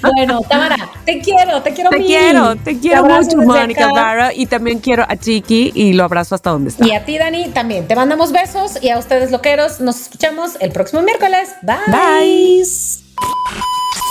Bueno, 0.01 0.41
Tamara, 0.49 0.89
te 1.05 1.19
quiero, 1.19 1.61
te 1.61 1.73
quiero 1.73 1.89
Te 1.89 1.97
quiero, 2.05 2.55
te 2.57 2.79
quiero 2.79 2.99
abrazo 2.99 3.37
mucho, 3.37 3.47
Mónica. 3.47 3.91
Vara. 3.91 4.33
Y 4.33 4.45
también 4.45 4.79
quiero 4.79 5.05
a 5.07 5.15
Chiqui 5.17 5.71
y 5.75 5.93
lo 5.93 6.03
abrazo 6.03 6.35
hasta 6.35 6.49
donde 6.51 6.69
está. 6.69 6.85
Y 6.85 6.91
a 6.91 7.05
ti, 7.05 7.17
Dani, 7.17 7.49
también. 7.49 7.87
Te 7.87 7.95
mandamos 7.95 8.31
besos 8.31 8.81
y 8.81 8.89
a 8.89 8.97
ustedes, 8.97 9.31
loqueros, 9.31 9.79
nos 9.81 9.99
escuchamos 10.01 10.51
el 10.59 10.71
próximo 10.71 11.01
miércoles. 11.01 11.49
Bye. 11.61 11.75
Bye. 11.87 12.65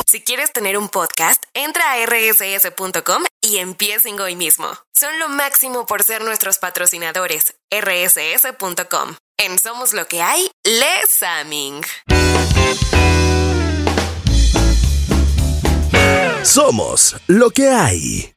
Si 0.06 0.20
quieres 0.22 0.52
tener 0.52 0.76
un 0.76 0.88
podcast, 0.88 1.42
entra 1.54 1.84
a 1.92 2.04
rss.com 2.04 3.22
y 3.40 3.58
empiecen 3.58 4.18
hoy 4.20 4.34
mismo. 4.34 4.66
Son 4.92 5.16
lo 5.20 5.28
máximo 5.28 5.86
por 5.86 6.02
ser 6.02 6.24
nuestros 6.24 6.58
patrocinadores. 6.58 7.54
rss.com. 7.70 9.14
En 9.42 9.58
Somos 9.58 9.94
lo 9.94 10.06
que 10.06 10.20
hay, 10.20 10.50
Les 10.64 11.22
Aming. 11.22 11.80
Somos 16.42 17.16
lo 17.26 17.50
que 17.50 17.70
hay. 17.70 18.28